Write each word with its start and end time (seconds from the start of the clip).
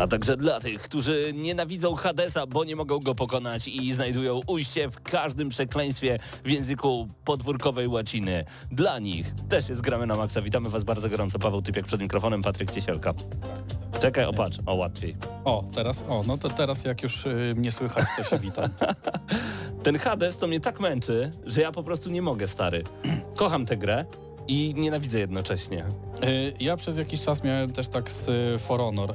A 0.00 0.06
także 0.06 0.36
dla 0.36 0.60
tych, 0.60 0.82
którzy 0.82 1.32
nienawidzą 1.34 1.94
Hadesa, 1.94 2.46
bo 2.46 2.64
nie 2.64 2.76
mogą 2.76 2.98
go 2.98 3.14
pokonać 3.14 3.68
i 3.68 3.92
znajdują 3.92 4.40
ujście 4.46 4.90
w 4.90 5.02
każdym 5.02 5.48
przekleństwie 5.48 6.18
w 6.44 6.50
języku 6.50 7.08
podwórkowej 7.24 7.88
łaciny. 7.88 8.44
Dla 8.70 8.98
nich 8.98 9.32
też 9.48 9.68
jest 9.68 9.80
Gramy 9.80 10.06
na 10.06 10.16
Maxa. 10.16 10.42
Witamy 10.42 10.70
Was 10.70 10.84
bardzo 10.84 11.08
gorąco. 11.08 11.38
Paweł 11.38 11.62
Typiak 11.62 11.86
przed 11.86 12.00
mikrofonem, 12.00 12.42
Patryk 12.42 12.70
Ciesielka. 12.70 13.14
Czekaj, 14.00 14.24
opatrz, 14.24 14.58
o 14.66 14.74
łatwiej. 14.74 15.16
O, 15.44 15.64
teraz, 15.74 16.04
o, 16.08 16.22
no 16.26 16.38
to 16.38 16.48
teraz 16.48 16.84
jak 16.84 17.02
już 17.02 17.26
y, 17.26 17.54
mnie 17.56 17.72
słychać, 17.72 18.04
to 18.16 18.24
się 18.24 18.38
witam. 18.38 18.68
Ten 19.84 19.98
Hades 19.98 20.36
to 20.36 20.46
mnie 20.46 20.60
tak 20.60 20.80
męczy, 20.80 21.30
że 21.44 21.60
ja 21.60 21.72
po 21.72 21.82
prostu 21.82 22.10
nie 22.10 22.22
mogę, 22.22 22.48
stary. 22.48 22.84
Kocham 23.36 23.66
tę 23.66 23.76
grę 23.76 24.04
i 24.48 24.74
nienawidzę 24.76 25.18
jednocześnie. 25.18 25.84
Y, 26.24 26.52
ja 26.60 26.76
przez 26.76 26.96
jakiś 26.96 27.24
czas 27.24 27.44
miałem 27.44 27.72
też 27.72 27.88
tak 27.88 28.10
z 28.10 28.28
y, 28.28 28.58
For 28.58 28.80
Honor, 28.80 29.10
y, 29.10 29.14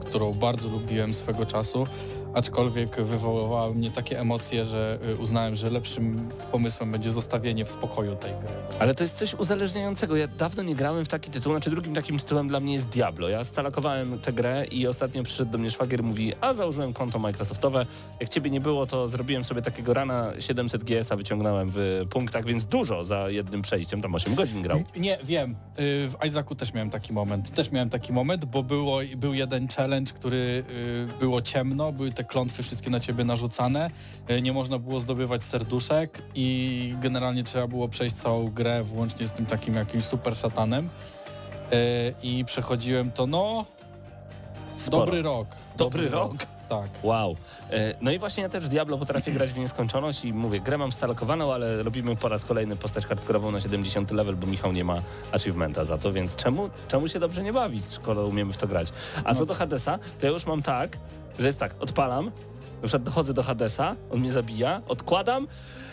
którą 0.00 0.32
bardzo 0.32 0.68
lubiłem 0.68 1.14
swego 1.14 1.46
czasu, 1.46 1.86
aczkolwiek 2.34 3.02
wywoływała 3.02 3.70
mnie 3.70 3.90
takie 3.90 4.20
emocje, 4.20 4.64
że 4.64 4.98
y, 5.08 5.16
uznałem, 5.16 5.54
że 5.54 5.70
lepszym 5.70 6.28
pomysłem 6.52 6.92
będzie 6.92 7.12
zostawienie 7.12 7.64
w 7.64 7.70
spokoju 7.70 8.16
tej 8.16 8.30
gry. 8.30 8.78
Ale 8.78 8.94
to 8.94 9.04
jest 9.04 9.16
coś 9.16 9.34
uzależniającego. 9.34 10.16
Ja 10.16 10.28
dawno 10.28 10.62
nie 10.62 10.74
grałem 10.74 11.04
w 11.04 11.08
taki 11.08 11.30
tytuł, 11.30 11.52
znaczy 11.52 11.70
drugim 11.70 11.94
takim 11.94 12.18
tytułem 12.18 12.48
dla 12.48 12.60
mnie 12.60 12.72
jest 12.72 12.88
Diablo. 12.88 13.28
Ja 13.28 13.44
stalakowałem 13.44 14.18
tę 14.18 14.32
grę 14.32 14.64
i 14.70 14.86
ostatnio 14.86 15.22
przyszedł 15.22 15.52
do 15.52 15.58
mnie 15.58 15.70
szwagier 15.70 16.00
i 16.00 16.02
mówi, 16.02 16.32
a 16.40 16.54
założyłem 16.54 16.92
konto 16.92 17.18
Microsoftowe. 17.18 17.86
Jak 18.20 18.28
ciebie 18.28 18.50
nie 18.50 18.60
było, 18.60 18.86
to 18.86 19.08
zrobiłem 19.08 19.44
sobie 19.44 19.62
takiego 19.62 19.94
rana 19.94 20.32
700 20.38 20.84
GS-a, 20.84 21.16
wyciągnąłem 21.16 21.70
w 21.74 22.06
punktach, 22.10 22.44
więc 22.44 22.64
dużo 22.64 23.04
za 23.04 23.30
jednym 23.30 23.62
przejściem, 23.62 24.02
tam 24.02 24.14
8 24.14 24.34
godzin 24.34 24.62
grał. 24.62 24.82
Nie, 24.96 25.18
wiem. 25.24 25.50
Y, 25.50 26.08
W 26.08 26.26
Isaacu 26.26 26.54
też 26.54 26.74
miałem 26.74 26.90
taki 26.90 27.12
moment. 27.12 27.54
Też 27.54 27.70
miałem 27.70 27.90
taki 27.90 28.12
moment, 28.12 28.44
bo 28.44 28.62
było, 28.62 28.98
był 29.16 29.34
jeden 29.34 29.68
challenge, 29.68 30.12
który 30.12 30.64
y, 31.16 31.18
było 31.20 31.42
ciemno, 31.42 31.92
były 31.92 32.10
te 32.10 32.23
klątwy 32.24 32.62
wszystkie 32.62 32.90
na 32.90 33.00
ciebie 33.00 33.24
narzucane, 33.24 33.90
y, 34.30 34.42
nie 34.42 34.52
można 34.52 34.78
było 34.78 35.00
zdobywać 35.00 35.44
serduszek 35.44 36.22
i 36.34 36.94
generalnie 37.02 37.44
trzeba 37.44 37.66
było 37.68 37.88
przejść 37.88 38.16
całą 38.16 38.50
grę 38.50 38.82
włącznie 38.82 39.28
z 39.28 39.32
tym 39.32 39.46
takim 39.46 39.74
jakimś 39.74 40.04
super 40.04 40.36
szatanem. 40.36 40.88
Y, 41.72 42.14
I 42.22 42.44
przechodziłem 42.44 43.10
to, 43.12 43.26
no, 43.26 43.64
Sporo. 44.76 45.04
dobry 45.06 45.22
rok. 45.22 45.46
Dobry 45.76 46.08
rok? 46.08 46.34
Tak. 46.68 46.88
Wow. 47.02 47.36
E, 47.70 47.94
No 48.00 48.10
i 48.10 48.18
właśnie 48.18 48.42
ja 48.42 48.48
też 48.48 48.68
Diablo 48.68 48.98
potrafię 48.98 49.32
grać 49.32 49.50
w 49.50 49.58
nieskończoność 49.58 50.24
i 50.24 50.32
mówię, 50.32 50.60
grę 50.60 50.78
mam 50.78 50.92
stalokowaną, 50.92 51.54
ale 51.54 51.82
robimy 51.82 52.16
po 52.16 52.28
raz 52.28 52.44
kolejny 52.44 52.76
postać 52.76 53.06
hardkorową 53.06 53.50
na 53.50 53.60
70 53.60 54.10
level, 54.10 54.36
bo 54.36 54.46
Michał 54.46 54.72
nie 54.72 54.84
ma 54.84 55.02
achievementa 55.32 55.84
za 55.84 55.98
to, 55.98 56.12
więc 56.12 56.36
czemu, 56.36 56.70
czemu 56.88 57.08
się 57.08 57.20
dobrze 57.20 57.42
nie 57.42 57.52
bawić, 57.52 57.84
skoro 57.84 58.26
umiemy 58.26 58.52
w 58.52 58.56
to 58.56 58.66
grać? 58.68 58.88
A 59.24 59.34
co 59.34 59.46
do 59.46 59.54
Hadesa, 59.54 59.98
to 60.18 60.26
ja 60.26 60.32
już 60.32 60.46
mam 60.46 60.62
tak, 60.62 60.98
że 61.38 61.46
jest 61.46 61.58
tak, 61.58 61.74
odpalam, 61.80 62.24
na 62.24 62.88
przykład 62.88 63.02
dochodzę 63.02 63.34
do 63.34 63.42
Hadesa, 63.42 63.96
on 64.10 64.20
mnie 64.20 64.32
zabija, 64.32 64.80
odkładam, 64.88 65.46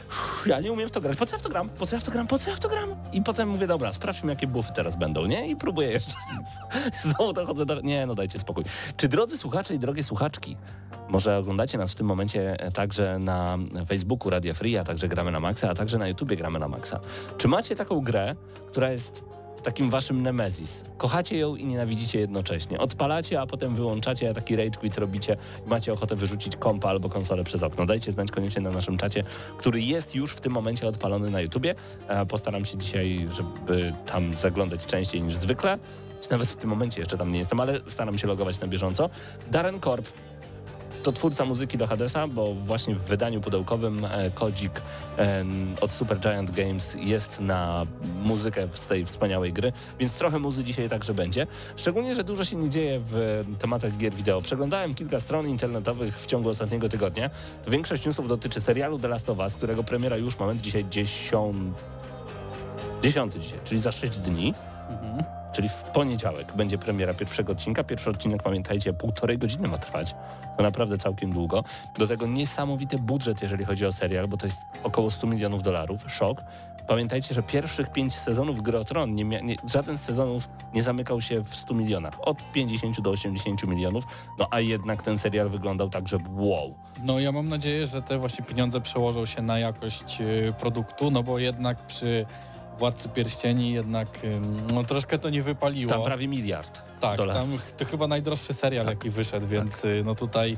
uff, 0.07 0.43
ja 0.45 0.59
nie 0.59 0.71
umiem 0.71 0.87
w 0.89 0.91
to 0.91 1.01
grać, 1.01 1.17
po 1.17 1.25
co 1.25 1.35
ja 1.35 1.39
w 1.39 1.43
to 1.43 1.49
gram, 1.49 1.69
po 1.69 1.85
co 1.85 1.95
ja 1.95 1.99
w 1.99 2.03
to 2.03 2.11
gram, 2.11 2.27
po 2.27 2.39
co 2.39 2.49
ja 2.49 2.55
w 2.55 2.59
to 2.59 2.69
gram? 2.69 2.89
I 3.13 3.21
potem 3.21 3.49
mówię, 3.49 3.67
dobra, 3.67 3.93
sprawdźmy 3.93 4.31
jakie 4.31 4.47
buffy 4.47 4.73
teraz 4.75 4.95
będą, 4.95 5.25
nie? 5.25 5.47
I 5.47 5.55
próbuję 5.55 5.89
jeszcze. 5.89 6.13
Znowu 7.03 7.33
dochodzę 7.33 7.65
do... 7.65 7.81
Nie, 7.81 8.05
no 8.05 8.15
dajcie 8.15 8.39
spokój. 8.39 8.63
Czy 8.97 9.07
drodzy 9.07 9.37
słuchacze 9.37 9.75
i 9.75 9.79
drogie 9.79 10.03
słuchaczki, 10.03 10.57
może 11.09 11.37
oglądacie 11.37 11.77
nas 11.77 11.91
w 11.91 11.95
tym 11.95 12.07
momencie 12.07 12.59
e, 12.59 12.71
także 12.71 13.19
na 13.19 13.57
Facebooku 13.87 14.29
Radia 14.29 14.53
Free, 14.53 14.77
a 14.77 14.83
także 14.83 15.07
gramy 15.07 15.31
na 15.31 15.39
Maxa, 15.39 15.69
a 15.69 15.73
także 15.73 15.97
na 15.97 16.07
YouTubie 16.07 16.37
gramy 16.37 16.59
na 16.59 16.67
Maxa. 16.67 16.99
Czy 17.37 17.47
macie 17.47 17.75
taką 17.75 18.01
grę, 18.01 18.35
która 18.71 18.91
jest 18.91 19.23
takim 19.63 19.89
waszym 19.89 20.23
nemezis? 20.23 20.83
Kochacie 20.97 21.37
ją 21.37 21.55
i 21.55 21.65
nienawidzicie 21.65 22.19
jednocześnie. 22.19 22.79
Odpalacie, 22.79 23.41
a 23.41 23.47
potem 23.47 23.75
wyłączacie, 23.75 24.33
taki 24.33 24.55
rage 24.55 24.79
quit 24.79 24.97
robicie 24.97 25.37
i 25.67 25.69
macie 25.69 25.93
ochotę 25.93 26.15
wyrzucić 26.15 26.55
kompa 26.55 26.89
albo 26.89 27.09
konsolę 27.09 27.43
przez 27.43 27.63
okno. 27.63 27.85
Dajcie 27.85 28.11
znać 28.11 28.31
koniecznie 28.31 28.61
na 28.61 28.71
naszym 28.71 28.97
czacie, 28.97 29.23
który 29.57 29.81
jest 29.81 30.15
już 30.15 30.31
w 30.31 30.41
tym 30.41 30.53
momencie 30.53 30.87
odpalony 30.87 31.29
na 31.31 31.41
YouTubie. 31.41 31.75
E, 32.07 32.25
Postaram 32.25 32.65
się 32.65 32.77
dzisiaj, 32.77 33.27
żeby 33.35 33.93
tam 34.05 34.33
zaglądać 34.33 34.85
częściej 34.85 35.21
niż 35.21 35.35
zwykle. 35.35 35.79
Nawet 36.31 36.47
w 36.47 36.55
tym 36.55 36.69
momencie 36.69 36.99
jeszcze 36.99 37.17
tam 37.17 37.31
nie 37.31 37.39
jestem, 37.39 37.59
ale 37.59 37.79
staram 37.87 38.17
się 38.17 38.27
logować 38.27 38.59
na 38.59 38.67
bieżąco. 38.67 39.09
Darren 39.51 39.79
Korb 39.79 40.07
to 41.03 41.11
twórca 41.11 41.45
muzyki 41.45 41.77
do 41.77 41.87
Hadesa, 41.87 42.27
bo 42.27 42.53
właśnie 42.53 42.95
w 42.95 43.01
wydaniu 43.01 43.41
pudełkowym 43.41 44.05
e, 44.05 44.31
kodzik 44.31 44.81
e, 45.17 45.45
od 45.81 45.91
Super 45.91 46.19
Giant 46.19 46.51
Games 46.51 46.95
jest 46.99 47.39
na 47.39 47.85
muzykę 48.23 48.67
z 48.73 48.85
tej 48.85 49.05
wspaniałej 49.05 49.53
gry, 49.53 49.71
więc 49.99 50.13
trochę 50.13 50.39
muzy 50.39 50.63
dzisiaj 50.63 50.89
także 50.89 51.13
będzie. 51.13 51.47
Szczególnie, 51.75 52.15
że 52.15 52.23
dużo 52.23 52.45
się 52.45 52.55
nie 52.55 52.69
dzieje 52.69 53.01
w 53.05 53.43
tematach 53.59 53.97
gier 53.97 54.13
wideo. 54.13 54.41
Przeglądałem 54.41 54.95
kilka 54.95 55.19
stron 55.19 55.47
internetowych 55.47 56.19
w 56.19 56.25
ciągu 56.25 56.49
ostatniego 56.49 56.89
tygodnia. 56.89 57.29
Większość 57.67 58.05
newsów 58.05 58.27
dotyczy 58.27 58.61
serialu 58.61 58.99
The 58.99 59.07
Last 59.07 59.29
of 59.29 59.37
Us, 59.37 59.55
którego 59.55 59.83
premiera 59.83 60.17
już 60.17 60.39
moment 60.39 60.61
dzisiaj 60.61 60.85
10... 60.89 61.55
10 63.03 63.33
dzisiaj, 63.33 63.59
czyli 63.65 63.81
za 63.81 63.91
6 63.91 64.17
dni. 64.17 64.53
Czyli 65.53 65.69
w 65.69 65.83
poniedziałek 65.83 66.53
będzie 66.55 66.77
premiera 66.77 67.13
pierwszego 67.13 67.51
odcinka. 67.51 67.83
Pierwszy 67.83 68.09
odcinek, 68.09 68.43
pamiętajcie, 68.43 68.93
półtorej 68.93 69.37
godziny 69.37 69.67
ma 69.67 69.77
trwać. 69.77 70.15
To 70.57 70.63
naprawdę 70.63 70.97
całkiem 70.97 71.33
długo. 71.33 71.63
Do 71.97 72.07
tego 72.07 72.27
niesamowity 72.27 72.97
budżet, 72.97 73.41
jeżeli 73.41 73.65
chodzi 73.65 73.85
o 73.85 73.91
serial, 73.91 74.27
bo 74.27 74.37
to 74.37 74.45
jest 74.45 74.59
około 74.83 75.11
100 75.11 75.27
milionów 75.27 75.63
dolarów. 75.63 76.11
Szok. 76.11 76.43
Pamiętajcie, 76.87 77.33
że 77.33 77.43
pierwszych 77.43 77.91
pięć 77.91 78.15
sezonów 78.15 78.63
Gry 78.63 78.85
Tron, 78.85 79.15
nie 79.15 79.23
nie, 79.23 79.55
żaden 79.67 79.97
z 79.97 80.01
sezonów 80.01 80.49
nie 80.73 80.83
zamykał 80.83 81.21
się 81.21 81.43
w 81.43 81.55
100 81.55 81.73
milionach. 81.73 82.13
Od 82.21 82.51
50 82.53 83.01
do 83.01 83.09
80 83.09 83.63
milionów. 83.63 84.03
No 84.39 84.47
a 84.51 84.59
jednak 84.59 85.01
ten 85.01 85.19
serial 85.19 85.49
wyglądał 85.49 85.89
tak, 85.89 86.07
że 86.07 86.17
wow. 86.35 86.75
No 87.03 87.19
ja 87.19 87.31
mam 87.31 87.49
nadzieję, 87.49 87.87
że 87.87 88.01
te 88.01 88.17
właśnie 88.17 88.45
pieniądze 88.45 88.81
przełożą 88.81 89.25
się 89.25 89.41
na 89.41 89.59
jakość 89.59 90.21
y, 90.21 90.53
produktu, 90.59 91.11
no 91.11 91.23
bo 91.23 91.39
jednak 91.39 91.77
przy 91.77 92.25
Władcy 92.81 93.09
Pierścieni 93.09 93.73
jednak 93.73 94.23
ym, 94.23 94.67
no, 94.73 94.83
troszkę 94.83 95.19
to 95.19 95.29
nie 95.29 95.43
wypaliło. 95.43 95.91
Tam 95.91 96.03
prawie 96.03 96.27
miliard. 96.27 96.81
tak, 96.99 97.17
dolarów. 97.17 97.41
tam 97.41 97.77
to 97.77 97.85
chyba 97.85 98.07
najdroższy 98.07 98.53
serial 98.53 98.85
Tak, 98.85 98.95
jaki 98.95 99.09
wyszedł, 99.09 99.47
więc 99.47 99.85
y, 99.85 100.01
no 100.05 100.15
tutaj 100.15 100.57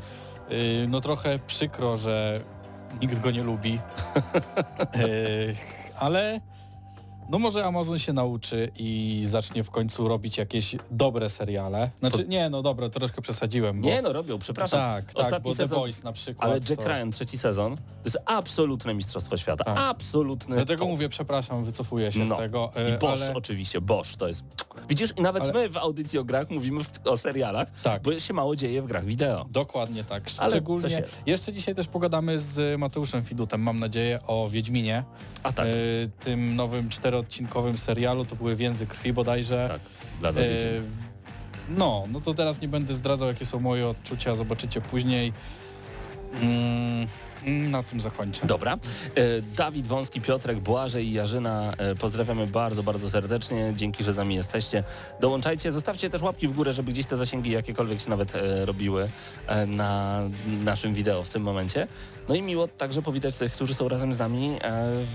y, 0.52 0.86
no 0.90 1.02
trochę 1.02 1.40
przykro, 1.48 1.98
że 1.98 2.40
nikt 3.02 3.20
go 3.20 3.32
nie 3.32 3.44
lubi. 3.44 3.80
Y, 4.96 5.56
ale 5.96 6.42
no 7.30 7.40
może 7.40 7.66
Amazon 7.66 8.00
się 8.00 8.14
nauczy 8.14 8.72
i 8.76 9.22
zacznie 9.26 9.64
w 9.64 9.70
końcu 9.70 10.08
robić 10.08 10.38
jakieś 10.38 10.76
dobre 10.92 11.30
seriale. 11.30 11.90
Znaczy 12.00 12.26
nie, 12.28 12.50
no 12.50 12.62
dobra, 12.62 12.90
troszkę 12.90 13.22
przesadziłem, 13.22 13.82
bo 13.82 13.88
Nie 13.88 14.02
no, 14.02 14.14
robią, 14.14 14.40
przepraszam. 14.40 14.80
tak, 14.80 15.06
tak, 15.14 15.26
Ostatni 15.26 15.52
bo 15.52 15.56
The 15.58 15.64
sezon- 15.64 15.76
Boys 15.80 16.04
na 16.04 16.12
przykład. 16.14 16.50
Ale 16.50 16.60
Jack 16.70 16.84
to... 16.84 16.88
Ryan, 16.88 17.12
trzeci 17.12 17.38
sezon, 17.38 17.76
to 17.76 17.82
jest 18.06 18.18
absolutne 18.26 18.94
mistrzostwo 18.94 19.38
świata. 19.38 19.64
Tak. 19.64 19.78
Absolutny 19.80 20.56
Dlatego 20.56 20.80
top. 20.80 20.90
mówię, 20.90 21.10
przepraszam, 21.10 21.64
wycofuję 21.64 22.12
się 22.12 22.20
No. 22.20 22.36
z 22.36 22.40
tego. 22.40 22.72
I 22.76 22.92
e, 22.94 22.98
Bosch 22.98 23.22
ale... 23.24 23.34
oczywiście, 23.34 23.82
Bosch 23.82 24.16
to 24.18 24.28
jest... 24.28 24.44
Widzisz, 24.90 25.14
nawet 25.18 25.44
Ale- 25.44 25.54
my 25.54 25.70
w 25.70 25.78
audycji 25.78 26.20
o 26.20 26.24
grach 26.24 26.50
mówimy 26.50 26.84
w, 26.84 26.90
o 27.08 27.18
serialach, 27.18 27.72
Tak. 27.84 28.02
bo 28.02 28.20
się 28.20 28.34
mało 28.34 28.56
dzieje 28.56 28.82
w 28.82 28.86
grach 28.86 29.06
wideo. 29.06 29.46
Dokładnie 29.52 30.04
tak. 30.04 30.24
Ale 30.38 30.50
Szczególnie. 30.50 30.90
jest. 30.96 31.18
Jeszcze 31.26 31.54
dzisiaj 31.54 31.76
też 31.76 31.88
pogadamy 31.88 32.40
z 32.40 32.80
Mateuszem 32.80 33.24
Fidutem, 33.24 33.62
mam 33.62 33.80
nadzieję, 33.80 34.20
o 34.28 34.50
Wiedźminie. 34.50 35.04
A 35.44 35.52
tak, 35.54 35.66
E, 35.68 35.70
tym 36.20 36.56
nowym 36.56 36.90
czteroodcinkowym 37.14 37.78
serialu, 37.78 38.26
to 38.26 38.36
były 38.36 38.56
Więzy 38.56 38.88
Krwi 38.88 39.14
bodajże. 39.14 39.66
tak, 39.70 39.82
dla 40.20 40.30
E, 40.30 40.34
no, 41.70 42.06
no 42.12 42.20
to 42.20 42.34
teraz 42.34 42.62
nie 42.62 42.68
będę 42.68 42.94
zdradzał, 42.94 43.28
jakie 43.28 43.46
są 43.46 43.60
moje 43.60 43.88
odczucia, 43.88 44.36
zobaczycie 44.36 44.82
później. 44.82 45.34
Mm, 46.42 47.08
na 47.46 47.84
tym 47.84 48.02
zakończę. 48.02 48.48
Dobra. 48.48 48.74
E, 48.74 48.78
Dawid 49.42 49.88
Wąski, 49.88 50.22
Piotrek, 50.22 50.60
Błażej 50.60 51.08
i 51.08 51.14
Jarzyna, 51.14 51.74
e, 51.78 51.96
pozdrawiamy 51.96 52.48
bardzo, 52.48 52.84
bardzo 52.84 53.10
serdecznie. 53.10 53.74
Dzięki, 53.76 54.04
że 54.04 54.14
z 54.14 54.18
nami 54.18 54.36
jesteście. 54.36 54.84
Dołączajcie, 55.22 55.72
zostawcie 55.72 56.10
też 56.10 56.22
łapki 56.22 56.48
w 56.48 56.54
górę, 56.54 56.74
żeby 56.74 56.92
gdzieś 56.92 57.06
te 57.06 57.18
zasięgi 57.18 57.52
jakiekolwiek 57.52 58.02
się 58.02 58.10
nawet 58.10 58.36
e, 58.36 58.66
robiły 58.66 59.10
na 59.68 60.22
naszym 60.64 60.94
wideo 60.94 61.24
w 61.24 61.30
tym 61.30 61.44
momencie. 61.44 61.88
No 62.30 62.36
i 62.36 62.42
miło 62.42 62.68
także 62.68 63.02
powitać 63.02 63.36
tych, 63.36 63.54
którzy 63.54 63.74
są 63.74 63.90
razem 63.90 64.14
z 64.14 64.18
nami 64.18 64.58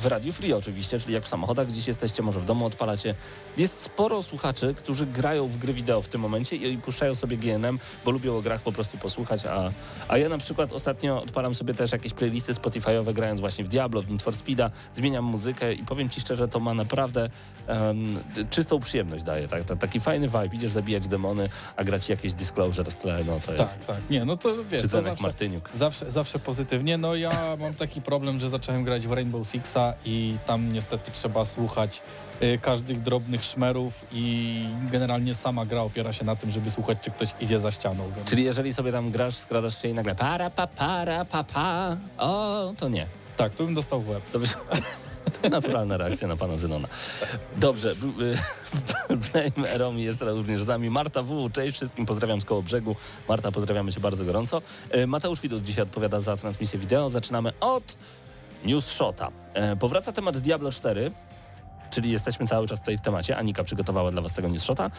w 0.00 0.06
Radiu 0.06 0.32
Free 0.32 0.52
oczywiście, 0.52 1.00
czyli 1.00 1.14
jak 1.14 1.24
w 1.24 1.28
samochodach 1.28 1.66
gdzieś 1.66 1.86
jesteście, 1.86 2.22
może 2.22 2.40
w 2.40 2.44
domu 2.44 2.66
odpalacie. 2.66 3.14
Jest 3.56 3.82
sporo 3.82 4.22
słuchaczy, 4.22 4.74
którzy 4.78 5.06
grają 5.06 5.48
w 5.48 5.58
gry 5.58 5.72
wideo 5.72 6.02
w 6.02 6.08
tym 6.08 6.20
momencie 6.20 6.56
i 6.56 6.78
puszczają 6.78 7.14
sobie 7.14 7.36
GNM, 7.36 7.78
bo 8.04 8.10
lubią 8.10 8.36
o 8.36 8.42
grach 8.42 8.62
po 8.62 8.72
prostu 8.72 8.98
posłuchać, 8.98 9.46
a, 9.46 9.72
a 10.08 10.18
ja 10.18 10.28
na 10.28 10.38
przykład 10.38 10.72
ostatnio 10.72 11.22
odpalam 11.22 11.54
sobie 11.54 11.74
też 11.74 11.92
jakieś 11.92 12.14
playlisty 12.18 12.52
Spotify'owe 12.52 13.14
grając 13.14 13.40
właśnie 13.40 13.64
w 13.64 13.68
Diablo, 13.68 14.02
w 14.02 14.10
Need 14.10 14.22
for 14.22 14.36
Speeda, 14.36 14.70
zmieniam 14.94 15.24
muzykę 15.24 15.72
i 15.72 15.84
powiem 15.84 16.10
Ci 16.10 16.20
szczerze, 16.20 16.48
to 16.48 16.60
ma 16.60 16.74
naprawdę 16.74 17.30
um, 17.68 18.18
czystą 18.50 18.80
przyjemność 18.80 19.24
daje, 19.24 19.48
tak, 19.48 19.64
taki 19.80 20.00
fajny 20.00 20.28
vibe, 20.28 20.48
idziesz 20.52 20.70
zabijać 20.70 21.08
demony, 21.08 21.48
a 21.76 21.84
grać 21.84 22.08
jakieś 22.08 22.32
Disclosure 22.32 22.90
w 22.90 22.96
tle, 22.96 23.24
no 23.26 23.40
to 23.40 23.52
jest... 23.52 23.64
Tak, 23.64 23.84
tak, 23.84 24.10
nie, 24.10 24.24
no 24.24 24.36
to 24.36 24.64
wiesz, 24.64 24.82
to 24.82 25.02
zawsze, 25.02 25.22
Martyniuk. 25.22 25.70
Zawsze, 25.74 26.12
zawsze 26.12 26.38
pozytywnie, 26.38 26.98
no 26.98 27.14
ja 27.14 27.30
mam 27.60 27.74
taki 27.74 28.02
problem, 28.02 28.40
że 28.40 28.48
zacząłem 28.48 28.84
grać 28.84 29.06
w 29.06 29.12
Rainbow 29.12 29.48
Sixa 29.48 29.94
i 30.04 30.36
tam 30.46 30.72
niestety 30.72 31.10
trzeba 31.10 31.44
słuchać 31.44 32.02
y, 32.42 32.58
każdych 32.62 33.02
drobnych 33.02 33.44
szmerów 33.44 34.06
i 34.12 34.64
generalnie 34.92 35.34
sama 35.34 35.66
gra 35.66 35.82
opiera 35.82 36.12
się 36.12 36.24
na 36.24 36.36
tym, 36.36 36.50
żeby 36.50 36.70
słuchać, 36.70 36.98
czy 37.02 37.10
ktoś 37.10 37.28
idzie 37.40 37.58
za 37.58 37.70
ścianą. 37.70 38.10
Więc... 38.16 38.28
Czyli 38.28 38.44
jeżeli 38.44 38.74
sobie 38.74 38.92
tam 38.92 39.10
grasz, 39.10 39.36
skradasz 39.36 39.82
się 39.82 39.88
i 39.88 39.94
nagle 39.94 40.14
para, 40.14 40.50
pa, 40.50 40.66
para, 40.66 41.24
pa, 41.24 41.44
pa, 41.44 41.96
o, 42.18 42.72
to 42.76 42.88
nie. 42.88 43.06
Tak, 43.36 43.54
tu 43.54 43.64
bym 43.64 43.74
dostał 43.74 44.00
w 44.00 44.08
łeb. 44.08 44.22
Dobrze. 44.32 44.54
Naturalna 45.50 45.96
reakcja 45.96 46.28
na 46.28 46.36
pana 46.36 46.56
Zenona. 46.56 46.88
Dobrze, 47.56 47.94
Blame 49.32 49.70
Eromi 49.72 50.02
jest 50.02 50.22
również 50.22 50.62
z 50.62 50.66
nami. 50.66 50.90
Marta 50.90 51.22
W. 51.22 51.50
Cześć 51.52 51.76
wszystkim, 51.76 52.06
pozdrawiam 52.06 52.40
z 52.40 52.44
koło 52.44 52.62
brzegu. 52.62 52.96
Marta, 53.28 53.52
pozdrawiamy 53.52 53.92
cię 53.92 54.00
bardzo 54.00 54.24
gorąco. 54.24 54.62
E, 54.90 55.06
Mateusz 55.06 55.40
Widut 55.40 55.62
dzisiaj 55.62 55.82
odpowiada 55.82 56.20
za 56.20 56.36
transmisję 56.36 56.78
wideo. 56.78 57.10
Zaczynamy 57.10 57.52
od 57.60 57.96
News 58.64 58.86
Shota. 58.86 59.30
E, 59.54 59.76
powraca 59.76 60.12
temat 60.12 60.38
Diablo 60.38 60.72
4, 60.72 61.10
czyli 61.90 62.10
jesteśmy 62.10 62.46
cały 62.46 62.68
czas 62.68 62.78
tutaj 62.78 62.98
w 62.98 63.00
temacie. 63.00 63.36
Anika 63.36 63.64
przygotowała 63.64 64.10
dla 64.10 64.22
was 64.22 64.32
tego 64.32 64.48
News 64.48 64.62
Shota. 64.62 64.90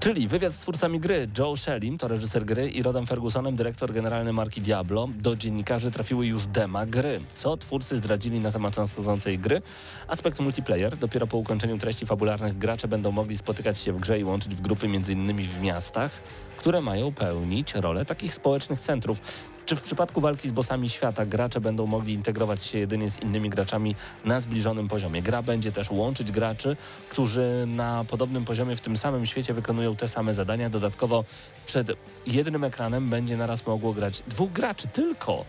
Czyli 0.00 0.28
wywiad 0.28 0.52
z 0.52 0.56
twórcami 0.56 1.00
gry. 1.00 1.28
Joe 1.38 1.56
Shellim, 1.56 1.98
to 1.98 2.08
reżyser 2.08 2.44
gry, 2.44 2.70
i 2.70 2.82
Rodem 2.82 3.06
Fergusonem, 3.06 3.56
dyrektor 3.56 3.92
generalny 3.92 4.32
marki 4.32 4.60
Diablo. 4.60 5.08
Do 5.18 5.36
dziennikarzy 5.36 5.90
trafiły 5.90 6.26
już 6.26 6.46
dema 6.46 6.86
gry. 6.86 7.20
Co 7.34 7.56
twórcy 7.56 7.96
zdradzili 7.96 8.40
na 8.40 8.52
temat 8.52 8.76
nadchodzącej 8.76 9.38
gry? 9.38 9.62
Aspekt 10.08 10.40
multiplayer. 10.40 10.96
Dopiero 10.96 11.26
po 11.26 11.36
ukończeniu 11.36 11.78
treści 11.78 12.06
fabularnych 12.06 12.58
gracze 12.58 12.88
będą 12.88 13.12
mogli 13.12 13.38
spotykać 13.38 13.78
się 13.78 13.92
w 13.92 14.00
grze 14.00 14.18
i 14.18 14.24
łączyć 14.24 14.54
w 14.54 14.60
grupy 14.60 14.86
m.in. 14.86 15.42
w 15.42 15.60
miastach 15.62 16.10
które 16.56 16.80
mają 16.80 17.12
pełnić 17.12 17.74
rolę 17.74 18.04
takich 18.04 18.34
społecznych 18.34 18.80
centrów. 18.80 19.20
Czy 19.66 19.76
w 19.76 19.80
przypadku 19.80 20.20
walki 20.20 20.48
z 20.48 20.52
bossami 20.52 20.90
świata 20.90 21.26
gracze 21.26 21.60
będą 21.60 21.86
mogli 21.86 22.14
integrować 22.14 22.64
się 22.64 22.78
jedynie 22.78 23.10
z 23.10 23.22
innymi 23.22 23.50
graczami 23.50 23.94
na 24.24 24.40
zbliżonym 24.40 24.88
poziomie? 24.88 25.22
Gra 25.22 25.42
będzie 25.42 25.72
też 25.72 25.90
łączyć 25.90 26.32
graczy, 26.32 26.76
którzy 27.10 27.64
na 27.66 28.04
podobnym 28.08 28.44
poziomie 28.44 28.76
w 28.76 28.80
tym 28.80 28.96
samym 28.96 29.26
świecie 29.26 29.54
wykonują 29.54 29.96
te 29.96 30.08
same 30.08 30.34
zadania. 30.34 30.70
Dodatkowo 30.70 31.24
przed 31.66 31.92
jednym 32.26 32.64
ekranem 32.64 33.10
będzie 33.10 33.36
naraz 33.36 33.66
mogło 33.66 33.92
grać 33.92 34.22
dwóch 34.26 34.52
graczy 34.52 34.88
tylko. 34.88 35.44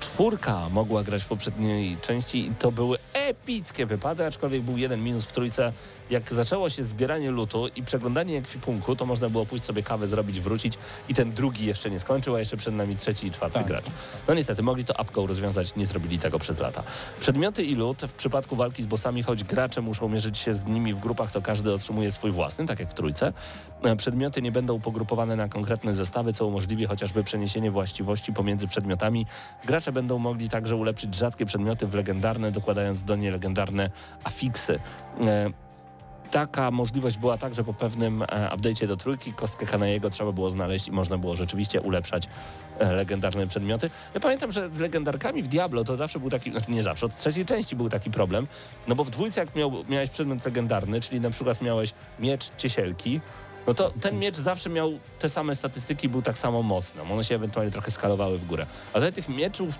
Czwórka 0.00 0.68
mogła 0.68 1.02
grać 1.02 1.22
w 1.22 1.26
poprzedniej 1.26 1.96
części 1.96 2.46
i 2.46 2.54
to 2.58 2.72
były 2.72 2.98
epickie 3.12 3.86
wypady, 3.86 4.26
aczkolwiek 4.26 4.62
był 4.62 4.78
jeden 4.78 5.02
minus 5.04 5.24
w 5.24 5.32
trójce. 5.32 5.72
Jak 6.12 6.32
zaczęło 6.32 6.70
się 6.70 6.84
zbieranie 6.84 7.30
lutu 7.30 7.68
i 7.76 7.82
przeglądanie 7.82 8.38
ekwipunku, 8.38 8.96
to 8.96 9.06
można 9.06 9.28
było 9.28 9.46
pójść 9.46 9.64
sobie 9.64 9.82
kawę 9.82 10.08
zrobić, 10.08 10.40
wrócić 10.40 10.74
i 11.08 11.14
ten 11.14 11.32
drugi 11.32 11.66
jeszcze 11.66 11.90
nie 11.90 12.00
skończył, 12.00 12.34
a 12.34 12.38
jeszcze 12.38 12.56
przed 12.56 12.74
nami 12.74 12.96
trzeci 12.96 13.26
i 13.26 13.30
czwarty 13.30 13.58
tak. 13.58 13.66
gracz. 13.66 13.84
No 14.28 14.34
niestety, 14.34 14.62
mogli 14.62 14.84
to 14.84 15.00
apką 15.00 15.26
rozwiązać, 15.26 15.76
nie 15.76 15.86
zrobili 15.86 16.18
tego 16.18 16.38
przez 16.38 16.58
lata. 16.58 16.82
Przedmioty 17.20 17.64
i 17.64 17.74
lód 17.74 18.02
w 18.02 18.12
przypadku 18.12 18.56
walki 18.56 18.82
z 18.82 18.86
bossami, 18.86 19.22
choć 19.22 19.44
gracze 19.44 19.80
muszą 19.80 20.08
mierzyć 20.08 20.38
się 20.38 20.54
z 20.54 20.64
nimi 20.64 20.94
w 20.94 20.98
grupach, 20.98 21.32
to 21.32 21.42
każdy 21.42 21.74
otrzymuje 21.74 22.12
swój 22.12 22.30
własny, 22.30 22.66
tak 22.66 22.80
jak 22.80 22.90
w 22.90 22.94
trójce. 22.94 23.32
E, 23.82 23.96
przedmioty 23.96 24.42
nie 24.42 24.52
będą 24.52 24.80
pogrupowane 24.80 25.36
na 25.36 25.48
konkretne 25.48 25.94
zestawy, 25.94 26.32
co 26.32 26.46
umożliwi 26.46 26.86
chociażby 26.86 27.24
przeniesienie 27.24 27.70
właściwości 27.70 28.32
pomiędzy 28.32 28.68
przedmiotami. 28.68 29.26
Gracze 29.64 29.92
będą 29.92 30.18
mogli 30.18 30.48
także 30.48 30.76
ulepszyć 30.76 31.14
rzadkie 31.14 31.46
przedmioty 31.46 31.86
w 31.86 31.94
legendarne, 31.94 32.52
dokładając 32.52 33.02
do 33.02 33.16
niej 33.16 33.30
legendarne 33.30 33.90
afiksy. 34.24 34.80
E, 36.32 36.42
taka 36.42 36.70
możliwość 36.70 37.18
była 37.18 37.38
także 37.38 37.64
po 37.64 37.74
pewnym 37.74 38.22
e, 38.22 38.26
update'cie 38.26 38.86
do 38.86 38.96
trójki. 38.96 39.32
Kostkę 39.32 39.66
Kanajego 39.66 40.10
trzeba 40.10 40.32
było 40.32 40.50
znaleźć 40.50 40.88
i 40.88 40.92
można 40.92 41.18
było 41.18 41.36
rzeczywiście 41.36 41.80
ulepszać 41.80 42.28
legendarne 42.80 43.46
przedmioty. 43.46 43.90
Ja 44.14 44.20
pamiętam, 44.20 44.52
że 44.52 44.70
z 44.74 44.78
legendarkami 44.78 45.42
w 45.42 45.48
Diablo 45.48 45.84
to 45.84 45.96
zawsze 45.96 46.18
był 46.18 46.30
taki, 46.30 46.50
znaczy 46.50 46.70
nie 46.70 46.82
zawsze, 46.82 47.06
od 47.06 47.16
trzeciej 47.16 47.46
części 47.46 47.76
był 47.76 47.88
taki 47.88 48.10
problem, 48.10 48.46
no 48.88 48.94
bo 48.94 49.04
w 49.04 49.10
dwójce 49.10 49.40
jak 49.40 49.56
miał, 49.56 49.72
miałeś 49.88 50.10
przedmiot 50.10 50.44
legendarny, 50.44 51.00
czyli 51.00 51.20
na 51.20 51.30
przykład 51.30 51.62
miałeś 51.62 51.94
miecz 52.20 52.50
ciesielki, 52.56 53.20
no 53.66 53.74
to 53.74 53.90
ten 54.00 54.18
miecz 54.18 54.36
zawsze 54.36 54.70
miał 54.70 54.98
te 55.18 55.28
same 55.28 55.54
statystyki, 55.54 56.08
był 56.08 56.22
tak 56.22 56.38
samo 56.38 56.62
mocny. 56.62 57.02
One 57.02 57.24
się 57.24 57.34
ewentualnie 57.34 57.72
trochę 57.72 57.90
skalowały 57.90 58.38
w 58.38 58.46
górę. 58.46 58.66
A 58.92 58.94
tutaj 58.94 59.12
tych 59.12 59.28
mieczów 59.28 59.78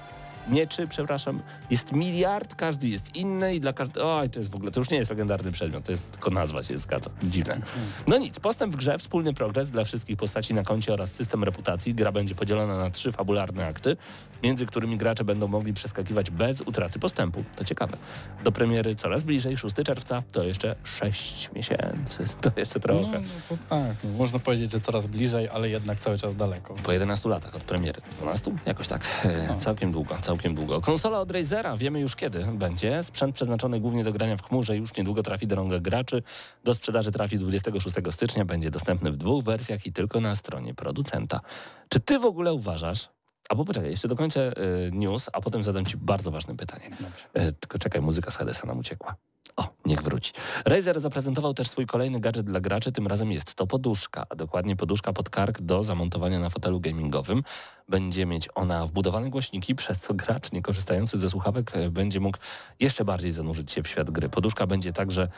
mieczy, 0.49 0.89
przepraszam, 0.89 1.43
jest 1.71 1.93
miliard, 1.93 2.55
każdy 2.55 2.89
jest 2.89 3.17
inny 3.17 3.55
i 3.55 3.61
dla 3.61 3.73
każdego... 3.73 4.17
Oj, 4.17 4.31
to 4.31 4.39
jest 4.39 4.53
w 4.53 4.56
ogóle, 4.56 4.71
to 4.71 4.81
już 4.81 4.91
nie 4.91 4.97
jest 4.97 5.11
legendarny 5.11 5.53
przedmiot, 5.53 5.85
to 5.85 5.93
jest 5.93 6.11
tylko 6.12 6.31
nazwa 6.31 6.62
się 6.62 6.79
zgadza. 6.79 7.11
Dziwne. 7.23 7.61
No 8.09 8.19
nic, 8.19 8.41
postęp 8.41 8.73
w 8.73 8.77
grze, 8.77 8.99
wspólny 8.99 9.35
progres 9.35 9.71
dla 9.71 9.85
wszystkich 9.85 10.17
postaci 10.17 10.55
na 10.55 10.62
koncie 10.62 10.93
oraz 10.93 11.12
system 11.12 11.44
reputacji. 11.44 11.94
Gra 11.94 12.12
będzie 12.12 12.35
podzielona 12.35 12.77
na 12.77 12.91
trzy 12.91 13.12
fabularne 13.12 13.67
akty, 13.67 13.97
między 14.43 14.67
którymi 14.67 14.97
gracze 14.97 15.25
będą 15.25 15.49
mogli 15.49 15.75
przeskakiwać 15.75 16.31
bez 16.31 16.61
utraty 16.61 16.99
postępu. 16.99 17.44
To 17.56 17.65
ciekawe. 17.65 17.97
Do 18.44 18.53
premiery 18.53 18.94
coraz 18.94 19.23
bliżej, 19.23 19.59
6 19.59 19.77
czerwca, 19.87 20.23
to 20.33 20.43
jeszcze 20.43 20.77
6 20.85 21.50
miesięcy. 21.55 22.25
To 22.43 22.50
jeszcze 22.56 22.81
trochę. 22.81 23.00
No, 23.00 23.19
no 23.19 23.19
to 23.49 23.56
tak, 23.69 23.97
no, 24.05 24.11
można 24.11 24.39
powiedzieć, 24.39 24.73
że 24.73 24.81
coraz 24.81 25.06
bliżej, 25.06 25.49
ale 25.49 25.69
jednak 25.69 26.00
cały 26.00 26.19
czas 26.19 26.37
daleko. 26.37 26.75
Po 26.75 26.93
11 26.93 27.29
latach 27.29 27.55
od 27.55 27.62
premiery. 27.62 28.00
12? 28.17 28.53
Jakoś 28.67 28.89
tak. 28.89 29.03
E, 29.25 29.56
całkiem 29.59 29.93
długo 29.93 30.15
całkiem 30.23 30.31
długo. 30.37 30.81
Konsola 30.81 31.20
od 31.20 31.31
Razera 31.31 31.76
wiemy 31.76 32.00
już 32.00 32.17
kiedy 32.17 32.44
będzie. 32.44 33.02
Sprzęt 33.02 33.34
przeznaczony 33.34 33.81
głównie 33.81 34.05
do 34.05 34.12
grania 34.12 34.37
w 34.37 34.43
chmurze 34.43 34.76
już 34.76 34.96
niedługo 34.96 35.23
trafi 35.23 35.46
do 35.46 35.56
rąk 35.56 35.75
graczy. 35.75 36.23
Do 36.64 36.75
sprzedaży 36.75 37.12
trafi 37.12 37.38
26 37.38 37.96
stycznia. 38.11 38.44
Będzie 38.44 38.70
dostępny 38.70 39.12
w 39.12 39.17
dwóch 39.17 39.44
wersjach 39.44 39.87
i 39.87 39.93
tylko 39.93 40.20
na 40.20 40.37
stronie 40.37 40.75
producenta. 40.75 41.40
Czy 41.88 42.00
ty 42.00 42.19
w 42.19 42.25
ogóle 42.25 42.52
uważasz, 42.55 43.08
Albo 43.49 43.64
poczekaj, 43.64 43.90
jeszcze 43.90 44.08
dokończę 44.08 44.52
y, 44.87 44.90
news, 44.93 45.31
a 45.32 45.40
potem 45.40 45.64
zadam 45.64 45.87
Ci 45.87 45.96
bardzo 45.96 46.31
ważne 46.31 46.56
pytanie. 46.56 46.90
Y, 47.38 47.52
tylko 47.52 47.79
czekaj, 47.79 48.03
muzyka 48.03 48.31
z 48.31 48.36
Hadesa 48.36 48.67
nam 48.67 48.79
uciekła. 48.79 49.17
O, 49.56 49.69
niech 49.87 50.03
wróci. 50.03 50.32
Razer 50.65 51.01
zaprezentował 51.01 51.55
też 51.55 51.69
swój 51.69 51.87
kolejny 51.87 52.21
gadżet 52.21 52.47
dla 52.47 52.61
graczy, 52.61 52.93
tym 52.93 53.06
razem 53.06 53.32
jest 53.32 53.55
to 53.55 53.67
poduszka, 53.67 54.27
a 54.29 54.37
dokładnie 54.37 54.77
poduszka 54.77 55.13
pod 55.13 55.31
kark 55.31 55.61
do 55.61 55.85
zamontowania 55.85 56.41
na 56.41 56.51
fotelu 56.51 56.81
gamingowym. 56.81 57.43
Będzie 57.89 58.27
mieć 58.27 58.49
ona 58.55 58.87
wbudowane 58.87 59.31
głośniki, 59.31 59.75
przez 59.75 59.99
co 59.99 60.15
gracz 60.15 60.53
nie 60.53 60.63
korzystający 60.63 61.19
ze 61.19 61.31
słuchawek 61.31 61.77
e, 61.77 61.91
będzie 61.91 62.21
mógł 62.21 62.39
jeszcze 62.81 63.05
bardziej 63.05 63.32
zanurzyć 63.32 63.73
się 63.73 63.82
w 63.82 63.89
świat 63.89 64.11
gry. 64.11 64.29
Poduszka 64.29 64.67
będzie 64.67 64.93
także 64.93 65.29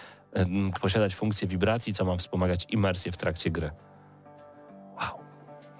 posiadać 0.80 1.14
funkcję 1.14 1.48
wibracji, 1.48 1.94
co 1.94 2.04
ma 2.04 2.16
wspomagać 2.16 2.66
imersję 2.70 3.12
w 3.12 3.16
trakcie 3.16 3.50
gry. 3.50 3.70
Wow. 4.96 5.24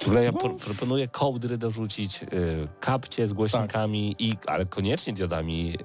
W 0.01 0.07
ogóle 0.07 0.25
ja 0.25 0.33
proponuję 0.65 1.09
kołdry 1.09 1.59
dorzucić, 1.59 2.23
y, 2.23 2.69
kapcie 2.81 3.29
z 3.29 3.33
głośnikami, 3.33 4.11
tak. 4.11 4.21
i, 4.21 4.37
ale 4.47 4.67
koniecznie 4.67 5.13
diodami 5.13 5.79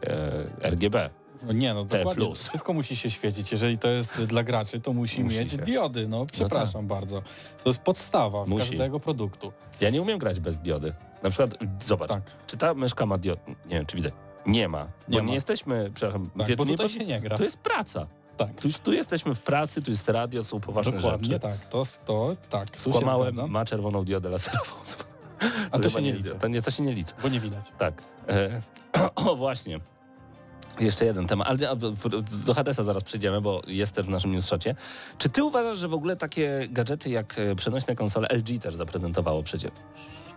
y, 0.63 0.69
RGB. 0.69 1.09
No 1.43 1.53
nie, 1.53 1.73
no 1.73 1.83
dokładnie. 1.83 2.25
Plus. 2.25 2.47
Wszystko 2.47 2.73
musi 2.73 2.95
się 2.95 3.11
świecić. 3.11 3.51
Jeżeli 3.51 3.77
to 3.77 3.87
jest 3.87 4.23
dla 4.23 4.43
graczy, 4.43 4.79
to 4.79 4.93
musi, 4.93 5.23
musi 5.23 5.39
mieć 5.39 5.51
się. 5.51 5.57
diody. 5.57 6.07
No 6.07 6.25
przepraszam 6.25 6.85
no 6.85 6.89
tak. 6.89 6.99
bardzo. 6.99 7.21
To 7.63 7.69
jest 7.69 7.79
podstawa 7.79 8.45
musi. 8.45 8.69
każdego 8.69 8.99
produktu. 8.99 9.53
Ja 9.81 9.89
nie 9.89 10.01
umiem 10.01 10.19
grać 10.19 10.39
bez 10.39 10.57
diody. 10.57 10.93
Na 11.23 11.29
przykład, 11.29 11.55
zobacz, 11.79 12.09
tak. 12.09 12.21
czy 12.47 12.57
ta 12.57 12.73
myszka 12.73 13.05
ma 13.05 13.17
diod? 13.17 13.39
Nie 13.47 13.75
wiem, 13.75 13.85
czy 13.85 13.95
widać. 13.95 14.13
Nie 14.45 14.67
ma. 14.67 14.87
Nie 15.07 15.17
bo 15.17 15.23
ma. 15.23 15.29
nie 15.29 15.33
jesteśmy, 15.33 15.91
przepraszam, 15.95 16.29
tak, 16.37 16.55
bo 16.55 16.65
tutaj 16.65 16.89
się 16.89 17.05
nie 17.05 17.21
gra. 17.21 17.37
To 17.37 17.43
jest 17.43 17.57
praca. 17.57 18.07
Tak. 18.37 18.61
Tu, 18.61 18.69
tu, 18.83 18.93
jesteśmy 18.93 19.35
w 19.35 19.41
pracy, 19.41 19.81
tu 19.81 19.91
jest 19.91 20.09
radio, 20.09 20.43
są 20.43 20.59
poważne 20.59 20.91
Dokładnie, 20.91 21.27
rzeczy. 21.27 21.39
tak. 21.39 21.65
To, 21.65 21.83
to 22.05 22.35
tak. 22.49 22.67
Skłamałem, 22.75 23.51
ma 23.51 23.65
czerwoną 23.65 24.05
diodę 24.05 24.29
laserową. 24.29 24.71
A 25.71 25.77
to, 25.77 25.79
to 25.79 25.89
się 25.89 26.01
nie 26.01 26.13
liczy. 26.13 26.35
To, 26.39 26.47
nie, 26.47 26.61
to 26.61 26.71
się 26.71 26.83
nie 26.83 26.93
liczy. 26.93 27.13
Bo 27.21 27.29
nie 27.29 27.39
widać. 27.39 27.65
Tak. 27.77 28.03
E, 28.27 28.61
o, 29.15 29.35
właśnie. 29.35 29.79
Jeszcze 30.79 31.05
jeden 31.05 31.27
temat, 31.27 31.47
ale 31.47 31.57
do 32.45 32.53
Hadesa 32.53 32.83
zaraz 32.83 33.03
przejdziemy, 33.03 33.41
bo 33.41 33.61
jest 33.67 33.91
też 33.91 34.05
w 34.05 34.09
naszym 34.09 34.31
newsshocie. 34.31 34.75
Czy 35.17 35.29
ty 35.29 35.43
uważasz, 35.43 35.77
że 35.77 35.87
w 35.87 35.93
ogóle 35.93 36.15
takie 36.15 36.67
gadżety 36.71 37.09
jak 37.09 37.39
e, 37.39 37.55
przenośne 37.55 37.95
konsole 37.95 38.27
LG 38.27 38.61
też 38.61 38.75
zaprezentowało 38.75 39.43
przecież? 39.43 39.71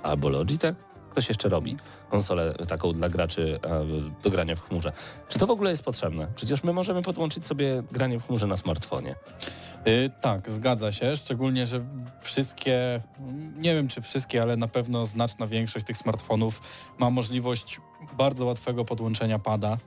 Albo 0.03 0.29
Logitech? 0.29 0.75
Ktoś 1.11 1.29
jeszcze 1.29 1.49
robi 1.49 1.77
konsolę 2.11 2.55
taką 2.69 2.93
dla 2.93 3.09
graczy 3.09 3.61
do 4.23 4.31
grania 4.31 4.57
w 4.57 4.69
chmurze. 4.69 4.93
Czy 5.29 5.39
to 5.39 5.47
w 5.47 5.51
ogóle 5.51 5.71
jest 5.71 5.83
potrzebne? 5.83 6.29
Przecież 6.35 6.65
my 6.65 6.73
możemy 6.73 7.03
podłączyć 7.03 7.47
sobie 7.47 7.83
granie 7.93 8.21
w 8.21 8.27
chmurze 8.27 8.47
na 8.47 8.57
smartfonie. 8.57 9.15
Yy, 9.87 10.11
tak, 10.21 10.51
zgadza 10.51 10.93
się, 10.93 11.17
szczególnie, 11.17 11.67
że 11.67 11.85
wszystkie, 12.21 13.03
nie 13.57 13.75
wiem 13.75 13.89
czy 13.89 14.01
wszystkie, 14.01 14.43
ale 14.43 14.57
na 14.57 14.69
pewno 14.69 15.07
znaczna 15.07 15.47
większość 15.47 15.87
tych 15.87 15.97
smartfonów 15.97 16.63
ma 16.99 17.11
możliwość 17.11 17.81
bardzo 18.19 18.45
łatwego 18.45 18.85
podłączenia 18.85 19.39
pada 19.39 19.79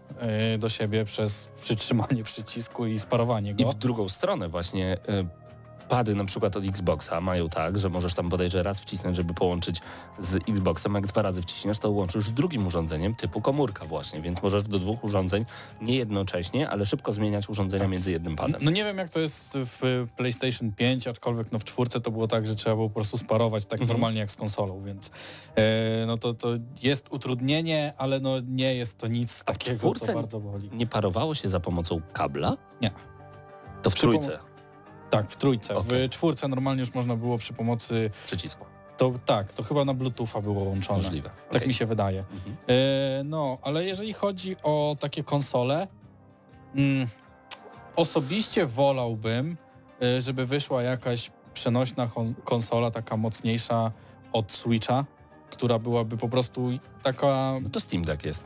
yy, 0.51 0.57
do 0.57 0.69
siebie 0.69 1.05
przez 1.05 1.50
przytrzymanie 1.62 2.24
przycisku 2.24 2.86
i 2.86 3.00
sparowanie 3.00 3.55
go. 3.55 3.63
I 3.63 3.65
w 3.65 3.74
drugą 3.74 4.10
stronę 4.10 4.50
właśnie 4.50 4.98
y, 5.10 5.44
pady 5.89 6.15
na 6.15 6.25
przykład 6.25 6.57
od 6.57 6.67
Xboxa 6.67 7.21
mają 7.21 7.49
tak, 7.49 7.79
że 7.79 7.89
możesz 7.89 8.13
tam 8.13 8.29
bodajże 8.29 8.63
raz 8.63 8.79
wcisnąć, 8.79 9.15
żeby 9.15 9.33
połączyć 9.33 9.81
z 10.19 10.35
Xboxem, 10.49 10.95
jak 10.95 11.07
dwa 11.07 11.21
razy 11.21 11.41
wciśniesz, 11.41 11.79
to 11.79 11.91
łączysz 11.91 12.25
z 12.25 12.33
drugim 12.33 12.67
urządzeniem 12.67 13.15
typu 13.15 13.41
komórka 13.41 13.85
właśnie, 13.85 14.21
więc 14.21 14.43
możesz 14.43 14.63
do 14.63 14.79
dwóch 14.79 15.03
urządzeń 15.03 15.45
nie 15.81 15.95
jednocześnie, 15.95 16.69
ale 16.69 16.85
szybko 16.85 17.11
zmieniać 17.11 17.49
urządzenia 17.49 17.87
między 17.87 18.11
jednym 18.11 18.35
padem. 18.35 18.61
No 18.63 18.71
nie 18.71 18.83
wiem 18.83 18.97
jak 18.97 19.09
to 19.09 19.19
jest 19.19 19.53
w 19.55 20.07
PlayStation 20.17 20.71
5, 20.71 21.07
aczkolwiek 21.07 21.51
no 21.51 21.59
w 21.59 21.63
czwórce 21.63 22.01
to 22.01 22.11
było 22.11 22.27
tak, 22.27 22.47
że 22.47 22.55
trzeba 22.55 22.75
było 22.75 22.89
po 22.89 22.95
prostu 22.95 23.17
sparować 23.17 23.65
tak 23.65 23.81
Mhm. 23.81 23.87
normalnie 23.89 24.19
jak 24.19 24.31
z 24.31 24.35
konsolą, 24.35 24.83
więc 24.83 25.11
e, 25.55 26.05
no 26.07 26.17
to, 26.17 26.33
to 26.33 26.49
jest 26.83 27.07
utrudnienie, 27.11 27.93
ale 27.97 28.19
no 28.19 28.35
nie 28.47 28.75
jest 28.75 28.97
to 28.97 29.07
nic 29.07 29.43
takiego, 29.43 29.93
co 29.93 30.13
bardzo 30.13 30.39
boli. 30.39 30.69
Nie 30.73 30.87
parowało 30.87 31.35
się 31.35 31.49
za 31.49 31.59
pomocą 31.59 32.01
kabla? 32.13 32.57
Nie. 32.81 32.91
To 33.81 33.89
w 33.89 33.93
Przy 33.93 34.01
trójce 34.01 34.39
Tak, 35.09 35.31
w 35.31 35.35
trójce. 35.35 35.75
Okej. 35.75 36.07
W 36.07 36.12
czwórce 36.12 36.47
normalnie 36.47 36.79
już 36.79 36.93
można 36.93 37.15
było 37.15 37.38
przy 37.38 37.53
pomocy, 37.53 38.12
przycisku. 38.25 38.65
to 38.97 39.12
tak, 39.25 39.53
to 39.53 39.63
chyba 39.63 39.85
na 39.85 39.93
Bluetootha 39.93 40.41
było 40.41 40.63
łączone. 40.63 40.97
Możliwe. 40.97 41.29
Tak 41.29 41.55
Okej. 41.55 41.67
mi 41.67 41.74
się 41.74 41.85
wydaje. 41.85 42.19
Mhm. 42.33 42.55
E, 42.67 43.24
no, 43.24 43.57
ale 43.62 43.85
jeżeli 43.85 44.13
chodzi 44.13 44.55
o 44.63 44.95
takie 45.00 45.24
konsole, 45.24 45.88
mm, 46.75 47.07
osobiście 47.95 48.65
wolałbym, 48.65 49.57
e, 50.01 50.21
żeby 50.21 50.45
wyszła 50.45 50.81
jakaś 50.83 51.31
przenośna 51.53 52.07
kon- 52.07 52.33
konsola, 52.43 52.91
taka 52.91 53.17
mocniejsza 53.17 53.91
od 54.33 54.51
Switcha, 54.51 55.05
która 55.50 55.79
byłaby 55.79 56.17
po 56.17 56.29
prostu 56.29 56.69
taka... 57.03 57.53
No 57.62 57.69
to 57.69 57.79
Steam 57.79 58.03
Deck 58.03 58.25
jest. 58.25 58.43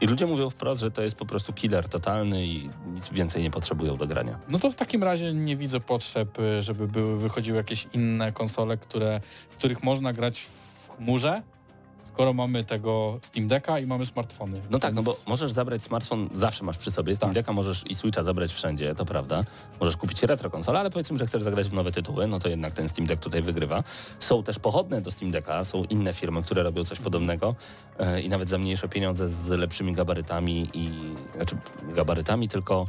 I 0.00 0.06
ludzie 0.06 0.26
mówią 0.26 0.50
wprost, 0.50 0.80
że 0.80 0.90
to 0.90 1.02
jest 1.02 1.16
po 1.16 1.26
prostu 1.26 1.52
killer 1.52 1.88
totalny 1.88 2.46
i 2.46 2.70
nic 2.86 3.10
więcej 3.10 3.42
nie 3.42 3.50
potrzebują 3.50 3.96
do 3.96 4.06
grania. 4.06 4.38
No 4.48 4.58
to 4.58 4.70
w 4.70 4.74
takim 4.74 5.02
razie 5.02 5.34
nie 5.34 5.56
widzę 5.56 5.80
potrzeb, 5.80 6.38
e, 6.38 6.62
żeby 6.62 6.88
były, 6.88 7.18
wychodziły 7.18 7.56
jakieś 7.56 7.86
inne 7.92 8.32
konsole, 8.32 8.76
które, 8.76 9.20
w 9.50 9.56
których 9.56 9.82
można 9.82 10.12
grać 10.12 10.40
w 10.40 10.88
chmurze, 10.96 11.42
skoro 12.18 12.34
mamy 12.34 12.64
tego 12.64 13.18
Steam 13.22 13.48
Decka 13.48 13.78
i 13.78 13.86
mamy 13.86 14.06
smartfony. 14.06 14.60
No 14.70 14.78
tak, 14.78 14.94
no 14.94 15.02
bo 15.02 15.16
możesz 15.26 15.52
zabrać 15.52 15.82
smartfon, 15.82 16.28
zawsze 16.34 16.64
masz 16.64 16.78
przy 16.78 16.90
sobie. 16.90 17.16
Steam 17.16 17.30
Tak. 17.30 17.34
Decka 17.34 17.52
możesz 17.52 17.90
i 17.90 17.94
Switcha 17.94 18.22
zabrać 18.22 18.52
wszędzie, 18.52 18.94
to 18.94 19.04
prawda. 19.04 19.44
Możesz 19.80 19.96
kupić 19.96 20.22
retro 20.22 20.50
konsolę, 20.50 20.80
ale 20.80 20.90
powiedzmy, 20.90 21.18
że 21.18 21.26
chcesz 21.26 21.42
zagrać 21.42 21.68
w 21.68 21.72
nowe 21.72 21.92
tytuły, 21.92 22.26
no 22.26 22.38
to 22.38 22.48
jednak 22.48 22.74
ten 22.74 22.88
Steam 22.88 23.06
Deck 23.06 23.22
tutaj 23.22 23.42
wygrywa. 23.42 23.84
Są 24.18 24.42
też 24.42 24.58
pochodne 24.58 25.00
do 25.00 25.10
Steam 25.10 25.30
Decka, 25.32 25.64
są 25.64 25.84
inne 25.84 26.14
firmy, 26.14 26.42
które 26.42 26.62
robią 26.62 26.84
coś 26.84 26.98
podobnego 26.98 27.54
e, 27.98 28.20
i 28.20 28.28
nawet 28.28 28.48
za 28.48 28.58
mniejsze 28.58 28.88
pieniądze 28.88 29.28
z 29.28 29.48
lepszymi 29.48 29.92
gabarytami 29.92 30.70
i 30.74 30.90
znaczy 31.36 31.56
gabarytami, 31.94 32.48
tylko 32.48 32.86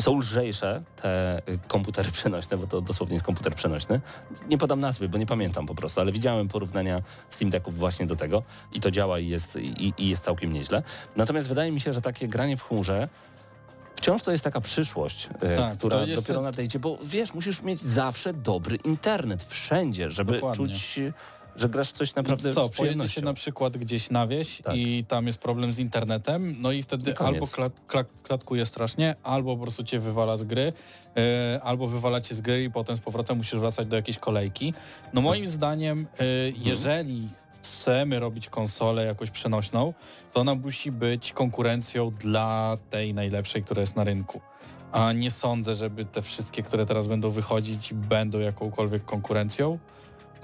są 0.00 0.18
lżejsze 0.18 0.82
te 1.02 1.38
y, 1.48 1.58
komputery 1.68 2.10
przenośne, 2.18 2.56
bo 2.56 2.66
to 2.66 2.80
dosłownie 2.80 3.14
jest 3.14 3.26
komputer 3.26 3.54
przenośny. 3.54 4.00
Nie 4.48 4.58
podam 4.58 4.80
nazwy, 4.80 5.08
bo 5.08 5.18
nie 5.18 5.26
pamiętam 5.26 5.66
po 5.66 5.74
prostu, 5.74 6.00
ale 6.00 6.12
widziałem 6.12 6.48
porównania 6.48 7.02
Steam 7.30 7.50
Decków 7.50 7.78
właśnie 7.78 8.06
do 8.06 8.16
tego 8.16 8.42
i 8.72 8.80
to 8.80 8.90
działa 8.90 9.18
i 9.18 9.28
jest, 9.28 9.56
i, 9.56 9.92
i 9.98 10.08
jest 10.08 10.24
całkiem 10.24 10.52
nieźle. 10.52 10.82
Natomiast 11.16 11.48
wydaje 11.48 11.72
mi 11.72 11.80
się, 11.80 11.92
że 11.92 12.00
takie 12.00 12.28
granie 12.28 12.56
w 12.56 12.62
chmurze 12.62 13.08
wciąż 13.96 14.22
to 14.22 14.30
jest 14.32 14.44
taka 14.44 14.60
przyszłość, 14.60 15.28
y, 15.52 15.56
Tak, 15.56 15.78
która 15.78 16.00
jeszcze- 16.00 16.14
dopiero 16.22 16.40
nadejdzie, 16.42 16.78
bo 16.78 16.98
wiesz, 17.04 17.34
musisz 17.34 17.62
mieć 17.62 17.80
zawsze 17.80 18.32
dobry 18.34 18.76
internet 18.76 19.42
wszędzie, 19.42 20.10
żeby 20.10 20.32
Dokładnie. 20.32 20.66
czuć, 20.66 21.00
że 21.56 21.68
grasz 21.68 21.92
coś 21.92 22.14
naprawdę 22.14 22.54
Co, 22.54 22.68
z 22.68 22.76
pojedzie 22.76 23.08
się 23.08 23.22
na 23.22 23.34
przykład 23.34 23.76
gdzieś 23.76 24.10
na 24.10 24.26
wieś 24.26 24.62
Tak. 24.62 24.76
i 24.76 25.04
tam 25.08 25.26
jest 25.26 25.38
problem 25.38 25.72
z 25.72 25.78
internetem, 25.78 26.56
no 26.58 26.72
i 26.72 26.82
wtedy 26.82 27.14
koniec. 27.14 27.34
albo 27.34 27.46
kla, 27.46 27.70
kla, 27.86 28.04
klatkuje 28.22 28.66
strasznie, 28.66 29.14
albo 29.22 29.56
po 29.56 29.62
prostu 29.62 29.84
cię 29.84 29.98
wywala 29.98 30.36
z 30.36 30.44
gry, 30.44 30.72
e, 31.16 31.60
albo 31.62 31.88
wywala 31.88 32.20
cię 32.20 32.34
z 32.34 32.40
gry 32.40 32.64
i 32.64 32.70
potem 32.70 32.96
z 32.96 33.00
powrotem 33.00 33.36
musisz 33.36 33.58
wracać 33.60 33.86
do 33.86 33.96
jakiejś 33.96 34.18
kolejki. 34.18 34.74
No 35.12 35.20
moim 35.20 35.48
zdaniem, 35.48 36.06
e, 36.18 36.24
jeżeli 36.56 37.28
chcemy 37.54 38.20
robić 38.20 38.48
konsolę 38.48 39.04
jakoś 39.04 39.30
przenośną, 39.30 39.94
to 40.32 40.40
ona 40.40 40.54
musi 40.54 40.92
być 40.92 41.32
konkurencją 41.32 42.10
dla 42.10 42.76
tej 42.90 43.14
najlepszej, 43.14 43.62
która 43.62 43.80
jest 43.80 43.96
na 43.96 44.04
rynku. 44.04 44.40
A 44.92 45.12
nie 45.12 45.30
sądzę, 45.30 45.74
żeby 45.74 46.04
te 46.04 46.22
wszystkie, 46.22 46.62
które 46.62 46.86
teraz 46.86 47.06
będą 47.06 47.30
wychodzić, 47.30 47.94
będą 47.94 48.38
jakąkolwiek 48.38 49.04
konkurencją. 49.04 49.78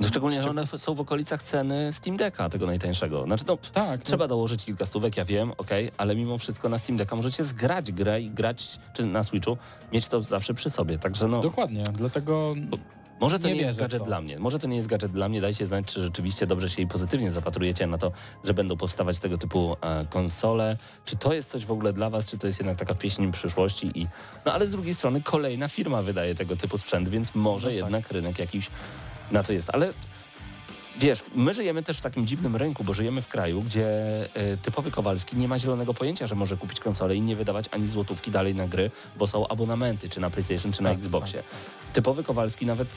No 0.00 0.08
szczególnie, 0.08 0.42
że 0.42 0.50
one 0.50 0.66
są 0.66 0.94
w 0.94 1.00
okolicach 1.00 1.42
ceny 1.42 1.92
Steam 1.92 2.16
Decka, 2.16 2.48
tego 2.48 2.66
najtańszego. 2.66 3.24
Znaczy, 3.24 3.44
no, 3.48 3.58
Tak, 3.72 4.02
Trzeba 4.02 4.28
dołożyć 4.28 4.64
kilka 4.64 4.86
stówek, 4.86 5.16
ja 5.16 5.24
wiem, 5.24 5.52
okej, 5.58 5.90
ale 5.96 6.16
mimo 6.16 6.38
wszystko 6.38 6.68
na 6.68 6.78
Steam 6.78 6.96
Decka 6.96 7.16
możecie 7.16 7.44
zgrać 7.44 7.92
grę 7.92 8.20
i 8.20 8.30
grać, 8.30 8.78
czy 8.92 9.06
na 9.06 9.24
Switchu, 9.24 9.56
mieć 9.92 10.08
to 10.08 10.22
zawsze 10.22 10.54
przy 10.54 10.70
sobie. 10.70 10.98
Także 10.98 11.28
no, 11.28 11.40
Dokładnie, 11.40 11.82
dlatego 11.92 12.54
może 13.20 13.38
to 13.38 13.48
nie, 13.48 13.54
nie 13.54 13.60
jest 13.60 13.78
gadżet 13.78 14.02
dla 14.02 14.20
mnie. 14.20 14.38
Może 14.38 14.58
to 14.58 14.66
nie 14.68 14.76
jest 14.76 14.88
gadżet 14.88 15.12
dla 15.12 15.28
mnie. 15.28 15.40
Dajcie 15.40 15.66
znać, 15.66 15.84
czy 15.86 16.02
rzeczywiście 16.02 16.46
dobrze 16.46 16.70
się 16.70 16.82
i 16.82 16.86
pozytywnie 16.86 17.32
zapatrujecie 17.32 17.86
na 17.86 17.98
to, 17.98 18.12
że 18.44 18.54
będą 18.54 18.76
powstawać 18.76 19.18
tego 19.18 19.38
typu 19.38 19.76
e, 19.80 20.06
konsole. 20.10 20.76
Czy 21.04 21.16
to 21.16 21.32
jest 21.32 21.50
coś 21.50 21.66
w 21.66 21.70
ogóle 21.70 21.92
dla 21.92 22.10
was, 22.10 22.26
czy 22.26 22.38
to 22.38 22.46
jest 22.46 22.58
jednak 22.58 22.78
taka 22.78 22.94
pieśń 22.94 23.30
przyszłości 23.30 23.90
i... 23.94 24.06
No 24.46 24.52
ale 24.52 24.66
z 24.66 24.70
drugiej 24.70 24.94
strony 24.94 25.22
kolejna 25.22 25.68
firma 25.68 26.02
wydaje 26.02 26.34
tego 26.34 26.56
typu 26.56 26.78
sprzęt, 26.78 27.08
więc 27.08 27.34
może 27.34 27.66
No 27.66 27.74
tak. 27.74 27.80
jednak 27.82 28.10
rynek 28.12 28.38
jakiś 28.38 28.70
na 29.30 29.42
to 29.42 29.52
jest. 29.52 29.70
Ale 29.70 29.92
Wiesz, 30.98 31.24
my 31.34 31.54
żyjemy 31.54 31.82
też 31.82 31.98
w 31.98 32.00
takim 32.00 32.26
dziwnym 32.26 32.56
rynku, 32.56 32.84
bo 32.84 32.94
żyjemy 32.94 33.22
w 33.22 33.28
kraju, 33.28 33.62
gdzie 33.62 33.86
e, 34.34 34.56
typowy 34.56 34.90
Kowalski 34.90 35.36
nie 35.36 35.48
ma 35.48 35.58
zielonego 35.58 35.94
pojęcia, 35.94 36.26
że 36.26 36.34
może 36.34 36.56
kupić 36.56 36.80
konsolę 36.80 37.16
i 37.16 37.20
nie 37.20 37.36
wydawać 37.36 37.64
ani 37.70 37.88
złotówki 37.88 38.30
dalej 38.30 38.54
na 38.54 38.68
gry, 38.68 38.90
bo 39.16 39.26
są 39.26 39.48
abonamenty, 39.48 40.10
czy 40.10 40.20
na 40.20 40.30
PlayStation, 40.30 40.72
czy 40.72 40.82
na 40.82 40.90
Tak, 40.90 40.98
Xboxie. 40.98 41.42
Typowy 41.92 42.24
Kowalski 42.24 42.66
nawet 42.66 42.88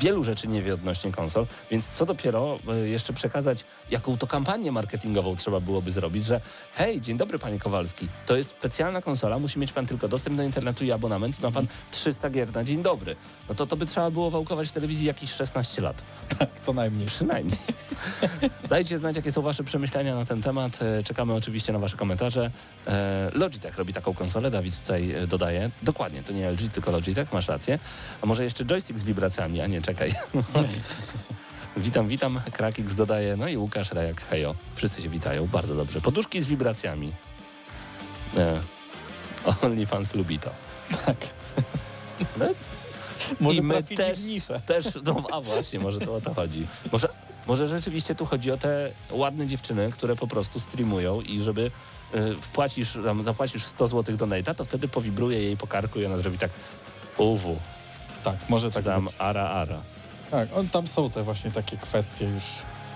wielu 0.00 0.24
rzeczy 0.24 0.48
nie 0.48 0.62
wie 0.62 0.74
odnośnie 0.74 1.12
konsol, 1.12 1.46
więc 1.70 1.86
co 1.88 2.06
dopiero 2.06 2.56
e, 2.68 2.76
jeszcze 2.76 3.12
przekazać, 3.12 3.64
jaką 3.90 4.18
to 4.18 4.26
kampanię 4.26 4.72
marketingową 4.72 5.36
trzeba 5.36 5.60
byłoby 5.60 5.90
zrobić, 5.90 6.26
że 6.26 6.40
hej, 6.74 7.00
dzień 7.00 7.16
dobry 7.16 7.38
panie 7.38 7.58
Kowalski, 7.58 8.08
to 8.26 8.36
jest 8.36 8.50
specjalna 8.50 9.02
konsola, 9.02 9.38
musi 9.38 9.58
mieć 9.58 9.72
pan 9.72 9.86
tylko 9.86 10.08
dostęp 10.08 10.36
do 10.36 10.42
internetu 10.42 10.84
i 10.84 10.92
abonament 10.92 11.38
i 11.38 11.42
ma 11.42 11.50
pan 11.50 11.66
300 11.90 12.30
gier 12.30 12.54
na 12.54 12.64
dzień 12.64 12.82
dobry. 12.82 13.16
No 13.48 13.54
to 13.54 13.66
to 13.66 13.76
by 13.76 13.86
trzeba 13.86 14.10
było 14.10 14.30
wałkować 14.30 14.68
w 14.68 14.72
telewizji 14.72 15.06
jakieś 15.06 15.32
16 15.32 15.82
lat. 15.82 16.04
tak, 16.38 16.48
co 16.60 16.72
najmniej. 16.72 17.06
Przynajmniej. 17.06 17.58
Dajcie 18.70 18.98
znać, 18.98 19.16
jakie 19.16 19.32
są 19.32 19.42
Wasze 19.42 19.64
przemyślenia 19.64 20.14
na 20.14 20.24
ten 20.24 20.42
temat. 20.42 20.82
E, 20.82 21.02
Czekamy 21.02 21.34
oczywiście 21.34 21.72
na 21.72 21.78
Wasze 21.78 21.96
komentarze. 21.96 22.50
E, 22.86 23.30
Logitech 23.34 23.78
robi 23.78 23.92
taką 23.92 24.14
konsolę, 24.14 24.50
Dawid 24.50 24.80
tutaj 24.80 25.14
dodaje. 25.28 25.70
Dokładnie, 25.82 26.22
to 26.22 26.32
nie 26.32 26.50
LG, 26.50 26.72
tylko 26.72 26.90
Logitech, 26.90 27.32
masz 27.32 27.48
rację. 27.48 27.78
A 28.22 28.26
może 28.26 28.44
jeszcze 28.44 28.64
joystick 28.64 28.98
z 28.98 29.02
wibracjami, 29.02 29.60
a 29.60 29.66
nie, 29.66 29.82
czekaj. 29.86 30.14
witam, 31.76 32.08
witam, 32.08 32.40
Krakix 32.52 32.94
dodaje, 32.94 33.36
no 33.36 33.48
i 33.48 33.56
Łukasz 33.56 33.92
Rejak, 33.92 34.20
hejo. 34.30 34.54
Wszyscy 34.74 35.02
się 35.02 35.08
witają, 35.08 35.46
bardzo 35.46 35.74
dobrze. 35.74 36.00
Poduszki 36.00 36.42
z 36.42 36.46
wibracjami. 36.46 37.12
E, 38.36 38.60
OnlyFans 39.62 40.14
lubi 40.14 40.38
to. 40.38 40.50
Tak. 41.06 41.16
No, 42.36 42.46
Może 43.40 43.56
I 43.56 43.62
my 43.62 43.82
też, 43.82 44.18
też, 44.66 44.84
no 45.04 45.22
a 45.32 45.40
właśnie, 45.40 45.78
może 45.80 46.00
to 46.00 46.14
o 46.14 46.20
to 46.20 46.34
chodzi. 46.34 46.66
Może, 46.92 47.08
może 47.46 47.68
rzeczywiście 47.68 48.14
tu 48.14 48.26
chodzi 48.26 48.50
o 48.50 48.56
te 48.56 48.90
ładne 49.10 49.46
dziewczyny, 49.46 49.92
które 49.92 50.16
po 50.16 50.26
prostu 50.26 50.60
streamują 50.60 51.20
i 51.20 51.40
żeby 51.40 51.70
y, 52.14 52.36
wpłacisz, 52.40 52.98
tam, 53.04 53.22
zapłacisz 53.22 53.64
100 53.66 53.86
zł 53.86 54.16
do 54.16 54.26
Nate'a, 54.26 54.54
to 54.54 54.64
wtedy 54.64 54.88
powibruje 54.88 55.42
jej 55.42 55.56
po 55.56 55.66
karku 55.66 56.00
i 56.00 56.06
ona 56.06 56.18
zrobi 56.18 56.38
tak 56.38 56.50
uwu, 57.18 57.56
Tak, 58.26 58.48
może 58.48 58.70
tak 58.70 58.84
tam 58.84 59.04
być. 59.04 59.14
ara 59.18 59.48
ara. 59.50 59.80
Tak, 60.30 60.56
on, 60.56 60.68
tam 60.68 60.86
są 60.86 61.10
te 61.10 61.22
właśnie 61.22 61.50
takie 61.50 61.76
kwestie 61.76 62.24
już. 62.24 62.42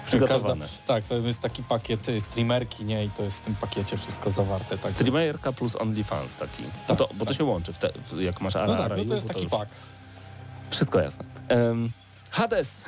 Przygotowane. 0.07 0.69
tak, 0.87 1.05
to 1.05 1.15
jest 1.15 1.41
taki 1.41 1.63
pakiet 1.63 2.09
y, 2.09 2.21
streamerki, 2.21 2.85
nie? 2.85 3.05
I 3.05 3.11
to 3.11 3.23
jest 3.23 3.39
w 3.39 3.41
tym 3.41 3.55
pakiecie 3.55 3.97
wszystko 3.97 4.31
zawarte. 4.31 4.79
Tak. 4.79 4.93
Streamerka 4.93 5.53
plus 5.53 5.77
OnlyFans 5.77 6.35
taki. 6.35 6.63
Bo 6.63 6.71
Tak, 6.89 6.99
to, 6.99 7.09
bo 7.15 7.25
to 7.25 7.25
tak. 7.27 7.37
się 7.37 7.45
łączy, 7.45 7.73
te, 7.75 7.93
jak 8.19 8.41
masz 8.41 8.57
ara 8.57 8.67
No 8.67 8.73
tak, 8.73 8.85
ara 8.85 8.97
no 8.97 9.05
to 9.05 9.15
jest 9.15 9.29
taki 9.29 9.43
już 9.43 9.51
pak. 9.51 9.69
Wszystko 10.71 11.01
jasne. 11.01 11.25
Em, 11.49 11.91
Hades! 12.31 12.81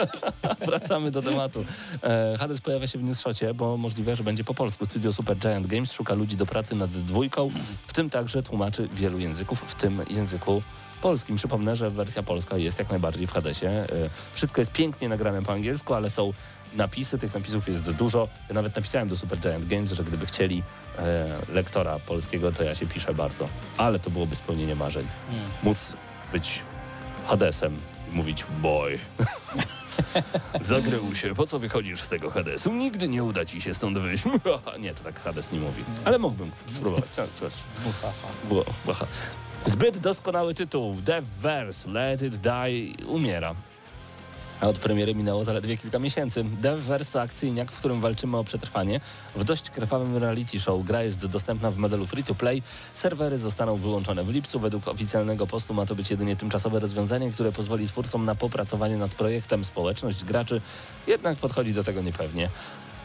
Wracamy 0.66 1.10
do 1.10 1.22
tematu. 1.22 1.64
E, 2.02 2.36
Hades 2.38 2.60
pojawia 2.60 2.86
się 2.86 2.98
w 2.98 3.02
Newsshocie, 3.02 3.54
bo 3.54 3.76
możliwe, 3.76 4.16
że 4.16 4.24
będzie 4.24 4.44
po 4.44 4.54
polsku. 4.54 4.86
Studio 4.86 5.12
Super 5.12 5.36
Giant 5.36 5.66
Games 5.66 5.92
szuka 5.92 6.14
ludzi 6.14 6.36
do 6.36 6.46
pracy 6.46 6.74
nad 6.74 6.90
dwójką, 6.90 7.50
w 7.86 7.92
tym 7.92 8.10
także 8.10 8.42
tłumaczy 8.42 8.88
wielu 8.92 9.18
języków, 9.18 9.64
w 9.66 9.74
tym 9.74 10.02
języku 10.10 10.62
polskim. 10.96 11.36
Przypomnę, 11.36 11.76
że 11.76 11.90
wersja 11.90 12.22
polska 12.22 12.56
jest 12.56 12.78
jak 12.78 12.90
najbardziej 12.90 13.26
w 13.26 13.32
Hadesie. 13.32 13.66
E, 13.68 13.86
Wszystko 14.32 14.60
jest 14.60 14.72
pięknie 14.72 15.08
nagrane 15.08 15.42
po 15.42 15.52
angielsku, 15.52 15.94
ale 15.94 16.10
są 16.10 16.32
napisy, 16.74 17.18
tych 17.18 17.34
napisów 17.34 17.68
jest 17.68 17.80
dużo. 17.82 18.28
Ja 18.48 18.54
nawet 18.54 18.76
napisałem 18.76 19.08
do 19.08 19.16
Super 19.16 19.38
Giant 19.38 19.66
Games, 19.66 19.92
że 19.92 20.04
gdyby 20.04 20.26
chcieli 20.26 20.62
e, 20.98 21.36
lektora 21.48 21.98
polskiego, 21.98 22.52
to 22.52 22.62
ja 22.64 22.74
się 22.74 22.86
piszę 22.86 23.14
bardzo. 23.14 23.48
Ale 23.76 23.98
to 23.98 24.10
byłoby 24.10 24.36
spełnienie 24.36 24.74
marzeń. 24.74 25.08
Hmm. 25.30 25.50
Móc 25.62 25.92
być 26.32 26.62
Hadesem 27.26 27.76
i 28.12 28.16
mówić 28.16 28.44
boy. 28.62 28.98
Zagrył 30.60 31.14
się, 31.14 31.34
po 31.34 31.46
co 31.46 31.58
wychodzisz 31.58 32.00
z 32.02 32.08
tego 32.08 32.30
Hadesu? 32.30 32.72
Nigdy 32.72 33.08
nie 33.08 33.24
uda 33.24 33.44
ci 33.44 33.60
się 33.60 33.74
stąd 33.74 33.98
wyjść. 33.98 34.24
nie, 34.80 34.94
to 34.94 35.04
tak 35.04 35.20
Hades 35.20 35.52
nie 35.52 35.60
mówi. 35.60 35.84
Ale 36.04 36.18
mógłbym 36.18 36.50
spróbować. 36.66 37.04
Tak, 37.16 37.28
było. 38.48 38.64
Zbyt 39.66 39.98
doskonały 39.98 40.54
tytuł. 40.54 40.94
Death 40.94 41.26
Verse, 41.40 41.90
Let 41.90 42.22
It 42.22 42.36
Die 42.36 43.06
umiera. 43.06 43.54
A 44.60 44.66
od 44.66 44.78
premiery 44.78 45.14
minęło 45.14 45.44
zaledwie 45.44 45.76
kilka 45.76 45.98
miesięcy. 45.98 46.44
Death 46.44 46.82
Verse 46.82 47.12
to 47.12 47.20
akcyjniak, 47.20 47.72
w 47.72 47.78
którym 47.78 48.00
walczymy 48.00 48.36
o 48.36 48.44
przetrwanie. 48.44 49.00
W 49.34 49.44
dość 49.44 49.70
krwawym 49.70 50.16
reality 50.16 50.60
show 50.60 50.84
gra 50.84 51.02
jest 51.02 51.26
dostępna 51.26 51.70
w 51.70 51.76
modelu 51.76 52.06
free 52.06 52.24
to 52.24 52.34
play. 52.34 52.62
Serwery 52.94 53.38
zostaną 53.38 53.76
wyłączone 53.76 54.24
w 54.24 54.28
lipcu. 54.28 54.60
Według 54.60 54.88
oficjalnego 54.88 55.46
postu 55.46 55.74
ma 55.74 55.86
to 55.86 55.94
być 55.94 56.10
jedynie 56.10 56.36
tymczasowe 56.36 56.80
rozwiązanie, 56.80 57.30
które 57.30 57.52
pozwoli 57.52 57.88
twórcom 57.88 58.24
na 58.24 58.34
popracowanie 58.34 58.96
nad 58.96 59.10
projektem. 59.10 59.64
Społeczność 59.64 60.24
graczy 60.24 60.60
jednak 61.06 61.38
podchodzi 61.38 61.72
do 61.72 61.84
tego 61.84 62.02
niepewnie. 62.02 62.48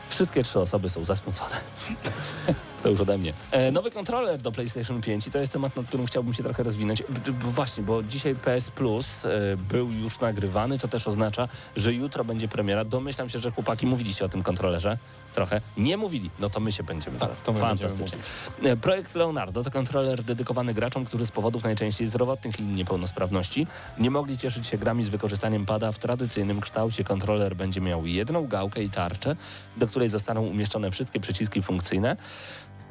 Wszystkie 0.10 0.44
trzy 0.44 0.60
osoby 0.60 0.90
są 0.90 1.06
zasmucone. 1.06 1.56
To 2.84 2.90
już 2.90 3.02
ode 3.02 3.18
mnie. 3.18 3.34
E, 3.52 3.72
nowy 3.72 3.92
kontroler 3.92 4.42
do 4.42 4.52
PlayStation 4.52 5.02
5 5.02 5.28
i 5.28 5.32
to 5.32 5.40
jest 5.40 5.52
temat, 5.52 5.76
nad 5.76 5.88
którym 5.88 6.06
chciałbym 6.08 6.34
się 6.34 6.44
trochę 6.44 6.64
rozwinąć. 6.64 7.04
Właśnie, 7.42 7.84
bo 7.84 8.04
dzisiaj 8.04 8.36
PS 8.36 8.72
Plus 8.72 9.26
e, 9.26 9.30
był 9.58 9.92
już 9.92 10.20
nagrywany, 10.20 10.78
to 10.80 10.88
też 10.88 11.08
oznacza, 11.08 11.48
że 11.76 11.94
jutro 11.94 12.24
będzie 12.24 12.48
premiera. 12.48 12.86
Domyślam 12.86 13.30
się, 13.30 13.40
że 13.40 13.52
chłopaki 13.52 13.86
mówiliście 13.86 14.26
o 14.26 14.30
tym 14.30 14.44
kontrolerze 14.44 14.98
trochę. 15.34 15.62
Nie 15.78 15.98
mówili. 15.98 16.30
No 16.40 16.50
to 16.50 16.60
my 16.60 16.72
się 16.72 16.84
będziemy 16.84 17.20
Tak, 17.20 17.30
zaraz. 17.30 17.44
to 17.44 17.52
my 17.54 17.60
będziemy 17.60 17.90
Fantastycznie. 17.90 18.24
E, 18.72 18.78
Projekt 18.78 19.16
Leonardo 19.16 19.64
to 19.64 19.72
kontroler 19.72 20.24
dedykowany 20.24 20.74
graczom, 20.74 21.06
którzy 21.06 21.26
z 21.26 21.32
powodów 21.32 21.64
najczęściej 21.64 22.08
zdrowotnych 22.08 22.60
i 22.60 22.64
niepełnosprawności 22.64 23.68
nie 24.00 24.12
mogli 24.12 24.38
cieszyć 24.38 24.68
się 24.68 24.78
grami 24.78 25.04
z 25.04 25.10
wykorzystaniem 25.10 25.66
pada 25.66 25.92
w 25.92 26.00
tradycyjnym 26.00 26.62
kształcie. 26.62 27.04
Kontroler 27.04 27.56
będzie 27.56 27.82
miał 27.82 28.06
jedną 28.06 28.48
gałkę 28.48 28.84
i 28.84 28.90
tarczę, 28.90 29.36
do 29.78 29.88
której 29.88 30.10
zostaną 30.10 30.42
umieszczone 30.42 30.92
wszystkie 30.92 31.20
przyciski 31.20 31.62
funkcyjne. 31.64 32.18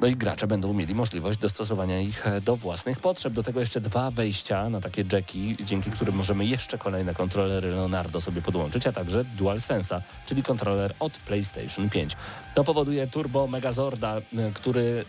No 0.01 0.07
i 0.07 0.15
gracze 0.15 0.47
będą 0.47 0.73
mieli 0.73 0.95
możliwość 0.95 1.39
dostosowania 1.39 1.99
ich 1.99 2.27
e, 2.27 2.41
do 2.41 2.55
własnych 2.55 2.99
potrzeb. 2.99 3.33
Do 3.33 3.43
tego 3.43 3.59
jeszcze 3.59 3.81
dwa 3.81 4.11
wejścia 4.11 4.69
na 4.69 4.81
takie 4.81 5.05
jacki, 5.11 5.57
dzięki 5.65 5.91
którym 5.91 6.15
możemy 6.15 6.45
jeszcze 6.45 6.77
kolejne 6.77 7.13
kontrolery 7.13 7.71
Leonardo 7.71 8.21
sobie 8.21 8.41
podłączyć, 8.41 8.87
a 8.87 8.91
także 8.91 9.25
DualSense'a, 9.37 10.01
czyli 10.25 10.43
kontroler 10.43 10.93
od 10.99 11.17
PlayStation 11.17 11.89
5. 11.89 12.15
To 12.55 12.63
powoduje 12.63 13.07
Turbo 13.07 13.47
Megazorda, 13.47 14.17
e, 14.17 14.21
który 14.53 15.05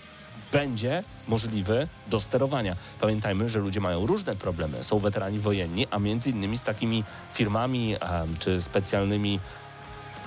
będzie 0.52 1.04
możliwy 1.28 1.88
do 2.06 2.20
sterowania. 2.20 2.76
Pamiętajmy, 3.00 3.48
że 3.48 3.58
ludzie 3.58 3.80
mają 3.80 4.06
różne 4.06 4.36
problemy. 4.36 4.84
Są 4.84 4.98
weterani 4.98 5.38
wojenni, 5.38 5.86
a 5.90 5.98
między 5.98 6.30
innymi 6.30 6.58
z 6.58 6.62
takimi 6.62 7.04
firmami 7.34 7.96
czy 8.38 8.62
specjalnymi 8.62 9.40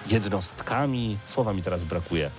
jednostkami, 0.08 1.18
słowa 1.28 1.54
mi 1.54 1.62
teraz 1.62 1.84
brakuje, 1.84 2.32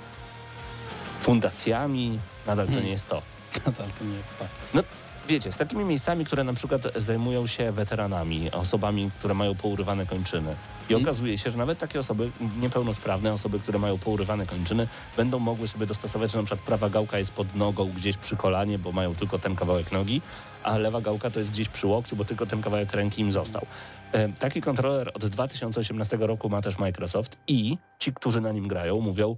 fundacjami, 1.20 2.18
nadal 2.46 2.66
to 2.66 2.72
Hmm. 2.72 2.86
nie 2.86 2.92
jest 2.92 3.08
to. 3.08 3.22
Nadal 3.66 3.86
to 3.98 4.04
nie 4.04 4.16
jest 4.16 4.38
tak. 4.38 4.48
No 4.74 4.82
wiecie, 5.28 5.52
z 5.52 5.56
takimi 5.56 5.84
miejscami, 5.84 6.24
które 6.24 6.44
na 6.44 6.54
przykład 6.54 6.82
zajmują 6.96 7.46
się 7.46 7.72
weteranami, 7.72 8.50
osobami, 8.50 9.10
które 9.18 9.34
mają 9.34 9.54
pourywane 9.54 10.06
kończyny. 10.06 10.56
I 10.84 10.88
Hmm. 10.92 11.02
okazuje 11.02 11.38
się, 11.38 11.50
że 11.50 11.58
nawet 11.58 11.78
takie 11.78 12.00
osoby 12.00 12.30
niepełnosprawne, 12.60 13.32
osoby, 13.32 13.60
które 13.60 13.78
mają 13.78 13.98
pourywane 13.98 14.46
kończyny, 14.46 14.88
będą 15.16 15.38
mogły 15.38 15.68
sobie 15.68 15.86
dostosować, 15.86 16.32
że 16.32 16.38
na 16.38 16.44
przykład 16.44 16.66
prawa 16.66 16.88
gałka 16.90 17.18
jest 17.18 17.32
pod 17.32 17.54
nogą 17.54 17.92
gdzieś 17.92 18.16
przy 18.16 18.36
kolanie, 18.36 18.78
bo 18.78 18.92
mają 18.92 19.14
tylko 19.14 19.38
ten 19.38 19.56
kawałek 19.56 19.92
nogi, 19.92 20.22
a 20.62 20.76
lewa 20.78 21.00
gałka 21.00 21.30
to 21.30 21.38
jest 21.38 21.50
gdzieś 21.50 21.68
przy 21.68 21.86
łokciu, 21.86 22.16
bo 22.16 22.24
tylko 22.24 22.46
ten 22.46 22.62
kawałek 22.62 22.92
ręki 22.92 23.22
im 23.22 23.32
został. 23.32 23.66
E, 24.12 24.28
Taki 24.32 24.60
kontroler 24.60 25.10
od 25.14 25.26
2018 25.26 26.16
roku 26.20 26.48
ma 26.50 26.62
też 26.62 26.78
Microsoft 26.78 27.36
i 27.48 27.78
ci, 27.98 28.12
którzy 28.14 28.40
na 28.40 28.52
nim 28.52 28.68
grają, 28.68 29.00
mówią 29.00 29.36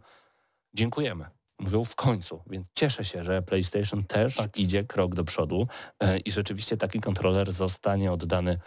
dziękujemy. 0.75 1.25
Mówią 1.59 1.85
w 1.85 1.97
końcu, 1.97 2.43
więc 2.51 2.67
cieszę 2.75 3.05
się, 3.05 3.25
że 3.25 3.43
PlayStation 3.43 4.05
też 4.05 4.37
Tak. 4.37 4.57
idzie 4.57 4.85
krok 4.85 5.15
do 5.15 5.25
przodu 5.25 5.67
e, 6.01 6.19
i 6.19 6.31
rzeczywiście 6.31 6.77
taki 6.77 7.01
kontroler 7.01 7.53
zostanie 7.53 8.13
oddany, 8.13 8.59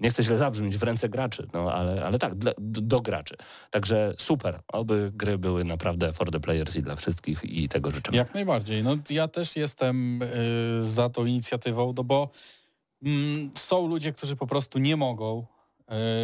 nie 0.00 0.10
chcę 0.10 0.22
źle 0.22 0.38
zabrzmieć, 0.38 0.78
w 0.78 0.82
ręce 0.82 1.08
graczy, 1.08 1.48
no 1.52 1.72
ale, 1.72 2.04
ale 2.04 2.18
tak, 2.18 2.34
dla, 2.34 2.52
do, 2.58 2.80
do 2.80 3.00
graczy. 3.00 3.36
Także 3.70 4.14
super, 4.18 4.60
oby 4.68 5.10
gry 5.14 5.38
były 5.38 5.64
naprawdę 5.64 6.12
for 6.12 6.30
the 6.30 6.40
players 6.40 6.76
i 6.76 6.82
dla 6.82 6.96
wszystkich 6.96 7.44
i 7.44 7.68
tego 7.68 7.90
życzymy. 7.90 8.16
Jak 8.16 8.34
najbardziej. 8.34 8.82
No, 8.82 8.96
ja 9.10 9.28
też 9.28 9.56
jestem 9.56 10.22
y, 10.22 10.28
za 10.80 11.08
tą 11.10 11.24
inicjatywą, 11.24 11.94
no 11.96 12.04
bo 12.04 12.30
mm, 13.02 13.50
są 13.54 13.86
ludzie, 13.86 14.12
którzy 14.12 14.36
po 14.36 14.46
prostu 14.46 14.78
nie 14.78 14.96
mogą 14.96 15.46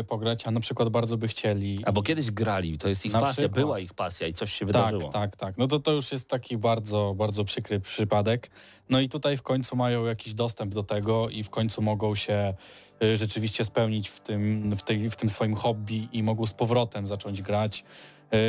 y, 0.01 0.05
pograć, 0.05 0.47
a 0.47 0.51
na 0.51 0.61
przykład 0.61 0.89
bardzo 0.89 1.17
by 1.19 1.29
chcieli. 1.29 1.79
Albo 1.85 2.03
kiedyś 2.03 2.31
grali, 2.31 2.79
to 2.79 2.89
jest 2.89 3.07
ich 3.07 3.13
Na 3.13 3.21
pasja, 3.21 3.33
przykład. 3.35 3.53
była 3.53 3.79
ich 3.81 3.95
pasja 3.95 4.27
i 4.27 4.33
coś 4.33 4.53
się 4.53 4.59
tak, 4.59 4.67
wydarzyło. 4.67 5.09
tak, 5.13 5.37
tak. 5.37 5.59
No 5.59 5.67
to 5.67 5.79
to 5.79 5.93
już 5.93 6.13
jest 6.13 6.29
taki 6.29 6.57
bardzo, 6.59 7.15
bardzo 7.17 7.45
przykry 7.45 7.81
przypadek. 7.81 8.51
No 8.89 9.01
i 9.01 9.09
tutaj 9.09 9.37
w 9.37 9.43
końcu 9.43 9.77
mają 9.77 10.05
jakiś 10.05 10.35
dostęp 10.35 10.75
do 10.75 10.83
tego 10.83 11.29
i 11.29 11.43
w 11.43 11.51
końcu 11.51 11.83
mogą 11.83 12.15
się 12.15 12.55
y, 13.03 13.17
rzeczywiście 13.17 13.65
spełnić 13.65 14.09
w 14.09 14.21
tym, 14.21 14.73
w, 14.77 14.83
tej, 14.83 15.11
w 15.11 15.17
tym 15.17 15.31
swoim 15.31 15.55
hobby 15.55 16.09
i 16.13 16.23
mogą 16.23 16.47
z 16.47 16.53
powrotem 16.53 17.07
zacząć 17.07 17.43
grać. 17.43 17.85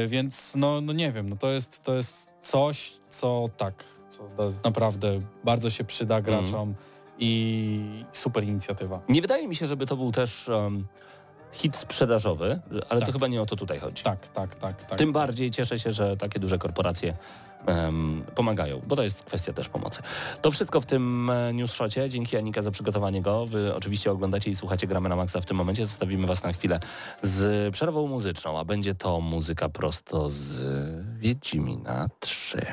Y, 0.04 0.08
Więc 0.08 0.54
no, 0.56 0.82
no 0.82 0.94
nie 0.94 1.12
wiem, 1.12 1.30
no 1.30 1.36
to 1.36 1.50
jest, 1.52 1.84
to 1.84 1.96
jest 1.96 2.28
coś, 2.44 2.94
co 3.10 3.50
tak, 3.58 3.84
co 4.10 4.30
naprawdę 4.66 5.22
bardzo 5.44 5.70
się 5.70 5.84
przyda 5.84 6.18
Mhm. 6.18 6.44
graczom 6.44 6.76
i 7.20 8.06
super 8.14 8.44
inicjatywa. 8.44 9.00
Nie 9.10 9.22
wydaje 9.22 9.48
mi 9.48 9.56
się, 9.56 9.68
żeby 9.68 9.86
to 9.86 9.98
był 9.98 10.12
też 10.12 10.48
um, 10.48 10.88
hit 11.52 11.76
sprzedażowy, 11.78 12.60
ale 12.90 13.00
to 13.00 13.06
Tak. 13.06 13.16
chyba 13.16 13.28
nie 13.28 13.42
o 13.42 13.46
to 13.46 13.56
tutaj 13.56 13.80
chodzi. 13.80 14.04
Tak, 14.04 14.28
tak, 14.28 14.56
tak, 14.56 14.84
tak. 14.84 15.00
Tym 15.00 15.12
bardziej 15.14 15.52
cieszę 15.52 15.80
się, 15.80 15.92
że 15.92 16.18
takie 16.18 16.40
duże 16.40 16.58
korporacje 16.58 17.14
pomagają, 18.36 18.82
bo 18.88 18.96
to 18.96 19.04
jest 19.04 19.24
kwestia 19.24 19.54
też 19.54 19.70
pomocy. 19.70 20.02
To 20.42 20.52
wszystko 20.52 20.82
w 20.82 20.86
tym 20.86 21.30
e, 21.30 21.54
newsshocie. 21.54 22.10
Dzięki 22.10 22.38
Anika 22.38 22.62
za 22.62 22.72
przygotowanie 22.72 23.22
go. 23.22 23.46
Wy 23.46 23.76
oczywiście 23.76 24.12
oglądacie 24.12 24.52
i 24.52 24.56
słuchacie 24.56 24.88
Gramy 24.88 25.10
na 25.10 25.16
Maxa 25.16 25.42
w 25.42 25.46
tym 25.46 25.58
momencie. 25.58 25.86
Zostawimy 25.86 26.28
Was 26.28 26.44
na 26.44 26.54
chwilę 26.54 26.80
z 27.22 27.74
przerwą 27.74 28.08
muzyczną, 28.08 28.60
a 28.60 28.66
będzie 28.66 28.96
to 28.96 29.22
muzyka 29.22 29.70
prosto 29.70 30.30
z 30.30 30.64
Wiedźmina 31.20 32.10
3. 32.20 32.66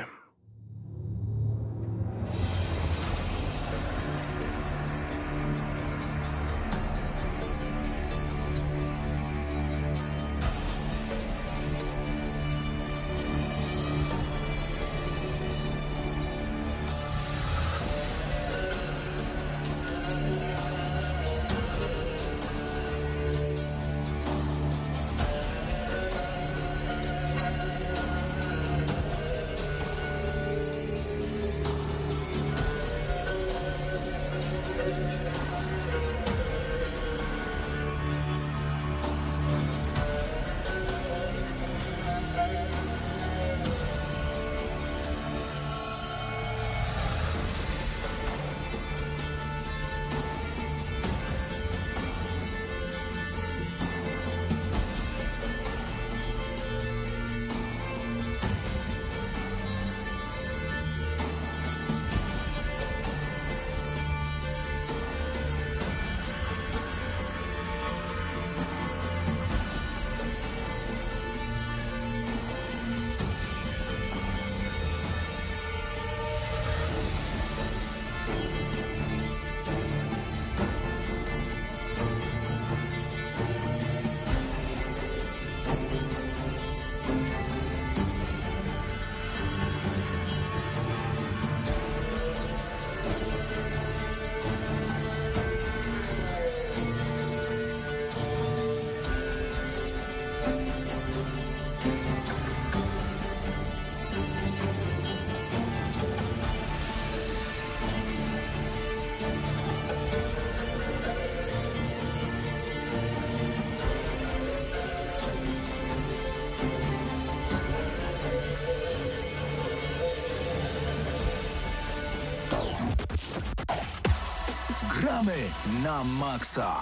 na 125.85 126.03
maksa. 126.03 126.81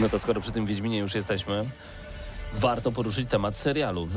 No 0.00 0.08
to 0.08 0.18
skoro 0.18 0.40
przy 0.40 0.52
tym 0.52 0.66
Wiedźminie 0.66 0.98
już 0.98 1.14
jesteśmy, 1.14 1.64
warto 2.54 2.92
poruszyć 2.92 3.30
temat 3.30 3.56
serialu. 3.56 4.08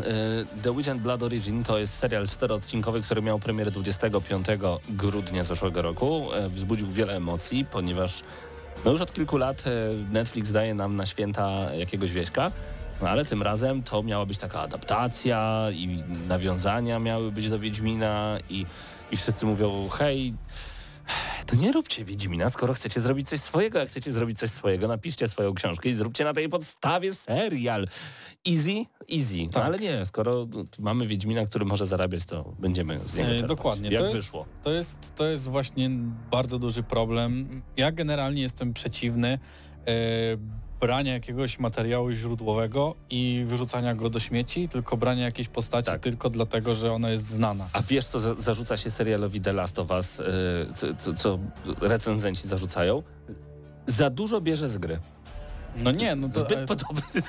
E, 0.56 0.62
The 0.64 0.76
Witch 0.76 0.90
Blood 0.90 1.24
Origin 1.24 1.64
to 1.64 1.80
jest 1.80 1.94
serial 1.94 2.28
czteroodcinkowy, 2.28 3.02
który 3.02 3.22
miał 3.22 3.40
premierę 3.40 3.72
25 3.72 4.48
grudnia 4.90 5.44
zeszłego 5.44 5.82
roku. 5.82 6.34
E, 6.34 6.50
wzbudził 6.50 6.88
wiele 6.92 7.16
emocji, 7.16 7.66
ponieważ 7.66 8.24
no 8.86 8.92
już 8.92 9.02
od 9.02 9.14
kilku 9.14 9.38
lat 9.38 9.64
e, 9.68 9.72
Netflix 10.14 10.52
daje 10.52 10.76
nam 10.76 10.96
na 10.96 11.06
święta 11.06 11.74
jakiegoś 11.74 12.12
wieśka, 12.12 12.52
no 13.02 13.10
ale 13.10 13.26
tym 13.26 13.44
razem 13.44 13.84
to 13.84 14.04
miała 14.04 14.26
być 14.26 14.38
taka 14.38 14.62
adaptacja 14.62 15.68
i 15.72 16.04
nawiązania 16.28 17.00
miały 17.00 17.32
być 17.32 17.50
do 17.50 17.60
Wiedźmina 17.60 18.38
i, 18.50 18.66
i 19.12 19.18
wszyscy 19.18 19.46
mówią, 19.46 19.90
hej, 19.90 20.34
to 21.48 21.56
nie 21.56 21.72
róbcie 21.72 22.06
Wiedźmina, 22.06 22.50
skoro 22.50 22.74
chcecie 22.74 23.02
zrobić 23.02 23.30
coś 23.30 23.40
swojego. 23.40 23.80
Jak 23.80 23.90
chcecie 23.90 24.12
zrobić 24.12 24.40
coś 24.40 24.50
swojego, 24.50 24.88
napiszcie 24.88 25.28
swoją 25.28 25.54
książkę 25.54 25.90
i 25.90 25.94
zróbcie 25.94 26.24
na 26.24 26.34
tej 26.34 26.50
podstawie 26.50 27.14
serial. 27.14 27.88
Easy? 28.50 28.86
Easy. 29.14 29.44
No 29.46 29.50
Tak. 29.52 29.66
ale 29.66 29.80
nie, 29.80 30.06
skoro 30.06 30.48
mamy 30.80 31.08
Wiedźmina, 31.08 31.46
który 31.46 31.66
może 31.66 31.86
zarabiać, 31.86 32.26
to 32.26 32.54
będziemy 32.60 33.00
z 33.08 33.16
niego 33.16 33.30
E, 33.30 33.32
czerpać. 33.32 33.50
Dokładnie. 33.50 33.90
Jak 33.90 34.02
to 34.02 34.08
jest, 34.08 34.18
wyszło. 34.20 34.46
To 34.64 34.72
jest, 34.72 35.16
to 35.16 35.26
jest 35.26 35.50
właśnie 35.50 35.90
bardzo 36.32 36.60
duży 36.60 36.84
problem. 36.84 37.62
Ja 37.78 37.92
generalnie 37.92 38.42
jestem 38.42 38.74
przeciwny 38.74 39.28
e, 39.28 39.40
brania 40.80 41.14
jakiegoś 41.14 41.60
materiału 41.60 42.12
źródłowego 42.12 42.96
i 43.10 43.44
wyrzucania 43.48 43.96
go 43.96 44.10
do 44.10 44.20
śmieci, 44.20 44.70
tylko 44.70 44.98
brania 44.98 45.26
jakiejś 45.26 45.48
postaci 45.48 45.86
Tak. 45.92 46.02
tylko 46.02 46.30
dlatego, 46.30 46.74
że 46.74 46.94
ona 46.94 47.10
jest 47.10 47.26
znana. 47.28 47.70
A 47.74 47.82
wiesz, 47.82 48.06
co 48.06 48.20
za 48.20 48.36
zarzuca 48.36 48.78
się 48.78 48.92
serialowi 48.92 49.42
The 49.42 49.54
Last 49.54 49.80
of 49.80 49.92
Us, 49.92 50.18
yy, 50.18 50.26
co, 50.76 50.88
co, 50.96 51.14
co 51.14 51.40
recenzenci 51.82 52.48
zarzucają? 52.48 53.04
Za 53.88 54.10
dużo 54.10 54.42
bierze 54.42 54.70
z 54.70 54.78
gry. 54.78 55.00
No 55.84 55.92
nie, 55.92 56.16
no 56.16 56.30
to... 56.30 56.40
Zbyt 56.40 56.58
ale- 56.58 56.68
podobny. 56.68 57.02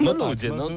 no 0.00 0.12
No, 0.12 0.14
tak, 0.14 0.28
ludzie, 0.28 0.48
no, 0.48 0.68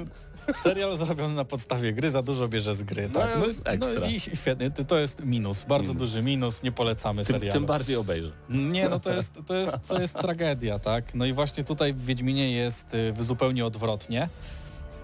Serial 0.55 0.95
zrobiony 0.95 1.33
na 1.33 1.45
podstawie 1.45 1.93
gry 1.93 2.09
za 2.09 2.21
dużo 2.21 2.47
bierze 2.47 2.75
z 2.75 2.83
gry. 2.83 3.09
No, 3.13 3.19
Tak? 3.19 3.29
No, 3.39 3.45
ekstra. 3.71 3.99
no 3.99 4.05
i 4.05 4.19
świetnie, 4.19 4.71
to- 4.71 4.97
jest 4.99 5.23
minus, 5.25 5.63
bardzo 5.63 5.93
Minus. 5.93 5.99
duży 6.09 6.21
minus, 6.23 6.63
nie 6.63 6.71
polecamy 6.71 7.25
tym, 7.25 7.35
serialu. 7.35 7.53
tym 7.59 7.65
bardziej 7.65 7.95
obejrzę. 7.95 8.31
Nie, 8.49 8.89
no 8.89 8.99
to 8.99 9.09
jest, 9.13 9.33
to, 9.47 9.55
jest, 9.55 9.71
to 9.87 10.01
jest 10.01 10.13
tragedia, 10.13 10.79
tak? 10.79 11.15
No 11.15 11.25
i 11.25 11.33
właśnie 11.33 11.63
tutaj 11.63 11.93
w 11.93 12.05
Wiedźminie 12.05 12.51
jest 12.51 12.93
y, 12.93 13.13
zupełnie 13.19 13.65
odwrotnie, 13.65 14.29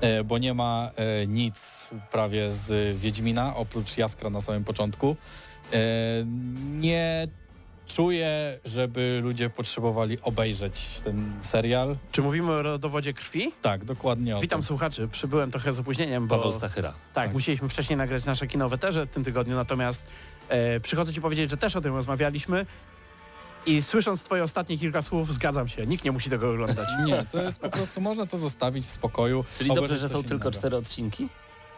e, 0.01 0.23
bo 0.23 0.37
nie 0.37 0.53
ma 0.53 0.91
e, 0.95 1.27
nic 1.27 1.87
prawie 2.11 2.51
z 2.51 2.97
Wiedźmina, 2.97 3.55
oprócz 3.55 3.97
Jaskra 3.97 4.29
na 4.29 4.41
samym 4.41 4.63
początku. 4.63 5.15
E, 5.73 5.77
Nie 6.79 7.27
czuję, 7.87 8.59
żeby 8.65 9.19
ludzie 9.23 9.49
potrzebowali 9.49 10.17
obejrzeć 10.21 11.01
ten 11.03 11.33
serial. 11.41 11.95
Czy 12.11 12.21
mówimy 12.21 12.51
o 12.51 12.61
rodowodzie 12.63 13.13
krwi? 13.13 13.51
Tak, 13.61 13.85
dokładnie 13.85 14.37
o 14.37 14.41
Witam 14.41 14.59
tym. 14.59 14.67
słuchaczy, 14.67 15.07
przybyłem 15.11 15.51
trochę 15.51 15.73
z 15.73 15.79
opóźnieniem, 15.79 16.27
bo 16.27 16.35
Paweł 16.37 16.51
Stachyra. 16.51 16.89
tak, 16.89 17.25
tak. 17.25 17.33
musieliśmy 17.33 17.69
wcześniej 17.69 17.97
nagrać 17.97 18.25
nasze 18.25 18.47
kino 18.47 18.69
weterze 18.69 19.05
w 19.05 19.09
tym 19.09 19.23
tygodniu, 19.23 19.55
natomiast 19.55 20.03
e, 20.49 20.79
przychodzę 20.79 21.13
Ci 21.13 21.21
powiedzieć, 21.21 21.49
że 21.49 21.57
też 21.57 21.75
o 21.75 21.81
tym 21.81 21.95
rozmawialiśmy 21.95 22.65
i 23.65 23.81
słysząc 23.81 24.23
Twoje 24.23 24.43
ostatnie 24.43 24.77
kilka 24.77 25.01
słów 25.01 25.33
zgadzam 25.33 25.67
się, 25.67 25.87
nikt 25.87 26.05
nie 26.05 26.11
musi 26.11 26.29
tego 26.29 26.51
oglądać. 26.51 26.87
Nie, 27.05 27.25
to 27.31 27.41
jest 27.41 27.59
po 27.59 27.69
prostu, 27.69 28.01
można 28.01 28.25
to 28.25 28.37
zostawić 28.37 28.85
w 28.85 28.91
spokoju. 28.91 29.45
Czyli 29.57 29.73
dobrze, 29.73 29.97
że 29.97 30.09
są 30.09 30.23
tylko 30.23 30.33
innego. 30.33 30.51
cztery 30.51 30.77
odcinki? 30.77 31.29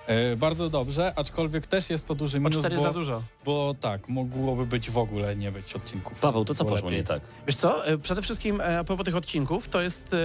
E, 0.08 0.36
bardzo 0.36 0.70
dobrze, 0.70 1.14
aczkolwiek 1.16 1.68
też 1.68 1.90
jest 1.90 2.08
to 2.08 2.16
duży 2.16 2.40
minus, 2.40 2.60
cztery 2.60 2.76
bo, 2.76 2.84
za 2.84 2.94
dużo. 2.94 3.22
bo 3.46 3.76
tak, 3.82 4.10
mogłoby 4.10 4.66
być 4.66 4.92
w 4.92 4.98
ogóle 4.98 5.36
nie 5.36 5.52
być 5.52 5.74
odcinków. 5.74 6.20
Paweł, 6.20 6.46
to 6.46 6.56
co 6.56 6.66
poszło 6.66 6.86
lepiej. 6.86 6.98
nie 6.98 7.04
tak? 7.04 7.22
Wiesz 7.48 7.56
co, 7.56 7.88
e, 7.88 7.98
przede 7.98 8.22
wszystkim 8.22 8.62
e, 8.62 8.80
a 8.80 8.84
propos 8.84 9.06
tych 9.06 9.16
odcinków, 9.16 9.68
to 9.68 9.82
jest, 9.82 10.16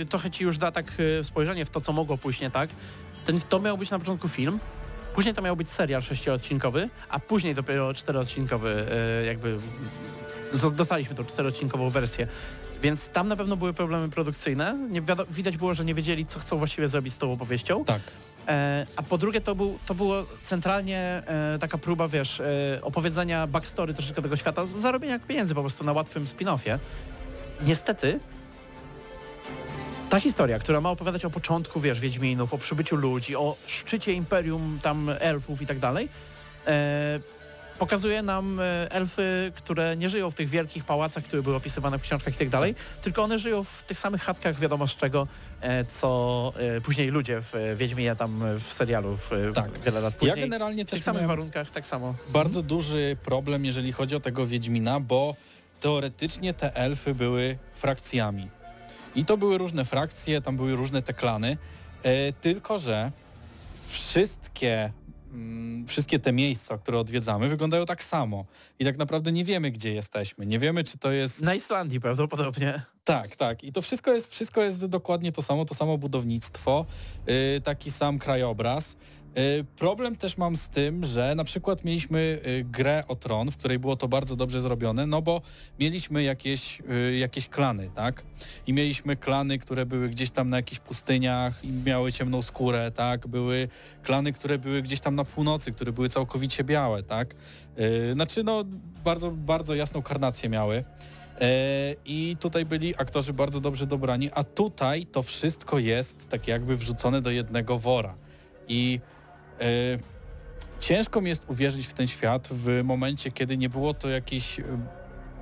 e, 0.00 0.04
trochę 0.04 0.30
Ci 0.30 0.44
już 0.44 0.58
da 0.58 0.72
tak 0.72 0.92
spojrzenie 1.22 1.64
w 1.64 1.70
to, 1.70 1.80
co 1.80 1.92
mogło 1.92 2.18
pójść 2.18 2.40
nie 2.40 2.50
tak. 2.50 2.70
Ten, 3.24 3.40
to 3.40 3.60
miał 3.60 3.78
być 3.78 3.90
na 3.90 3.98
początku 3.98 4.28
film, 4.28 4.58
później 5.14 5.34
to 5.34 5.42
miał 5.42 5.56
być 5.56 5.70
serial 5.70 6.02
sześciodcinkowy, 6.02 6.88
a 7.08 7.18
później 7.20 7.54
dopiero 7.54 7.94
czteroodcinkowy, 7.94 8.86
e, 9.22 9.24
jakby 9.24 9.56
dostaliśmy 10.76 11.14
tą 11.14 11.24
czteroodcinkową 11.24 11.90
wersję. 11.90 12.28
Więc 12.82 13.08
tam 13.08 13.28
na 13.28 13.36
pewno 13.36 13.56
były 13.56 13.72
problemy 13.72 14.08
produkcyjne. 14.08 14.78
Nie, 14.90 15.02
widać 15.30 15.56
było, 15.56 15.74
że 15.74 15.84
nie 15.84 15.94
wiedzieli, 15.94 16.26
co 16.26 16.40
chcą 16.40 16.58
właściwie 16.58 16.88
zrobić 16.88 17.14
z 17.14 17.18
tą 17.18 17.32
opowieścią. 17.32 17.84
Tak. 17.84 18.00
E, 18.48 18.86
a 18.96 19.02
po 19.02 19.18
drugie 19.18 19.40
to, 19.40 19.54
był, 19.54 19.78
to 19.86 19.94
było 19.94 20.24
centralnie 20.42 20.98
e, 21.26 21.58
taka 21.58 21.78
próba, 21.78 22.08
wiesz, 22.08 22.40
e, 22.40 22.44
opowiedzenia 22.82 23.46
backstory 23.46 23.94
troszeczkę 23.94 24.22
tego 24.22 24.36
świata, 24.36 24.66
zarobienia 24.66 25.18
pieniędzy 25.18 25.54
po 25.54 25.60
prostu 25.60 25.84
na 25.84 25.92
łatwym 25.92 26.24
spin-offie. 26.26 26.78
Niestety 27.66 28.20
ta 30.10 30.20
historia, 30.20 30.58
która 30.58 30.80
ma 30.80 30.90
opowiadać 30.90 31.24
o 31.24 31.30
początku, 31.30 31.80
wiesz, 31.80 32.00
Wiedźminów, 32.00 32.54
o 32.54 32.58
przybyciu 32.58 32.96
ludzi, 32.96 33.36
o 33.36 33.56
szczycie 33.66 34.12
imperium 34.12 34.78
tam 34.82 35.10
elfów 35.18 35.62
i 35.62 35.66
tak 35.66 35.78
dalej, 35.78 36.08
pokazuje 37.78 38.22
nam 38.22 38.60
e, 38.60 38.92
elfy, 38.92 39.52
które 39.56 39.96
nie 39.96 40.08
żyją 40.08 40.30
w 40.30 40.34
tych 40.34 40.48
wielkich 40.48 40.84
pałacach, 40.84 41.24
które 41.24 41.42
były 41.42 41.56
opisywane 41.56 41.98
w 41.98 42.02
książkach 42.02 42.34
i 42.34 42.38
tak 42.38 42.48
dalej, 42.48 42.74
tylko 43.02 43.22
one 43.22 43.38
żyją 43.38 43.64
w 43.64 43.82
tych 43.82 43.98
samych 43.98 44.22
chatkach, 44.22 44.60
wiadomo 44.60 44.86
z 44.86 44.96
czego, 44.96 45.26
e, 45.60 45.84
co 45.84 46.52
e, 46.76 46.80
później 46.80 47.08
ludzie 47.08 47.40
w 47.42 47.74
Wiedźminie 47.76 48.16
tam 48.16 48.40
w 48.58 48.72
serialu 48.72 49.16
w, 49.16 49.30
Tak. 49.54 49.78
wiele 49.78 50.00
lat 50.00 50.14
Ja 50.14 50.18
później. 50.18 50.40
generalnie 50.40 50.84
w 50.84 50.90
tych 50.90 51.04
samych 51.04 51.26
warunkach, 51.26 51.70
tak 51.70 51.86
samo. 51.86 52.14
bardzo 52.28 52.62
duży 52.62 53.16
problem, 53.24 53.64
jeżeli 53.64 53.92
chodzi 53.92 54.16
o 54.16 54.20
tego 54.20 54.46
Wiedźmina, 54.46 55.00
bo 55.00 55.34
teoretycznie 55.80 56.54
te 56.54 56.76
elfy 56.76 57.14
były 57.14 57.58
frakcjami. 57.74 58.48
I 59.14 59.24
to 59.24 59.36
były 59.36 59.58
różne 59.58 59.84
frakcje, 59.84 60.40
tam 60.42 60.56
były 60.56 60.76
różne 60.76 61.02
te 61.02 61.14
klany, 61.14 61.56
tylko 62.40 62.78
że 62.78 63.10
wszystkie, 63.88 64.92
wszystkie 65.86 66.18
te 66.18 66.32
miejsca, 66.32 66.78
które 66.78 66.98
odwiedzamy, 66.98 67.48
wyglądają 67.48 67.86
tak 67.86 68.02
samo. 68.04 68.44
I 68.78 68.84
tak 68.84 68.98
naprawdę 68.98 69.32
nie 69.32 69.44
wiemy, 69.44 69.70
gdzie 69.70 69.94
jesteśmy. 69.94 70.46
Nie 70.46 70.58
wiemy, 70.58 70.84
czy 70.84 70.98
to 70.98 71.12
jest 71.12 71.42
Na 71.42 71.54
Islandii 71.54 72.00
prawdopodobnie. 72.00 72.82
Tak, 73.04 73.36
tak. 73.36 73.64
I 73.64 73.72
to 73.72 73.82
wszystko 73.82 74.12
jest, 74.12 74.32
wszystko 74.32 74.62
jest 74.62 74.86
dokładnie 74.86 75.32
to 75.32 75.42
samo, 75.42 75.64
to 75.64 75.74
samo 75.74 75.98
budownictwo, 75.98 76.86
yy, 77.26 77.60
taki 77.60 77.90
sam 77.90 78.18
krajobraz. 78.18 78.96
Yy, 79.36 79.64
problem 79.76 80.16
też 80.16 80.36
mam 80.38 80.56
z 80.56 80.68
tym, 80.68 81.04
że 81.04 81.34
na 81.34 81.44
przykład 81.44 81.84
mieliśmy 81.84 82.40
yy, 82.46 82.64
grę 82.64 83.02
o 83.08 83.16
tron, 83.16 83.50
w 83.50 83.56
której 83.56 83.78
było 83.78 83.96
to 83.96 84.08
bardzo 84.08 84.36
dobrze 84.36 84.60
zrobione, 84.60 85.06
no 85.06 85.22
bo 85.22 85.42
mieliśmy 85.80 86.22
jakieś, 86.22 86.80
yy, 86.88 87.16
jakieś 87.16 87.48
klany, 87.48 87.90
tak? 87.94 88.22
I 88.66 88.72
mieliśmy 88.72 89.16
klany, 89.16 89.58
które 89.58 89.86
były 89.86 90.08
gdzieś 90.08 90.30
tam 90.30 90.50
na 90.50 90.56
jakichś 90.56 90.80
pustyniach 90.80 91.64
i 91.64 91.72
miały 91.72 92.12
ciemną 92.12 92.42
skórę, 92.42 92.90
tak? 92.94 93.26
Były 93.26 93.68
klany, 94.02 94.32
które 94.32 94.58
były 94.58 94.82
gdzieś 94.82 95.00
tam 95.00 95.14
na 95.14 95.24
północy, 95.24 95.72
które 95.72 95.92
były 95.92 96.08
całkowicie 96.08 96.64
białe, 96.64 97.02
tak? 97.02 97.34
Znaczy, 98.12 98.44
no, 98.44 98.64
bardzo, 99.04 99.30
bardzo 99.30 99.74
jasną 99.74 100.02
karnację 100.02 100.48
miały. 100.48 100.84
E, 101.40 101.94
I 102.04 102.36
tutaj 102.40 102.64
byli 102.64 102.94
aktorzy 102.96 103.32
bardzo 103.32 103.60
dobrze 103.60 103.86
dobrani, 103.86 104.30
a 104.34 104.44
tutaj 104.44 105.06
to 105.06 105.22
wszystko 105.22 105.78
jest 105.78 106.28
tak 106.28 106.48
jakby 106.48 106.76
wrzucone 106.76 107.20
do 107.20 107.30
jednego 107.30 107.78
wora. 107.78 108.14
I 108.68 109.00
e, 109.00 109.17
ciężko 110.80 111.20
mi 111.20 111.28
jest 111.28 111.44
uwierzyć 111.50 111.86
w 111.86 111.94
ten 111.94 112.06
świat 112.06 112.48
w 112.50 112.80
momencie, 112.84 113.32
kiedy 113.32 113.58
nie 113.58 113.68
było 113.68 113.94
to 113.94 114.08
jakiś. 114.08 114.60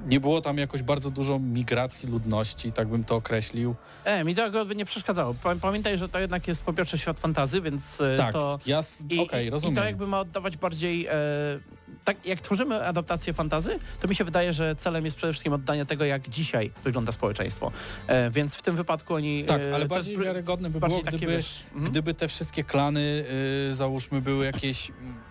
Nie 0.07 0.21
było 0.21 0.41
tam 0.41 0.59
jakoś 0.59 0.83
bardzo 0.83 1.11
dużo 1.11 1.39
migracji 1.39 2.09
ludności, 2.09 2.73
tak 2.73 2.89
bym 2.89 3.05
to 3.05 3.17
określił. 3.17 3.75
E, 4.05 4.25
mi 4.25 4.35
to 4.35 4.65
by 4.65 4.77
nie 4.77 4.85
przeszkadzało. 4.85 5.35
Pa- 5.35 5.57
Pamiętaj, 5.57 5.99
że 5.99 6.09
to 6.09 6.19
jednak 6.19 6.49
jest 6.49 6.65
po 6.65 6.73
pierwsze 6.73 6.99
świat 6.99 7.21
fantazy, 7.21 7.61
więc 7.61 8.01
e, 8.01 8.17
Tak, 8.17 8.33
to... 8.33 8.59
ja. 8.67 8.81
Okej, 9.19 9.47
i- 9.47 9.51
rozumiem. 9.51 9.75
I 9.75 9.77
to 9.77 9.85
jakby 9.85 10.07
ma 10.07 10.21
oddawać 10.21 10.57
bardziej... 10.57 11.07
E, 11.07 11.13
tak 12.05 12.27
jak 12.27 12.41
tworzymy 12.41 12.87
adaptację 12.87 13.33
fantazy, 13.33 13.79
to 14.01 14.09
mi 14.09 14.15
się 14.15 14.25
wydaje, 14.25 14.53
że 14.53 14.77
celem 14.77 15.05
jest 15.05 15.17
przede 15.17 15.33
wszystkim 15.33 15.53
oddanie 15.53 15.87
tego, 15.87 16.05
jak 16.05 16.29
dzisiaj 16.29 16.71
wygląda 16.85 17.13
społeczeństwo. 17.13 17.73
E, 18.07 18.31
więc 18.31 18.55
w 18.55 18.63
tym 18.63 18.77
wypadku 18.77 19.15
oni... 19.15 19.45
tak, 19.45 19.63
e, 19.63 19.75
ale 19.75 19.85
to 19.85 19.89
bardziej 19.89 20.13
jest 20.13 20.25
wiarygodne 20.25 20.71
by 20.71 20.81
było, 20.81 21.01
takie, 21.01 21.17
gdyby, 21.17 21.33
wiesz, 21.33 21.63
mhm. 21.73 21.91
gdyby 21.91 22.15
te 22.15 22.29
wszystkie 22.29 22.65
klany, 22.65 23.25
y, 23.71 23.75
załóżmy, 23.75 24.21
były 24.21 24.45
jakieś 24.45 24.91
mm, 24.91 25.26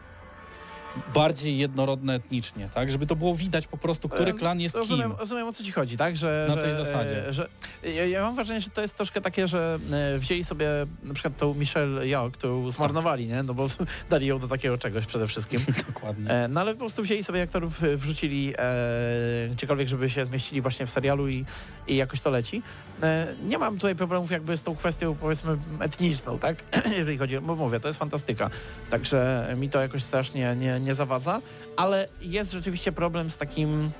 bardziej 1.13 1.57
jednorodne 1.57 2.13
etnicznie, 2.13 2.69
tak? 2.73 2.91
Żeby 2.91 3.05
to 3.05 3.15
było 3.15 3.35
widać 3.35 3.67
po 3.67 3.77
prostu, 3.77 4.09
który 4.09 4.31
E, 4.31 4.33
klan 4.33 4.59
jest 4.61 4.75
rozumiem, 4.75 5.09
kim. 5.11 5.19
Rozumiem 5.19 5.47
o 5.47 5.53
co 5.53 5.63
ci 5.63 5.71
chodzi, 5.71 5.97
tak? 5.97 6.15
Że, 6.17 6.45
Na 6.49 6.55
że, 6.55 6.61
tej 6.61 6.73
zasadzie. 6.73 7.27
e, 7.27 7.33
Że, 7.33 7.47
ja, 7.83 8.05
ja 8.05 8.21
mam 8.21 8.35
wrażenie, 8.35 8.61
że 8.61 8.69
to 8.69 8.81
jest 8.81 8.95
troszkę 8.95 9.21
takie, 9.21 9.47
że 9.47 9.79
e, 10.15 10.19
wzięli 10.19 10.43
sobie 10.43 10.67
na 11.03 11.13
przykład 11.13 11.37
tą 11.37 11.53
Michelle 11.53 12.05
Yeoh, 12.07 12.31
którą 12.31 12.71
zmarnowali, 12.71 13.27
nie? 13.27 13.43
No 13.43 13.53
bo 13.53 13.67
dali 14.09 14.27
ją 14.27 14.39
do 14.39 14.47
takiego 14.47 14.77
czegoś 14.77 15.05
przede 15.05 15.27
wszystkim. 15.27 15.59
Dokładnie. 15.93 16.47
No 16.49 16.61
ale 16.61 16.73
po 16.73 16.79
prostu 16.79 17.03
wzięli 17.03 17.23
sobie 17.23 17.41
aktorów, 17.41 17.81
wrzucili 17.95 18.53
e, 18.57 19.49
gdziekolwiek, 19.51 19.87
żeby 19.87 20.09
się 20.09 20.25
zmieścili 20.25 20.61
właśnie 20.61 20.85
w 20.87 20.89
serialu 20.91 21.29
i, 21.29 21.45
i 21.87 21.95
jakoś 21.95 22.21
to 22.21 22.29
leci. 22.29 22.61
E, 23.03 23.35
nie 23.43 23.57
mam 23.57 23.75
tutaj 23.75 23.95
problemów 23.95 24.31
jakby 24.31 24.57
z 24.57 24.63
tą 24.63 24.75
kwestią 24.75 25.15
powiedzmy 25.15 25.57
etniczną, 25.79 26.39
tak? 26.39 26.55
Jeżeli 26.97 27.17
chodzi, 27.17 27.39
bo 27.39 27.55
mówię, 27.55 27.79
to 27.79 27.87
jest 27.87 27.99
fantastyka. 27.99 28.49
Także 28.89 29.47
mi 29.57 29.69
to 29.69 29.81
jakoś 29.81 30.03
strasznie 30.03 30.55
nie, 30.55 30.79
nie 30.79 30.95
zawadza, 30.95 31.41
ale 31.77 32.07
jest 32.21 32.51
rzeczywiście 32.51 32.91
problem 32.91 33.31
z 33.31 33.37
takim 33.37 33.91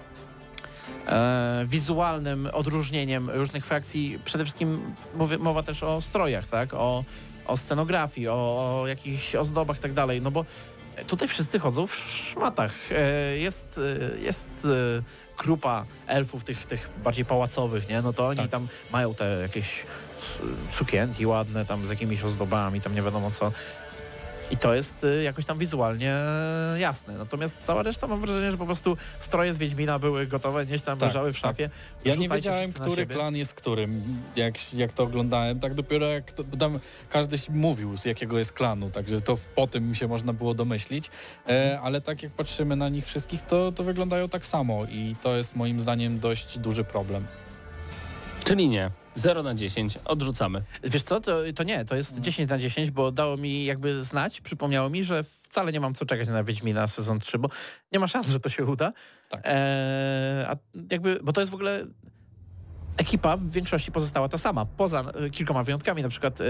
e, 1.08 1.66
wizualnym 1.70 2.50
odróżnieniem 2.54 3.30
różnych 3.30 3.66
frakcji. 3.66 4.20
Przede 4.26 4.44
wszystkim 4.44 4.94
mówię, 5.16 5.38
mowa 5.38 5.64
też 5.64 5.84
o 5.84 6.02
strojach, 6.02 6.48
tak? 6.48 6.74
O, 6.74 7.04
o 7.46 7.58
scenografii, 7.58 8.28
o, 8.28 8.34
o 8.82 8.88
jakichś 8.88 9.36
ozdobach 9.36 9.78
i 9.78 9.82
tak 9.82 9.94
dalej, 9.94 10.22
no 10.22 10.32
bo 10.32 10.46
tutaj 11.08 11.28
wszyscy 11.28 11.60
chodzą 11.60 11.88
w 11.88 11.96
szmatach. 11.96 12.74
E, 12.92 13.38
jest, 13.38 13.80
e, 14.16 14.20
jest 14.20 14.68
e, 15.40 15.44
grupa 15.44 15.86
elfów 16.08 16.44
tych, 16.44 16.66
tych 16.66 16.90
bardziej 17.04 17.26
pałacowych, 17.26 17.90
nie? 17.90 18.02
No 18.02 18.14
to 18.14 18.28
oni 18.28 18.40
Tak. 18.40 18.50
tam 18.50 18.68
mają 18.92 19.16
te 19.16 19.26
jakieś 19.42 19.84
sukienki 20.78 21.26
ładne 21.26 21.66
tam 21.66 21.88
z 21.88 21.90
jakimiś 21.90 22.24
ozdobami, 22.24 22.82
tam 22.82 22.96
nie 22.96 23.02
wiadomo 23.02 23.32
co. 23.32 23.52
I 24.56 24.58
to 24.58 24.76
jest 24.76 25.04
y, 25.04 25.24
jakoś 25.24 25.46
tam 25.46 25.58
wizualnie 25.58 26.16
jasne. 26.78 27.18
Natomiast 27.18 27.64
cała 27.64 27.84
reszta 27.84 28.08
mam 28.08 28.22
wrażenie, 28.22 28.52
że 28.52 28.58
po 28.58 28.66
prostu 28.66 28.98
stroje 29.20 29.54
z 29.54 29.58
Wiedźmina 29.58 30.00
były 30.00 30.28
gotowe, 30.28 30.66
gdzieś 30.66 30.82
tam 30.82 30.98
Tak, 30.98 31.10
leżały 31.10 31.32
w 31.32 31.42
tak. 31.42 31.42
szafie. 31.42 31.70
Ja 32.06 32.16
nie 32.16 32.30
wiedziałem, 32.30 32.74
który 32.74 33.06
klan 33.08 33.36
jest 33.36 33.54
którym, 33.54 34.22
jak, 34.36 34.74
jak 34.74 34.94
to 34.94 35.04
oglądałem. 35.04 35.60
Tak 35.60 35.74
dopiero 35.74 36.08
jak 36.08 36.32
to, 36.32 36.44
tam 36.44 36.80
każdy 37.10 37.38
mówił, 37.50 37.98
z 37.98 38.06
jakiego 38.06 38.38
jest 38.40 38.52
klanu, 38.52 38.90
także 38.90 39.22
to 39.22 39.38
po 39.56 39.68
tym 39.68 39.96
się 39.96 40.08
można 40.08 40.34
było 40.34 40.54
domyślić. 40.54 41.12
E, 41.50 41.80
ale 41.84 42.02
tak 42.02 42.24
jak 42.24 42.32
patrzymy 42.32 42.76
na 42.76 42.90
nich 42.90 43.06
wszystkich, 43.06 43.42
to, 43.42 43.72
to 43.72 43.84
wyglądają 43.84 44.30
tak 44.30 44.46
samo 44.46 44.86
i 44.86 45.16
to 45.24 45.36
jest 45.36 45.56
moim 45.56 45.80
zdaniem 45.80 46.20
dość 46.20 46.60
duży 46.60 46.84
problem. 46.84 47.26
Czyli 48.44 48.68
nie. 48.68 48.92
0 49.16 49.44
na 49.44 49.56
10. 49.56 50.00
Odrzucamy. 50.06 50.62
Wiesz 50.84 51.04
co, 51.04 51.22
to, 51.22 51.40
to 51.56 51.64
nie, 51.64 51.86
to 51.86 51.96
jest 51.96 52.20
10 52.20 52.50
na 52.50 52.58
10, 52.58 52.92
bo 52.92 53.12
dało 53.12 53.38
mi 53.38 53.66
jakby 53.66 54.04
znać, 54.04 54.42
przypomniało 54.42 54.90
mi, 54.90 55.04
że 55.04 55.24
wcale 55.24 55.72
nie 55.72 55.80
mam 55.80 55.94
co 55.94 56.06
czekać 56.06 56.28
na 56.28 56.44
Wiedźmina 56.44 56.88
sezon 56.88 57.20
3, 57.20 57.40
bo 57.40 57.50
nie 57.92 58.00
ma 58.00 58.08
szans, 58.08 58.30
że 58.30 58.40
to 58.40 58.50
się 58.50 58.66
uda. 58.66 58.94
Tak. 59.30 59.42
Eee, 59.44 60.46
a 60.46 60.56
jakby, 60.92 61.20
bo 61.24 61.32
to 61.32 61.42
jest 61.42 61.52
w 61.52 61.56
ogóle 61.56 61.86
ekipa 62.98 63.38
w 63.38 63.52
większości 63.52 63.92
pozostała 63.92 64.30
ta 64.30 64.38
sama, 64.38 64.66
poza 64.66 65.02
e, 65.02 65.30
kilkoma 65.30 65.64
wyjątkami, 65.64 66.04
na 66.04 66.10
przykład 66.10 66.42
e, 66.42 66.46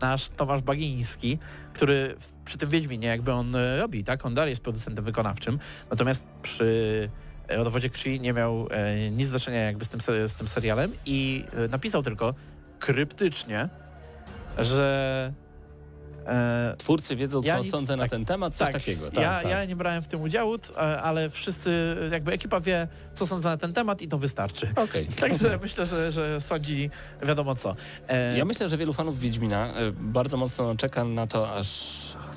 nasz 0.00 0.28
Tomasz 0.28 0.62
Bagiński, 0.62 1.38
który 1.72 2.16
przy 2.44 2.58
tym 2.58 2.70
Wiedźminie 2.70 3.08
jakby 3.08 3.32
on 3.32 3.56
e, 3.56 3.78
robi, 3.78 4.04
tak? 4.04 4.26
On 4.26 4.34
dalej 4.34 4.50
jest 4.50 4.62
producentem 4.62 5.04
wykonawczym, 5.04 5.58
natomiast 5.90 6.26
przy 6.42 7.10
e, 7.48 7.56
Rodowodzie 7.56 7.90
Krwi 7.90 8.20
nie 8.20 8.32
miał 8.32 8.68
e, 8.70 9.10
nic 9.10 9.30
do 9.30 9.40
czynienia 9.40 9.64
jakby 9.64 9.84
z 9.84 9.88
tym, 9.88 10.00
z 10.28 10.34
tym 10.34 10.48
serialem 10.48 10.92
i 11.06 11.44
e, 11.56 11.68
napisał 11.68 12.02
tylko 12.02 12.34
kryptycznie, 12.78 13.68
że 14.58 15.32
Twórcy 16.78 17.16
wiedzą, 17.16 17.42
co 17.42 17.48
Ja 17.48 17.58
nic- 17.58 17.70
sądzę 17.70 17.96
na 17.96 18.02
tak, 18.02 18.10
ten 18.10 18.24
temat, 18.24 18.54
coś 18.54 18.72
takiego. 18.72 19.10
Tak, 19.10 19.24
ja, 19.24 19.40
tak. 19.42 19.50
ja 19.50 19.64
nie 19.64 19.76
brałem 19.76 20.02
w 20.02 20.08
tym 20.08 20.22
udziału, 20.22 20.56
ale 21.02 21.30
wszyscy, 21.30 21.96
jakby 22.12 22.32
ekipa 22.32 22.60
wie, 22.60 22.88
co 23.14 23.26
sądzę 23.26 23.48
na 23.48 23.56
ten 23.56 23.72
temat 23.72 24.02
i 24.02 24.08
to 24.08 24.18
wystarczy. 24.18 24.68
Okej. 24.76 25.06
Także 25.20 25.58
myślę, 25.62 25.86
że, 25.86 26.12
że 26.12 26.40
sądzi 26.40 26.90
wiadomo 27.22 27.54
co. 27.54 27.76
Ja 28.36 28.44
myślę, 28.44 28.68
że 28.68 28.76
wielu 28.76 28.92
fanów 28.92 29.20
Wiedźmina 29.20 29.68
bardzo 29.92 30.36
mocno 30.36 30.76
czeka 30.76 31.04
na 31.04 31.26
to, 31.26 31.54
aż 31.54 31.94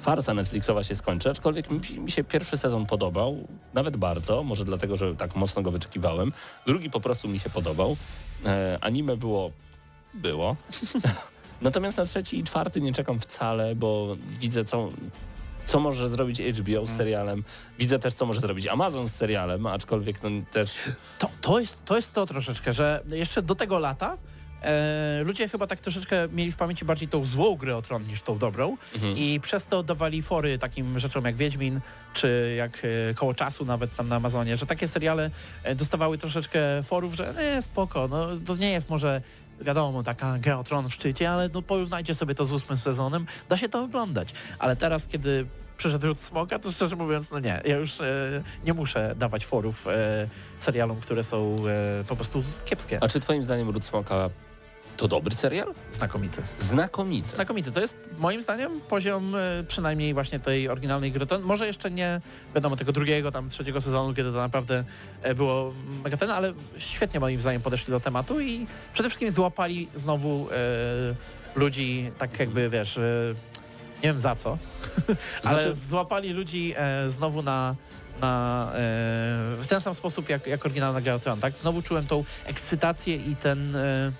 farsa 0.07 0.33
Netflixowa 0.33 0.83
się 0.83 0.95
skończy, 0.95 1.29
aczkolwiek 1.29 1.69
mi, 1.69 1.99
mi 1.99 2.11
się 2.11 2.23
pierwszy 2.23 2.57
sezon 2.57 2.85
podobał, 2.85 3.47
nawet 3.73 3.97
bardzo, 3.97 4.43
może 4.43 4.65
dlatego, 4.65 4.97
że 4.97 5.15
tak 5.15 5.35
mocno 5.35 5.61
go 5.61 5.71
wyczekiwałem. 5.71 6.33
Drugi 6.67 6.89
po 6.89 6.99
prostu 6.99 7.27
mi 7.27 7.39
się 7.39 7.49
podobał. 7.49 7.97
E, 8.45 8.77
anime 8.81 9.17
było... 9.17 9.51
było. 10.13 10.55
Natomiast 11.61 11.97
na 11.97 12.05
trzeci 12.05 12.39
i 12.39 12.43
czwarty 12.43 12.81
nie 12.81 12.93
czekam 12.93 13.19
wcale, 13.19 13.75
bo 13.75 14.17
widzę 14.39 14.65
co... 14.65 14.89
Co 15.65 15.79
może 15.79 16.09
zrobić 16.09 16.41
HBO 16.41 16.85
z 16.85 16.97
serialem? 16.97 17.43
Widzę 17.79 17.99
też, 17.99 18.13
co 18.13 18.25
może 18.25 18.41
zrobić 18.41 18.67
Amazon 18.67 19.07
z 19.07 19.15
serialem, 19.15 19.65
aczkolwiek 19.65 20.23
no 20.23 20.29
też 20.51 20.73
to, 21.19 21.29
to, 21.41 21.59
jest, 21.59 21.85
to 21.85 21.95
jest 21.95 22.13
to 22.13 22.25
troszeczkę, 22.25 22.73
że 22.73 23.03
jeszcze 23.09 23.41
do 23.41 23.55
tego 23.55 23.79
lata 23.79 24.17
e, 24.61 25.23
ludzie 25.23 25.49
chyba 25.49 25.67
tak 25.67 25.81
troszeczkę 25.81 26.27
mieli 26.31 26.51
w 26.51 26.55
pamięci 26.55 26.85
bardziej 26.85 27.07
tą 27.07 27.25
złą 27.25 27.55
grę 27.55 27.77
o 27.77 27.81
tron 27.81 28.03
niż 28.03 28.21
tą 28.21 28.37
dobrą 28.37 28.77
Mhm. 28.95 29.17
i 29.17 29.39
przez 29.39 29.67
to 29.67 29.83
dawali 29.83 30.21
fory 30.21 30.57
takim 30.57 30.99
rzeczom 30.99 31.25
jak 31.25 31.35
Wiedźmin, 31.35 31.79
czy 32.13 32.55
jak 32.57 32.81
e, 33.09 33.13
Koło 33.13 33.33
Czasu 33.33 33.65
nawet 33.65 33.95
tam 33.95 34.07
na 34.07 34.15
Amazonie, 34.15 34.57
że 34.57 34.65
takie 34.65 34.87
seriale 34.87 35.29
e, 35.63 35.75
dostawały 35.75 36.17
troszeczkę 36.17 36.59
forów, 36.83 37.13
że 37.13 37.33
nie, 37.39 37.61
spoko, 37.61 38.07
no 38.07 38.27
to 38.45 38.55
nie 38.55 38.71
jest 38.71 38.89
może 38.89 39.21
wiadomo, 39.61 40.03
taka 40.03 40.37
gra 40.39 40.57
o 40.59 40.63
tron 40.63 40.89
w 40.89 40.93
szczycie, 40.93 41.29
ale 41.31 41.49
no 41.53 41.61
porównajcie 41.61 42.15
sobie 42.15 42.35
to 42.35 42.45
z 42.45 42.51
ósmym 42.51 42.77
sezonem, 42.77 43.25
da 43.49 43.57
się 43.57 43.69
to 43.69 43.83
oglądać. 43.83 44.29
Ale 44.59 44.75
teraz, 44.75 45.07
kiedy 45.07 45.45
przyszedł 45.77 46.07
Ród 46.07 46.19
Smoka, 46.19 46.59
to 46.59 46.71
szczerze 46.71 46.95
mówiąc, 46.95 47.31
no 47.31 47.39
nie, 47.39 47.61
ja 47.65 47.75
już 47.77 48.01
e, 48.01 48.43
nie 48.65 48.73
muszę 48.73 49.15
dawać 49.19 49.45
forów 49.45 49.87
e, 49.87 50.27
serialom, 50.57 51.01
które 51.01 51.23
są 51.23 51.57
e, 51.99 52.03
po 52.03 52.15
prostu 52.15 52.43
kiepskie. 52.65 53.03
A 53.03 53.07
czy 53.07 53.19
twoim 53.19 53.43
zdaniem 53.43 53.69
Ród 53.69 53.85
Smoka 53.85 54.29
to 54.97 55.07
dobry 55.07 55.35
serial? 55.35 55.73
Znakomity. 55.91 56.41
Znakomity. 56.59 57.29
Znakomity. 57.29 57.71
To 57.71 57.81
jest 57.81 57.95
moim 58.19 58.41
zdaniem 58.41 58.81
poziom 58.81 59.35
e, 59.35 59.39
przynajmniej 59.67 60.13
właśnie 60.13 60.39
tej 60.39 60.69
oryginalnej 60.69 61.11
gry. 61.11 61.25
To 61.25 61.39
może 61.39 61.67
jeszcze 61.67 61.91
nie 61.91 62.21
wiadomo 62.55 62.75
tego 62.75 62.91
drugiego, 62.91 63.31
tam 63.31 63.49
trzeciego 63.49 63.81
sezonu, 63.81 64.13
kiedy 64.13 64.31
to 64.31 64.37
naprawdę 64.37 64.83
e, 65.21 65.35
było 65.35 65.73
mega 66.03 66.17
ten, 66.17 66.31
ale 66.31 66.53
świetnie 66.77 67.19
moim 67.19 67.41
zdaniem 67.41 67.61
podeszli 67.61 67.91
do 67.91 67.99
tematu 67.99 68.41
i 68.41 68.67
przede 68.93 69.09
wszystkim 69.09 69.31
złapali 69.31 69.89
znowu 69.95 70.47
e, 70.51 71.59
ludzi 71.59 72.11
tak 72.17 72.39
jakby 72.39 72.69
wiesz, 72.69 72.97
e, 72.97 73.33
nie 73.95 74.09
wiem 74.09 74.19
za 74.19 74.35
co, 74.35 74.57
ale 75.43 75.61
Znaczy- 75.61 75.75
złapali 75.75 76.33
ludzi 76.33 76.73
e, 76.77 77.09
znowu 77.09 77.41
na 77.41 77.75
na, 78.21 78.67
e, 78.73 78.77
w 79.57 79.65
ten 79.69 79.81
sam 79.81 79.95
sposób 79.95 80.29
jak, 80.29 80.47
jak 80.47 80.65
oryginalna 80.65 81.01
gra 81.01 81.19
Tron, 81.19 81.39
tak? 81.39 81.53
Znowu 81.53 81.81
czułem 81.81 82.07
tą 82.07 82.23
ekscytację 82.45 83.15
i 83.15 83.35
ten 83.35 83.75
e, 83.75 84.11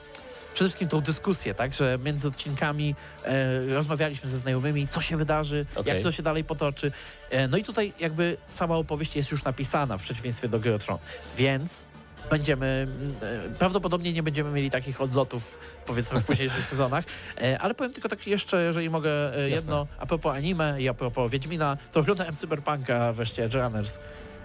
przede 0.58 0.70
wszystkim 0.70 0.90
tą 0.90 1.02
dyskusję, 1.02 1.54
tak, 1.54 1.74
że 1.74 2.00
między 2.04 2.28
odcinkami 2.28 2.96
e, 3.24 3.74
rozmawialiśmy 3.74 4.30
ze 4.30 4.38
znajomymi, 4.38 4.88
co 4.88 5.02
się 5.02 5.18
wydarzy, 5.18 5.66
Okej. 5.76 5.94
jak 5.94 6.04
to 6.04 6.12
się 6.12 6.24
dalej 6.24 6.44
potoczy. 6.44 6.92
E, 7.30 7.48
no 7.48 7.58
i 7.58 7.64
tutaj 7.64 7.94
jakby 8.00 8.38
cała 8.56 8.78
opowieść 8.78 9.16
jest 9.16 9.32
już 9.32 9.44
napisana 9.44 9.98
w 9.98 10.02
przeciwieństwie 10.02 10.50
do 10.50 10.60
gry 10.60 10.74
o 10.74 10.80
Tron, 10.80 10.98
więc 11.38 11.84
będziemy, 12.30 12.88
mm, 13.00 13.16
e, 13.52 13.56
prawdopodobnie 13.60 14.14
nie 14.14 14.24
będziemy 14.24 14.52
mieli 14.52 14.72
takich 14.72 15.02
odlotów 15.02 15.60
powiedzmy 15.86 16.20
w 16.20 16.26
późniejszych 16.28 16.66
sezonach, 16.66 17.06
e, 17.42 17.60
ale 17.60 17.74
powiem 17.74 17.94
tylko 17.94 18.10
tak 18.10 18.28
jeszcze, 18.28 18.64
jeżeli 18.64 18.90
mogę 18.90 19.38
e, 19.38 19.50
jedno, 19.50 19.88
a 20.00 20.06
propos 20.06 20.36
anime 20.36 20.82
i 20.82 20.90
a 20.90 20.94
propos 20.94 21.32
Wiedźmina, 21.32 21.78
to 21.92 22.00
oglądałem 22.00 22.36
Cyberpunka 22.36 23.14
wreszcie, 23.14 23.48
Runners. 23.48 23.94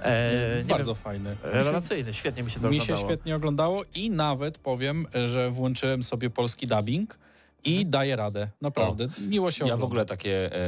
E, 0.05 0.65
Bardzo 0.69 0.95
wiem, 0.95 1.03
fajny. 1.03 1.37
rewelacyjny, 1.43 2.15
świetnie 2.15 2.43
mi 2.43 2.51
się 2.51 2.61
to 2.61 2.71
Mi 2.71 2.77
się 2.81 2.83
oglądało. 2.83 3.09
świetnie 3.09 3.37
oglądało 3.37 3.85
i 3.95 4.11
nawet 4.11 4.59
powiem, 4.59 5.07
że 5.27 5.51
włączyłem 5.51 6.03
sobie 6.03 6.31
polski 6.31 6.67
dubbing 6.67 7.19
i 7.65 7.87
daje 7.87 8.17
radę. 8.17 8.49
Naprawdę. 8.61 9.09
Miło 9.29 9.51
się 9.51 9.65
Mhm. 9.65 9.69
Ja 9.69 9.75
w 9.77 9.79
ogląda. 9.79 9.87
ogóle 9.87 10.05
takie 10.07 10.55
e, 10.57 10.59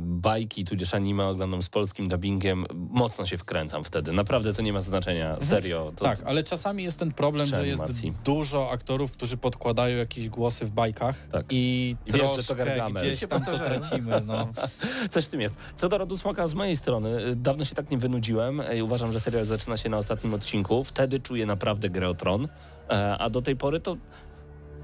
bajki, 0.00 0.64
tudzież 0.64 0.94
anime 0.94 1.26
oglądam 1.26 1.62
z 1.62 1.68
polskim 1.68 2.08
dubbingiem, 2.08 2.66
mocno 2.74 3.26
się 3.26 3.36
wkręcam 3.38 3.84
wtedy. 3.84 4.12
Naprawdę 4.12 4.52
to 4.52 4.62
nie 4.62 4.72
ma 4.72 4.80
znaczenia, 4.80 5.36
serio. 5.40 5.92
To, 5.96 6.04
Tak, 6.04 6.22
ale 6.26 6.44
czasami 6.44 6.84
jest 6.84 6.98
ten 6.98 7.12
problem, 7.12 7.46
że 7.46 7.66
jest 7.66 7.82
dużo 8.24 8.70
aktorów, 8.70 9.12
którzy 9.12 9.36
podkładają 9.36 9.96
jakieś 9.98 10.28
głosy 10.28 10.64
w 10.64 10.70
bajkach 10.70 11.28
Tak. 11.32 11.46
i, 11.50 11.96
I 12.06 12.12
wiesz, 12.12 12.20
że 12.22 12.26
to 12.28 12.34
troszkę 12.34 12.54
Gargamel. 12.54 13.02
gdzieś 13.02 13.28
tam 13.28 13.44
to 13.44 13.58
tracimy. 13.58 14.20
No. 14.26 14.48
Coś 15.10 15.24
w 15.24 15.28
tym 15.28 15.40
jest. 15.40 15.54
Co 15.76 15.88
do 15.88 15.98
Rodu 15.98 16.16
Smoka 16.16 16.48
z 16.48 16.54
mojej 16.54 16.76
strony, 16.76 17.26
y, 17.26 17.36
dawno 17.36 17.64
się 17.64 17.74
tak 17.74 17.90
nie 17.90 17.98
wynudziłem 17.98 18.62
i 18.78 18.82
uważam, 18.82 19.12
że 19.12 19.20
serial 19.20 19.44
zaczyna 19.44 19.76
się 19.76 19.88
na 19.88 19.98
ostatnim 19.98 20.34
odcinku. 20.34 20.84
Wtedy 20.84 21.20
czuję 21.20 21.46
naprawdę 21.46 21.90
grę 21.90 22.08
o 22.08 22.14
tron, 22.14 22.48
e, 22.90 23.18
a 23.18 23.30
do 23.30 23.42
tej 23.42 23.56
pory 23.56 23.80
to 23.80 23.96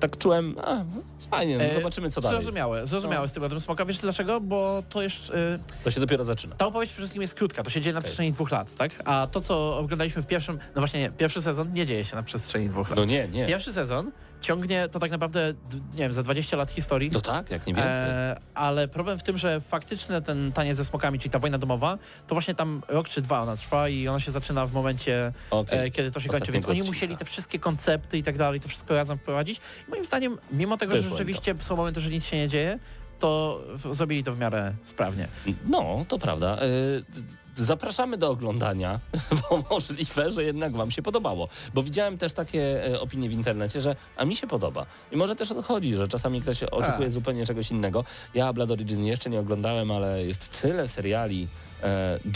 tak 0.00 0.16
czułem, 0.18 0.56
a, 0.64 0.84
fajnie, 1.30 1.58
no, 1.58 1.64
E, 1.64 1.74
zobaczymy 1.74 2.10
co 2.10 2.20
dalej. 2.20 2.36
Zrozumiałe, 2.42 2.86
zrozumiałe 2.86 3.22
No. 3.24 3.28
z 3.28 3.32
tym 3.32 3.42
Rodem 3.42 3.60
Smoka. 3.60 3.84
Wiesz 3.84 3.98
dlaczego? 3.98 4.40
Bo 4.40 4.82
to 4.88 5.02
jeszcze... 5.02 5.34
y, 5.54 5.58
To 5.84 5.90
się 5.90 6.00
dopiero 6.00 6.24
zaczyna. 6.24 6.56
Ta 6.56 6.66
opowieść 6.66 6.92
przede 6.92 7.02
wszystkim 7.02 7.22
jest 7.22 7.34
krótka, 7.34 7.62
to 7.62 7.70
się 7.70 7.80
dzieje 7.80 7.92
na 7.94 7.98
Okej. 7.98 8.04
przestrzeni 8.06 8.32
dwóch 8.32 8.50
lat, 8.50 8.74
tak? 8.74 8.92
A 9.04 9.26
to, 9.30 9.40
co 9.40 9.78
oglądaliśmy 9.78 10.22
w 10.22 10.26
pierwszym, 10.26 10.58
no 10.74 10.80
właśnie 10.80 11.00
nie, 11.00 11.10
pierwszy 11.10 11.42
sezon 11.42 11.72
nie 11.72 11.86
dzieje 11.86 12.04
się 12.04 12.16
na 12.16 12.22
przestrzeni 12.22 12.68
dwóch 12.68 12.88
lat. 12.90 12.96
No 12.98 13.04
nie, 13.04 13.28
nie. 13.28 13.46
Pierwszy 13.46 13.72
sezon 13.72 14.10
ciągnie 14.40 14.88
to 14.88 14.98
tak 14.98 15.10
naprawdę, 15.10 15.54
nie 15.94 15.98
wiem, 15.98 16.12
za 16.12 16.22
20 16.22 16.56
lat 16.56 16.70
historii. 16.70 17.10
No 17.12 17.20
tak, 17.20 17.50
jak 17.50 17.66
nie 17.66 17.74
więcej. 17.74 17.92
E, 17.92 18.36
ale 18.54 18.88
problem 18.88 19.18
w 19.18 19.22
tym, 19.22 19.38
że 19.38 19.60
faktyczny 19.60 20.22
ten 20.22 20.52
taniec 20.52 20.76
ze 20.76 20.84
smokami, 20.84 21.18
czyli 21.18 21.30
ta 21.30 21.38
wojna 21.38 21.58
domowa, 21.58 21.98
to 22.26 22.34
właśnie 22.34 22.54
tam 22.54 22.82
rok 22.88 23.08
czy 23.08 23.20
dwa 23.20 23.42
ona 23.42 23.56
trwa 23.56 23.88
i 23.88 24.08
ona 24.08 24.20
się 24.20 24.32
zaczyna 24.32 24.66
w 24.66 24.72
momencie, 24.72 25.32
Okej. 25.50 25.86
e, 25.86 25.90
kiedy 25.90 26.10
to 26.10 26.20
się 26.20 26.28
kończy, 26.28 26.52
więc 26.52 26.64
Ostatniego 26.64 26.82
oni 26.82 26.90
musieli 26.90 27.16
te 27.16 27.24
wszystkie 27.24 27.58
koncepty 27.58 28.18
i 28.18 28.22
tak 28.22 28.38
dalej, 28.38 28.60
to 28.60 28.68
wszystko 28.68 28.94
razem 28.94 29.18
wprowadzić. 29.18 29.60
I 29.88 29.90
moim 29.90 30.04
zdaniem, 30.04 30.38
mimo 30.52 30.76
tego, 30.76 30.92
Też 30.92 31.04
że 31.04 31.10
rzeczywiście 31.10 31.54
są 31.60 31.76
momenty, 31.76 32.00
że 32.00 32.10
nic 32.10 32.24
się 32.24 32.36
nie 32.36 32.48
dzieje, 32.48 32.78
to 33.18 33.60
w, 33.74 33.94
zrobili 33.94 34.24
to 34.24 34.32
w 34.32 34.38
miarę 34.38 34.72
sprawnie. 34.84 35.28
No, 35.66 36.04
to 36.08 36.18
prawda. 36.18 36.58
Zapraszamy 37.60 38.16
do 38.18 38.30
oglądania, 38.30 39.00
bo 39.50 39.62
możliwe, 39.70 40.30
że 40.32 40.44
jednak 40.44 40.72
Wam 40.76 40.90
się 40.90 41.02
podobało. 41.02 41.48
Bo 41.74 41.82
widziałem 41.82 42.18
też 42.18 42.32
takie 42.32 42.86
e, 42.86 43.00
opinie 43.00 43.28
w 43.28 43.32
internecie, 43.32 43.80
że 43.80 43.96
a 44.16 44.24
mi 44.24 44.36
się 44.36 44.46
podoba. 44.46 44.86
I 45.12 45.16
może 45.16 45.36
też 45.36 45.52
o 45.52 45.54
to 45.54 45.62
chodzi, 45.62 45.96
że 45.96 46.08
czasami 46.08 46.40
ktoś 46.40 46.62
oczekuje 46.62 46.98
Tak. 47.06 47.10
zupełnie 47.10 47.46
czegoś 47.46 47.70
innego. 47.70 48.04
Ja 48.34 48.52
Blood 48.52 48.70
Origin 48.70 49.04
jeszcze 49.04 49.30
nie 49.30 49.40
oglądałem, 49.40 49.90
ale 49.90 50.24
jest 50.26 50.60
tyle 50.62 50.88
seriali 50.88 51.48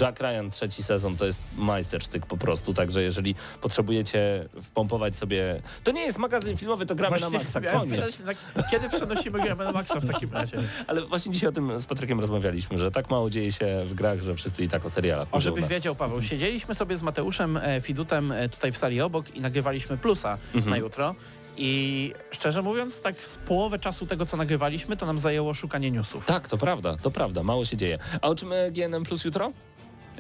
Jack 0.01 0.21
Ryan 0.21 0.51
trzeci 0.51 0.83
sezon 0.83 1.17
to 1.17 1.25
jest 1.27 1.43
majstersztyk 1.57 2.27
po 2.27 2.37
prostu, 2.37 2.75
także 2.75 3.03
jeżeli 3.03 3.35
potrzebujecie 3.61 4.49
wpompować 4.63 5.17
sobie... 5.17 5.63
To 5.85 5.93
nie 5.93 6.01
jest 6.05 6.19
magazyn 6.19 6.57
filmowy, 6.57 6.87
to 6.87 6.95
gramy 6.95 7.21
na 7.21 7.31
maksa, 7.31 7.61
koniec. 7.61 8.23
tak, 8.27 8.37
kiedy 8.71 8.89
przenosimy 8.89 9.43
gramy 9.43 9.65
na 9.65 9.73
maksa 9.73 10.01
w 10.01 10.07
takim 10.13 10.33
razie? 10.33 10.57
Ale 10.87 11.01
właśnie 11.07 11.33
dzisiaj 11.33 11.49
o 11.49 11.53
tym 11.53 11.81
z 11.81 11.87
Patrykiem 11.87 12.21
rozmawialiśmy, 12.21 12.79
że 12.79 12.91
tak 12.91 13.11
mało 13.11 13.31
dzieje 13.31 13.53
się 13.53 13.85
w 13.87 13.95
grach, 13.95 14.23
że 14.23 14.35
wszyscy 14.35 14.65
i 14.65 14.69
tak 14.69 14.85
o 14.87 14.91
serialach 14.91 15.29
O, 15.33 15.41
żebyś 15.41 15.67
wiedział, 15.67 15.95
Paweł, 15.95 16.23
siedzieliśmy 16.23 16.75
sobie 16.75 16.97
z 16.97 17.03
Mateuszem 17.03 17.57
e, 17.57 17.81
Fidutem 17.81 18.33
e, 18.33 18.49
tutaj 18.49 18.73
w 18.73 18.79
sali 18.79 19.01
obok 19.01 19.37
i 19.37 19.41
nagrywaliśmy 19.41 19.97
plusa 19.97 20.39
Mhm. 20.55 20.71
na 20.71 20.77
jutro. 20.77 21.15
I 21.57 22.13
szczerze 22.31 22.63
mówiąc, 22.63 23.01
tak 23.01 23.21
z 23.21 23.37
połowę 23.37 23.79
czasu 23.79 24.07
tego, 24.07 24.27
co 24.27 24.37
nagrywaliśmy, 24.37 24.97
to 24.97 25.07
nam 25.07 25.19
zajęło 25.19 25.55
szukanie 25.55 25.91
newsów. 25.91 26.27
Tak, 26.27 26.49
to 26.49 26.59
prawda, 26.59 26.97
to 26.97 27.11
prawda, 27.11 27.43
mało 27.43 27.65
się 27.65 27.77
dzieje. 27.77 27.99
A 28.23 28.29
o 28.29 28.35
czym 28.35 28.53
e, 28.53 28.71
GNM 28.71 29.05
Plus 29.05 29.25
jutro? 29.25 29.53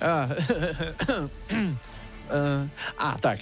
A, 0.00 0.26
E, 2.30 2.68
a 2.98 3.18
tak. 3.18 3.38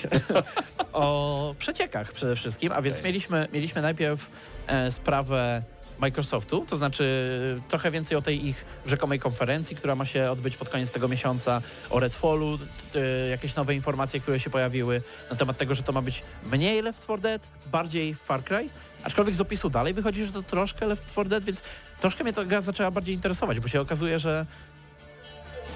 o 0.92 1.54
przeciekach 1.58 2.12
przede 2.12 2.36
wszystkim, 2.36 2.72
a 2.72 2.82
więc 2.82 2.96
Okej. 2.96 3.10
mieliśmy, 3.10 3.48
mieliśmy 3.52 3.82
najpierw 3.82 4.30
e, 4.66 4.90
sprawę 4.90 5.62
Microsoftu, 6.02 6.66
to 6.68 6.76
znaczy 6.76 7.04
trochę 7.68 7.90
więcej 7.90 8.16
o 8.16 8.22
tej 8.22 8.46
ich 8.46 8.64
rzekomej 8.86 9.18
konferencji, 9.18 9.76
która 9.76 9.94
ma 9.94 10.06
się 10.06 10.30
odbyć 10.30 10.56
pod 10.56 10.68
koniec 10.68 10.90
tego 10.90 11.08
miesiąca, 11.08 11.62
o 11.90 12.00
Redfallu, 12.00 12.58
e, 12.94 13.28
jakieś 13.28 13.54
nowe 13.54 13.74
informacje, 13.74 14.20
które 14.20 14.40
się 14.40 14.50
pojawiły 14.50 15.02
na 15.30 15.36
temat 15.36 15.56
tego, 15.56 15.74
że 15.74 15.82
to 15.82 15.92
ma 15.92 16.02
być 16.02 16.22
mniej 16.52 16.82
Left 16.82 17.02
4 17.02 17.22
Dead, 17.22 17.48
bardziej 17.66 18.14
Far 18.14 18.44
Cry, 18.44 18.68
aczkolwiek 19.04 19.34
z 19.34 19.40
opisu 19.40 19.70
dalej 19.70 19.94
wychodzi, 19.94 20.24
że 20.24 20.32
to 20.32 20.42
troszkę 20.42 20.86
Left 20.86 21.12
4 21.12 21.28
Dead, 21.28 21.44
więc 21.44 21.62
troszkę 22.00 22.24
mnie 22.24 22.32
ta 22.32 22.44
gra 22.44 22.60
zaczęła 22.60 22.90
bardziej 22.90 23.14
interesować, 23.14 23.60
bo 23.60 23.68
się 23.68 23.80
okazuje, 23.80 24.18
że 24.18 24.46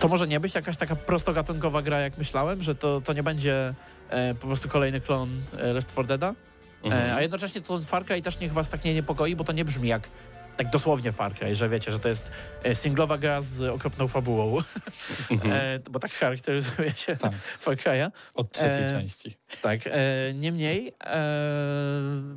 to 0.01 0.09
może 0.09 0.29
nie 0.29 0.41
być 0.41 0.55
jakaś 0.55 0.77
taka 0.77 0.97
prostogatunkowa 0.97 1.83
gra, 1.83 2.01
jak 2.01 2.19
myślałem, 2.19 2.63
że 2.63 2.75
to, 2.75 3.01
to 3.01 3.13
nie 3.13 3.23
będzie 3.23 3.75
e, 4.11 4.35
po 4.35 4.47
prostu 4.47 4.69
kolejny 4.69 5.01
klon 5.01 5.43
e, 5.59 5.73
Left 5.73 5.93
4 5.93 6.09
Deada, 6.09 6.35
Mhm. 6.85 7.03
e, 7.11 7.15
a 7.15 7.23
jednocześnie 7.23 7.61
to 7.61 7.81
Far 7.81 8.05
Cry 8.05 8.23
też 8.23 8.41
niech 8.41 8.53
was 8.53 8.71
tak 8.71 8.85
nie 8.85 8.95
niepokoi, 8.95 9.37
bo 9.37 9.45
to 9.45 9.53
nie 9.53 9.65
brzmi 9.65 9.89
jak 9.89 10.09
tak 10.57 10.71
dosłownie 10.71 11.13
Far 11.13 11.35
Cry, 11.35 11.55
że 11.55 11.69
wiecie, 11.69 11.93
że 11.93 11.99
to 12.01 12.09
jest 12.09 12.31
e, 12.63 12.75
singlowa 12.75 13.19
gra 13.19 13.41
z 13.41 13.63
okropną 13.63 14.09
fabułą, 14.09 14.59
e, 15.45 15.79
bo 15.91 15.99
tak 15.99 16.13
charakteryzuje 16.13 16.91
się 16.97 17.17
Tak. 17.17 17.33
Far 17.59 17.75
Cry'a. 17.77 18.11
Od 18.35 18.53
trzeciej 18.53 18.83
E, 18.85 18.91
części. 18.91 19.37
Tak, 19.63 19.81
e, 19.87 19.91
niemniej 20.35 20.93
e, 21.05 21.23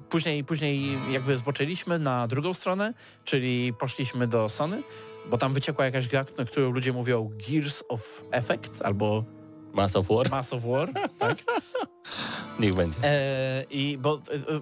później, 0.10 0.44
później 0.44 0.98
jakby 1.12 1.38
zboczyliśmy 1.38 2.00
na 2.00 2.28
drugą 2.28 2.54
stronę, 2.54 2.94
czyli 3.26 3.74
poszliśmy 3.74 4.28
do 4.28 4.50
Sony, 4.50 4.84
bo 5.30 5.38
tam 5.38 5.54
wyciekła 5.54 5.86
jakaś 5.86 6.08
gra, 6.08 6.26
na 6.38 6.46
którą 6.46 6.72
ludzie 6.72 6.94
mówią 6.94 7.32
Gears 7.50 7.84
of 7.90 8.24
Effect 8.32 8.82
albo 8.82 9.24
Mass 9.74 9.96
of 9.96 10.08
War? 10.10 10.30
Mass 10.30 10.54
of 10.54 10.64
War, 10.66 10.90
tak? 11.20 11.38
Niech 12.60 12.76
będzie. 12.76 13.00
E, 13.04 13.64
I 13.70 13.98
bo 13.98 14.16
e, 14.16 14.56
e, 14.56 14.60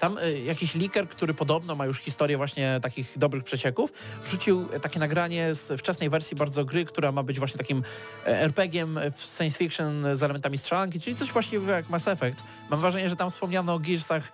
tam 0.00 0.18
e, 0.18 0.38
jakiś 0.38 0.74
liker, 0.74 1.08
który 1.08 1.34
podobno 1.34 1.74
ma 1.74 1.86
już 1.86 1.98
historię 1.98 2.36
właśnie 2.36 2.78
takich 2.82 3.18
dobrych 3.18 3.44
przecieków, 3.44 3.92
wrzucił 4.24 4.68
takie 4.82 5.00
nagranie 5.00 5.54
z 5.54 5.80
wczesnej 5.80 6.10
wersji 6.10 6.36
bardzo 6.36 6.64
gry, 6.64 6.84
która 6.84 7.12
ma 7.12 7.22
być 7.22 7.38
właśnie 7.38 7.58
takim 7.58 7.82
e, 8.26 8.40
RPG-iem 8.40 8.98
w 9.16 9.36
science 9.36 9.58
fiction 9.58 10.16
z 10.16 10.22
elementami 10.22 10.58
strzelanki, 10.58 11.00
czyli 11.00 11.16
coś 11.16 11.32
właściwego 11.32 11.72
jak 11.72 11.88
Mass 11.88 12.08
Effect. 12.08 12.42
Mam 12.70 12.80
wrażenie, 12.80 13.08
że 13.10 13.16
tam 13.16 13.30
wspomniano 13.30 13.74
o 13.74 13.78
Gearsach 13.78 14.32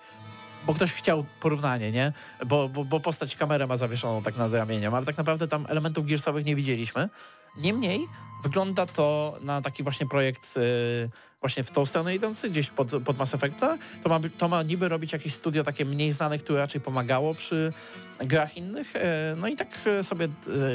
bo 0.67 0.75
ktoś 0.75 0.93
chciał 0.93 1.25
porównanie, 1.41 1.93
nie? 1.93 2.13
Bo, 2.47 2.69
bo, 2.69 2.85
bo 2.85 3.01
postać 3.01 3.37
kamerę 3.37 3.67
ma 3.67 3.77
zawieszoną 3.77 4.23
tak 4.23 4.37
nad 4.37 4.55
ramieniem, 4.55 4.95
ale 4.95 5.07
tak 5.07 5.19
naprawdę 5.19 5.49
tam 5.49 5.67
elementów 5.69 6.07
Gearsowych 6.07 6.45
nie 6.45 6.57
widzieliśmy. 6.57 7.09
Niemniej 7.57 8.07
wygląda 8.43 8.87
to 8.87 9.37
na 9.41 9.63
taki 9.63 9.83
właśnie 9.83 10.07
projekt 10.07 10.57
y, 10.57 11.11
właśnie 11.43 11.65
w 11.65 11.71
tą 11.71 11.87
stronę 11.87 12.15
idący, 12.15 12.51
gdzieś 12.51 12.71
pod, 12.71 12.89
pod 13.05 13.19
Mass 13.19 13.35
Effecta. 13.35 13.79
To 14.03 14.09
ma, 14.09 14.21
to 14.39 14.49
ma 14.49 14.63
niby 14.63 14.89
robić 14.89 15.13
jakieś 15.13 15.35
studio 15.35 15.65
takie 15.65 15.85
mniej 15.85 16.13
znane, 16.13 16.39
które 16.39 16.59
raczej 16.59 16.81
pomagało 16.81 17.35
przy 17.35 17.73
grach 18.21 18.57
innych. 18.57 18.97
E, 18.97 19.35
No 19.37 19.49
i 19.49 19.57
tak 19.57 19.69
e, 19.87 20.05
sobie 20.05 20.25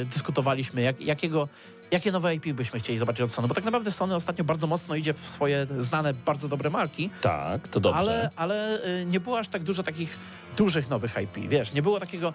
e, 0.00 0.04
dyskutowaliśmy, 0.04 0.82
jak, 0.82 1.00
jakiego, 1.00 1.48
jakie 1.90 2.12
nowe 2.12 2.34
IP 2.34 2.46
byśmy 2.52 2.80
chcieli 2.80 2.98
zobaczyć 2.98 3.20
od 3.22 3.32
Sony, 3.32 3.48
bo 3.48 3.54
tak 3.54 3.64
naprawdę 3.64 3.90
Sony 3.90 4.14
ostatnio 4.14 4.44
bardzo 4.44 4.66
mocno 4.66 4.94
idzie 4.94 5.14
w 5.14 5.20
swoje 5.20 5.66
znane, 5.78 6.14
bardzo 6.14 6.48
dobre 6.48 6.70
marki, 6.70 7.10
Tak, 7.22 7.68
to 7.68 7.80
dobrze. 7.80 7.98
ale, 7.98 8.30
ale 8.36 8.78
nie 9.06 9.20
było 9.20 9.38
aż 9.38 9.48
tak 9.48 9.62
dużo 9.62 9.82
takich 9.82 10.16
dużych 10.56 10.90
nowych 10.90 11.14
IP, 11.24 11.48
wiesz, 11.48 11.72
nie 11.72 11.82
było 11.82 12.00
takiego 12.00 12.34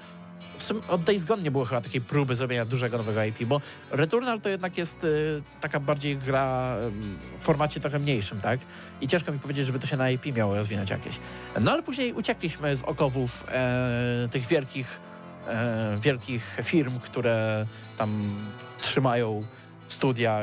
w 0.58 0.64
sumie 0.64 0.82
od 0.88 1.04
Days 1.04 1.24
Gone 1.24 1.44
nie 1.44 1.52
było 1.52 1.66
chyba 1.66 1.82
takiej 1.82 2.02
próby 2.02 2.36
zrobienia 2.36 2.66
dużego 2.66 2.98
nowego 2.98 3.24
IP, 3.24 3.46
bo 3.46 3.62
Returnal 3.92 4.42
to 4.42 4.50
jednak 4.50 4.78
jest 4.78 5.04
y, 5.04 5.42
taka 5.62 5.80
bardziej 5.80 6.18
gra 6.18 6.76
y, 6.76 6.92
w 7.40 7.44
formacie 7.46 7.80
trochę 7.80 8.00
mniejszym, 8.00 8.42
tak? 8.42 8.60
I 9.02 9.08
ciężko 9.08 9.32
mi 9.32 9.40
powiedzieć, 9.40 9.66
żeby 9.66 9.80
to 9.80 9.88
się 9.88 9.98
na 9.98 10.10
IP 10.10 10.26
miało 10.26 10.56
rozwinąć 10.56 10.90
jakieś. 10.90 11.20
No 11.62 11.72
ale 11.72 11.84
później 11.84 12.14
uciekliśmy 12.14 12.76
z 12.76 12.84
okowów 12.84 13.46
e, 13.52 14.28
tych 14.32 14.48
wielkich, 14.48 15.00
e, 15.48 15.98
wielkich 16.02 16.58
firm, 16.64 17.00
które 17.00 17.66
tam 17.98 18.36
trzymają 18.82 19.44
studia 19.88 20.42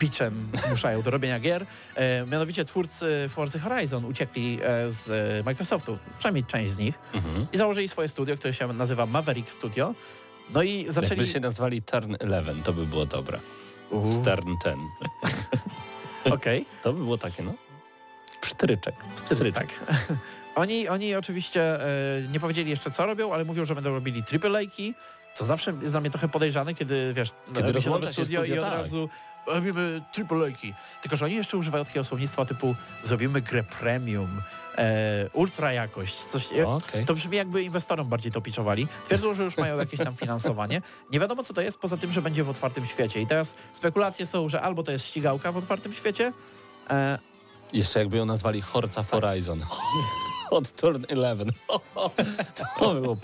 biczem, 0.00 0.48
zmuszają 0.66 1.02
do 1.02 1.10
robienia 1.10 1.40
gier. 1.40 1.66
E, 1.94 2.26
mianowicie 2.26 2.64
twórcy 2.64 3.26
Forza 3.28 3.58
Horizon 3.58 4.04
uciekli 4.04 4.58
e, 4.62 4.92
z 4.92 5.06
Microsoftu, 5.46 5.98
przynajmniej 6.18 6.44
część 6.44 6.72
z 6.72 6.78
nich, 6.78 6.94
Mhm. 7.14 7.46
i 7.52 7.56
założyli 7.58 7.88
swoje 7.88 8.08
studio, 8.08 8.36
które 8.36 8.54
się 8.54 8.72
nazywa 8.72 9.06
Maverick 9.06 9.50
Studio. 9.50 9.94
No 10.54 10.62
i 10.62 10.86
zaczęli... 10.88 11.10
Jakby 11.10 11.26
się 11.32 11.40
nazwali 11.40 11.82
Turn 11.82 12.12
11, 12.20 12.54
to 12.64 12.72
by 12.72 12.86
było 12.86 13.06
dobre. 13.06 13.38
Uuu, 13.90 14.22
Stern 14.22 14.48
10. 14.64 14.78
Okej. 16.34 16.66
To 16.82 16.92
by 16.92 16.98
było 16.98 17.18
takie, 17.18 17.42
no. 17.42 17.54
Psztryczek. 18.40 18.94
Psztryczek. 19.24 19.54
Tak. 19.54 19.68
Oni, 20.54 20.88
oni 20.88 21.14
oczywiście 21.14 21.84
e, 21.84 22.28
nie 22.32 22.40
powiedzieli 22.40 22.70
jeszcze 22.70 22.90
co 22.90 23.06
robią, 23.06 23.32
ale 23.34 23.44
mówią, 23.44 23.64
że 23.64 23.74
będą 23.74 23.90
robili 23.90 24.22
AAA-ki, 24.44 24.94
co 25.34 25.44
zawsze 25.44 25.72
jest 25.80 25.92
dla 25.92 26.00
mnie 26.00 26.10
trochę 26.10 26.28
podejrzane, 26.28 26.74
kiedy 26.74 27.12
wiesz, 27.14 27.30
Kiedy 27.46 27.60
robi 27.60 27.72
rozłącza 27.72 28.00
nowe 28.00 28.14
się 28.14 28.24
studio, 28.24 28.40
studio, 28.40 28.54
i 28.54 28.58
od 28.58 28.64
tak. 28.64 28.74
razu 28.74 29.08
robimy 29.46 30.02
AAA-ki. 30.30 30.74
Tylko, 31.02 31.16
że 31.16 31.24
oni 31.24 31.34
jeszcze 31.34 31.56
używają 31.56 31.84
takiego 31.84 32.04
słownictwa 32.04 32.44
typu 32.44 32.74
zrobimy 33.02 33.40
grę 33.40 33.64
premium, 33.64 34.42
e, 34.78 35.30
ultra 35.32 35.72
jakość, 35.72 36.24
coś. 36.24 36.48
Okej. 36.66 37.06
To 37.06 37.14
brzmi 37.14 37.36
jakby 37.36 37.62
inwestorom 37.62 38.08
bardziej 38.08 38.32
to 38.32 38.40
piczowali. 38.40 38.88
Twierdzą, 39.04 39.34
że 39.34 39.44
już 39.44 39.56
mają 39.56 39.78
jakieś 39.78 40.00
tam 40.00 40.16
finansowanie. 40.16 40.82
Nie 41.12 41.20
wiadomo 41.20 41.42
co 41.42 41.54
to 41.54 41.60
jest, 41.60 41.78
poza 41.78 41.96
tym, 41.96 42.12
że 42.12 42.22
będzie 42.22 42.44
w 42.44 42.50
otwartym 42.50 42.86
świecie. 42.86 43.20
I 43.20 43.26
teraz 43.26 43.56
spekulacje 43.72 44.26
są, 44.26 44.48
że 44.48 44.62
albo 44.62 44.82
to 44.82 44.92
jest 44.92 45.06
ścigałka 45.06 45.52
w 45.52 45.56
otwartym 45.56 45.94
świecie, 45.94 46.32
e, 46.90 47.18
Jeszcze 47.72 47.98
jakby 47.98 48.16
ją 48.16 48.24
nazwali 48.24 48.60
Horza 48.60 49.02
Horizon. 49.02 49.60
Od 50.50 50.72
Turn 50.72 51.04
11. 51.10 51.44
To 52.78 52.94
było 52.94 53.16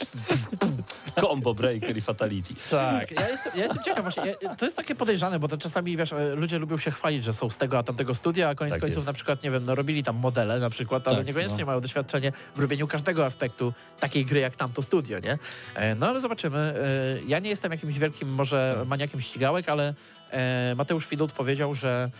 combo 1.20 1.54
breaker 1.54 1.96
i 1.96 2.00
fatality. 2.00 2.54
Tak, 2.70 3.10
ja 3.10 3.28
jestem, 3.28 3.52
ja 3.56 3.62
jestem 3.64 3.82
ciekaw 3.84 4.02
właśnie, 4.02 4.34
to 4.58 4.64
jest 4.64 4.76
takie 4.76 4.94
podejrzane, 4.94 5.38
bo 5.38 5.48
to 5.48 5.56
czasami, 5.56 5.96
wiesz, 5.96 6.12
e, 6.12 6.34
ludzie 6.34 6.58
lubią 6.58 6.78
się 6.78 6.90
chwalić, 6.90 7.24
że 7.24 7.32
są 7.32 7.50
z 7.50 7.58
tego, 7.58 7.78
a 7.78 7.82
tamtego 7.82 8.14
studia, 8.14 8.48
a 8.48 8.54
koniec 8.54 8.74
Tak 8.74 8.80
końców 8.80 8.96
jest. 8.96 9.06
na 9.06 9.12
przykład, 9.12 9.42
nie 9.42 9.50
wiem, 9.50 9.64
no 9.64 9.74
robili 9.74 10.02
tam 10.02 10.16
modele 10.16 10.60
na 10.60 10.70
przykład, 10.70 11.08
ale 11.08 11.16
Tak, 11.16 11.26
niekoniecznie 11.26 11.58
no. 11.58 11.66
mają 11.66 11.80
doświadczenie 11.80 12.32
w 12.56 12.60
robieniu 12.60 12.86
każdego 12.86 13.24
aspektu 13.24 13.72
takiej 14.00 14.24
gry 14.26 14.40
jak 14.40 14.56
tamto 14.56 14.82
studio, 14.82 15.18
nie? 15.18 15.38
E, 15.74 15.94
No 15.94 16.08
ale 16.08 16.20
zobaczymy. 16.20 16.58
E, 16.58 17.26
Ja 17.26 17.38
nie 17.38 17.50
jestem 17.50 17.72
jakimś 17.72 17.98
wielkim 17.98 18.28
może 18.28 18.82
maniakiem 18.86 19.20
ścigałek, 19.20 19.68
ale 19.68 19.94
Mateusz 20.76 21.08
Widut 21.08 21.32
powiedział, 21.32 21.74
że 21.74 22.10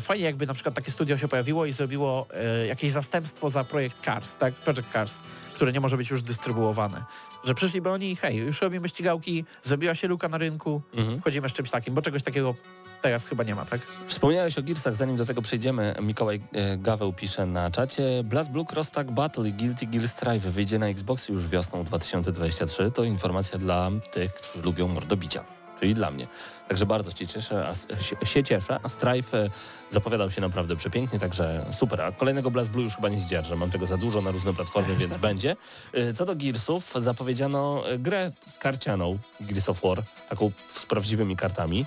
fajnie 0.00 0.24
jakby 0.24 0.46
na 0.46 0.54
przykład 0.54 0.74
takie 0.74 0.90
studio 0.90 1.18
się 1.18 1.28
pojawiło 1.28 1.66
i 1.66 1.72
zrobiło 1.72 2.26
e, 2.34 2.66
jakieś 2.66 2.92
zastępstwo 2.92 3.50
za 3.50 3.64
projekt 3.64 4.04
Cars, 4.04 4.36
tak? 4.36 4.54
Project 4.54 4.92
Cars, 4.92 5.20
które 5.54 5.72
nie 5.72 5.80
może 5.80 5.96
być 5.96 6.10
już 6.10 6.22
dystrybuowane. 6.22 7.04
Że 7.44 7.54
przyszliby 7.54 7.90
oni 7.90 8.10
i 8.10 8.16
hej, 8.16 8.36
już 8.36 8.62
robimy 8.62 8.88
ścigałki, 8.88 9.44
zrobiła 9.62 9.94
się 9.94 10.08
luka 10.08 10.28
na 10.28 10.38
rynku, 10.38 10.82
Mhm. 10.94 11.20
wchodzimy 11.20 11.48
z 11.48 11.52
czymś 11.52 11.70
takim, 11.70 11.94
bo 11.94 12.02
czegoś 12.02 12.22
takiego 12.22 12.54
teraz 13.02 13.26
chyba 13.26 13.44
nie 13.44 13.54
ma, 13.54 13.64
tak? 13.64 13.80
Wspomniałeś 14.06 14.58
o 14.58 14.62
Gearsach, 14.62 14.96
zanim 14.96 15.16
do 15.16 15.24
tego 15.24 15.42
przejdziemy. 15.42 15.94
Mikołaj 16.02 16.40
e, 16.52 16.76
Gaweł 16.76 17.12
pisze 17.12 17.46
na 17.46 17.70
czacie. 17.70 18.02
Blast 18.24 18.50
Blue 18.50 18.64
Cross 18.72 18.90
Tag 18.90 19.10
Battle 19.10 19.48
i 19.48 19.52
Guilty 19.52 19.86
Gear 19.86 20.08
Strive 20.08 20.42
wyjdzie 20.50 20.78
na 20.78 20.86
Xbox 20.88 21.28
już 21.28 21.48
wiosną 21.48 21.84
2023. 21.84 22.90
To 22.90 23.04
informacja 23.04 23.58
dla 23.58 23.90
tych, 24.12 24.34
którzy 24.34 24.64
lubią 24.64 24.88
mordobicia, 24.88 25.44
czyli 25.80 25.94
dla 25.94 26.10
mnie. 26.10 26.26
Także 26.68 26.86
bardzo 26.86 27.10
się 27.10 27.26
cieszę, 27.26 27.68
a, 27.68 28.26
się, 28.26 28.44
cieszę, 28.44 28.80
a 28.82 28.88
Strive 28.88 29.34
e, 29.34 29.50
zapowiadał 29.90 30.30
się 30.30 30.40
naprawdę 30.40 30.76
przepięknie, 30.76 31.18
także 31.18 31.66
super. 31.72 32.00
A 32.00 32.12
kolejnego 32.12 32.50
Blast 32.50 32.70
Blue 32.70 32.84
już 32.84 32.96
chyba 32.96 33.08
nie 33.08 33.20
zdzierżę, 33.20 33.56
mam 33.56 33.70
tego 33.70 33.86
za 33.86 33.96
dużo 33.96 34.22
na 34.22 34.30
różne 34.30 34.54
platformy, 34.54 34.96
więc 34.96 35.16
będzie. 35.28 35.56
E, 35.92 36.12
Co 36.12 36.24
do 36.24 36.36
Gearsów, 36.36 36.94
zapowiedziano 36.96 37.88
e, 37.88 37.98
grę 37.98 38.32
karcianą 38.58 39.18
Gears 39.40 39.68
of 39.68 39.80
War, 39.82 40.02
taką 40.28 40.50
z 40.78 40.86
prawdziwymi 40.86 41.36
kartami, 41.36 41.86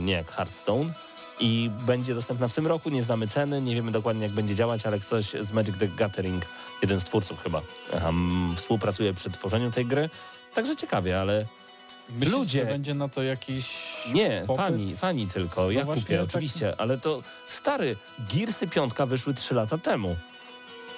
nie 0.00 0.12
jak 0.12 0.30
Hearthstone 0.30 0.92
i 1.40 1.70
będzie 1.86 2.14
dostępna 2.14 2.48
w 2.48 2.54
tym 2.54 2.66
roku. 2.66 2.90
Nie 2.90 3.02
znamy 3.02 3.28
ceny, 3.28 3.62
nie 3.62 3.74
wiemy 3.74 3.92
dokładnie 3.92 4.22
jak 4.22 4.32
będzie 4.32 4.54
działać, 4.54 4.86
ale 4.86 5.00
ktoś 5.00 5.30
z 5.40 5.52
Magic 5.52 5.78
the 5.78 5.88
Gathering, 5.88 6.44
jeden 6.82 7.00
z 7.00 7.04
twórców 7.04 7.42
chyba, 7.42 7.62
em, 7.92 8.54
współpracuje 8.56 9.14
przy 9.14 9.30
tworzeniu 9.30 9.70
tej 9.70 9.86
gry. 9.86 10.10
Także 10.54 10.76
ciekawie, 10.76 11.20
ale 11.20 11.46
Myślisz, 12.10 12.32
Ludzie. 12.32 12.58
że 12.60 12.66
będzie 12.66 12.94
na 12.94 13.08
to 13.08 13.22
jakiś 13.22 13.74
Nie, 14.12 14.44
popyt? 14.46 14.64
fani, 14.66 14.96
fani 14.96 15.26
tylko. 15.26 15.70
Ja 15.70 15.84
właśnie, 15.84 16.02
kupię 16.04 16.16
tak- 16.18 16.26
oczywiście, 16.28 16.74
ale 16.80 16.98
to 16.98 17.22
stary, 17.48 17.96
Gearsy 18.34 18.66
5 18.66 18.92
wyszły 19.06 19.34
3 19.34 19.54
lata 19.54 19.78
temu. 19.78 20.16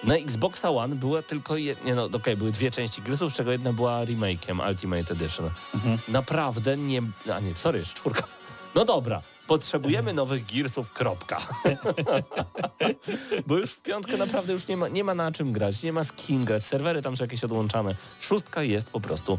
Na 0.05 0.15
Xboxa 0.17 0.71
One 0.71 0.95
była 0.95 1.23
tylko 1.23 1.57
jedna, 1.57 1.85
nie 1.87 1.95
no 1.95 2.05
okej, 2.05 2.37
były 2.37 2.53
dwie 2.53 2.71
części 2.71 3.03
Gearsów, 3.03 3.33
z 3.33 3.37
czego 3.37 3.53
jedna 3.53 3.73
była 3.73 4.05
remake'iem 4.05 4.69
Ultimate 4.69 5.13
Edition. 5.15 5.51
Mhm. 5.75 5.99
Naprawdę 6.09 6.77
nie, 6.77 7.03
a 7.35 7.41
nie, 7.41 7.55
sorry, 7.55 7.79
jest 7.79 7.95
czwórka. 7.95 8.23
No 8.75 8.85
dobra, 8.85 9.23
potrzebujemy 9.47 10.13
nowych 10.13 10.47
Gearsów, 10.47 10.93
kropka. 10.93 11.39
Bo 13.47 13.57
już 13.59 13.71
w 13.71 13.83
piątkę 13.83 14.17
naprawdę 14.17 14.53
już 14.53 14.67
nie 14.67 14.77
ma, 14.77 14.89
nie 14.89 15.05
ma 15.05 15.15
na 15.15 15.33
czym 15.33 15.53
grać, 15.53 15.83
nie 15.83 15.93
ma 15.93 16.05
z 16.05 16.13
kim 16.13 16.45
grać, 16.45 16.65
serwery 16.67 17.03
tam 17.03 17.17
są 17.17 17.25
jakieś 17.25 17.45
odłączane. 17.45 17.95
Szóstka 18.21 18.63
jest 18.63 18.91
po 18.91 19.01
prostu 19.01 19.39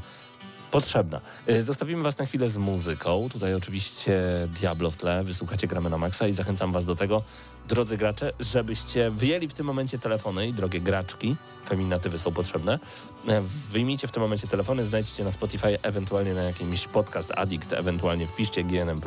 potrzebna. 0.71 1.21
Y, 1.49 1.63
Zostawimy 1.63 2.03
Was 2.03 2.17
na 2.17 2.25
chwilę 2.25 2.49
z 2.49 2.57
muzyką. 2.57 3.29
Tutaj 3.31 3.55
oczywiście 3.55 4.21
Diablo 4.59 4.91
w 4.91 4.97
tle, 4.97 5.23
wysłuchacie 5.23 5.67
gramy 5.67 5.89
na 5.89 5.97
maksa 5.97 6.27
i 6.27 6.33
zachęcam 6.33 6.71
Was 6.71 6.85
do 6.85 6.95
tego, 6.95 7.23
drodzy 7.67 7.97
gracze, 7.97 8.33
żebyście 8.39 9.11
wyjęli 9.11 9.47
w 9.47 9.53
tym 9.53 9.65
momencie 9.65 9.99
telefony 9.99 10.47
i 10.47 10.53
drogie 10.53 10.79
graczki, 10.79 11.35
feminatywy 11.69 12.19
są 12.19 12.31
potrzebne, 12.31 12.79
e, 13.27 13.41
wyjmijcie 13.71 14.07
w 14.07 14.11
tym 14.11 14.23
momencie 14.23 14.47
telefony, 14.47 14.85
znajdziecie 14.85 15.23
na 15.23 15.31
Spotify, 15.31 15.79
ewentualnie 15.81 16.33
na 16.33 16.43
jakimś 16.43 16.87
podcast 16.87 17.31
Addict, 17.35 17.73
ewentualnie 17.73 18.27
wpiszcie 18.27 18.63
GNM+, 18.63 19.01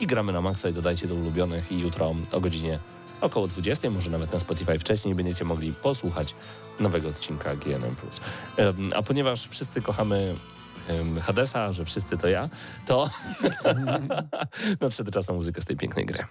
i 0.00 0.06
gramy 0.06 0.32
na 0.32 0.40
maksa 0.40 0.68
i 0.68 0.72
dodajcie 0.72 1.06
do 1.06 1.14
ulubionych 1.14 1.72
i 1.72 1.80
jutro 1.80 2.14
o 2.32 2.40
godzinie 2.40 2.78
około 3.20 3.46
20, 3.46 3.90
może 3.90 4.10
nawet 4.10 4.32
na 4.32 4.40
Spotify 4.40 4.78
wcześniej 4.78 5.14
będziecie 5.14 5.44
mogli 5.44 5.72
posłuchać 5.72 6.34
nowego 6.80 7.08
odcinka 7.08 7.56
GNM+. 7.56 7.96
A 8.94 9.02
ponieważ 9.02 9.48
wszyscy 9.48 9.82
kochamy 9.82 10.34
Hadesa, 11.22 11.72
że 11.72 11.84
wszyscy 11.84 12.18
to 12.18 12.28
ja, 12.28 12.48
to 12.86 13.10
nadszedł 14.80 15.10
czas 15.10 15.28
na 15.28 15.34
muzykę 15.34 15.60
z 15.60 15.64
tej 15.64 15.76
pięknej 15.76 16.06
gry. 16.06 16.24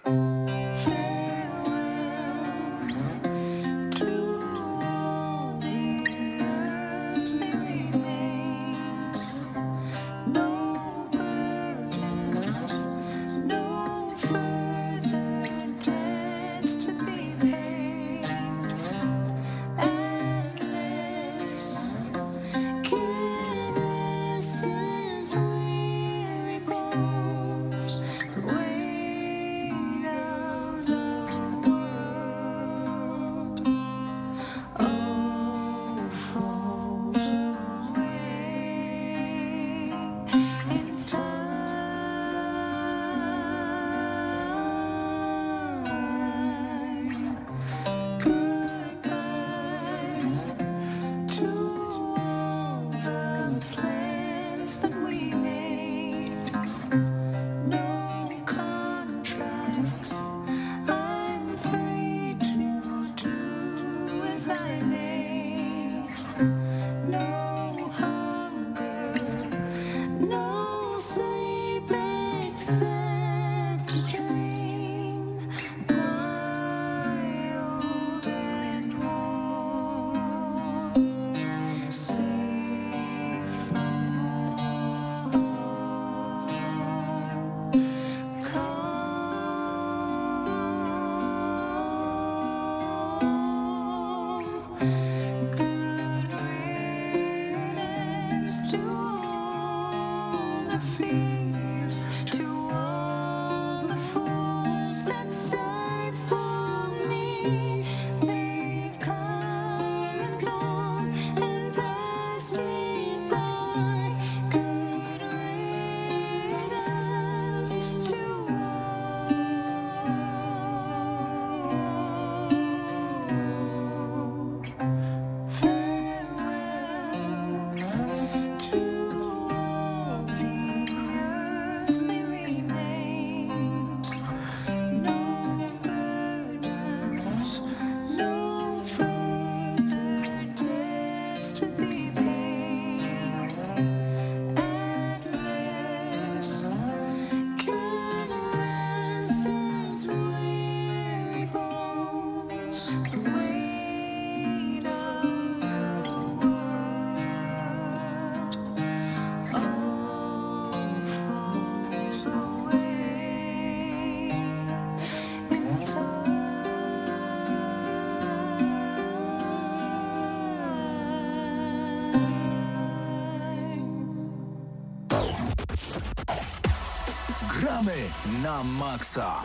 Gramy 177.90 178.40
na 178.44 178.64
maksa. 178.64 179.36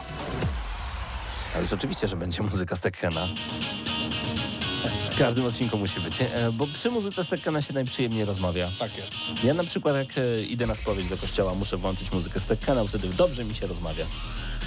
Ale 1.54 1.64
oczywiście, 1.72 2.08
że 2.08 2.16
będzie 2.16 2.42
muzyka 2.42 2.76
z 2.76 2.80
Tekkena. 2.80 3.26
W 5.14 5.18
każdym 5.18 5.46
odcinku 5.46 5.78
musi 5.78 6.00
być? 6.00 6.14
E, 6.20 6.52
bo 6.52 6.66
przy 6.66 6.90
muzyce 6.90 7.24
z 7.24 7.26
Tekkena 7.28 7.62
się 7.62 7.72
najprzyjemniej 7.72 8.24
rozmawia. 8.24 8.70
Tak 8.78 8.96
jest. 8.96 9.14
Ja 9.44 9.54
na 9.54 9.64
przykład 9.64 9.96
jak 9.96 10.18
e, 10.18 10.42
idę 10.42 10.66
na 10.66 10.74
spowiedź 10.74 11.06
do 11.06 11.16
kościoła, 11.16 11.54
muszę 11.54 11.76
włączyć 11.76 12.12
muzykę 12.12 12.40
z 12.40 12.44
Tekkena, 12.44 12.84
wtedy 12.84 13.08
dobrze 13.08 13.44
mi 13.44 13.54
się 13.54 13.66
rozmawia. 13.66 14.04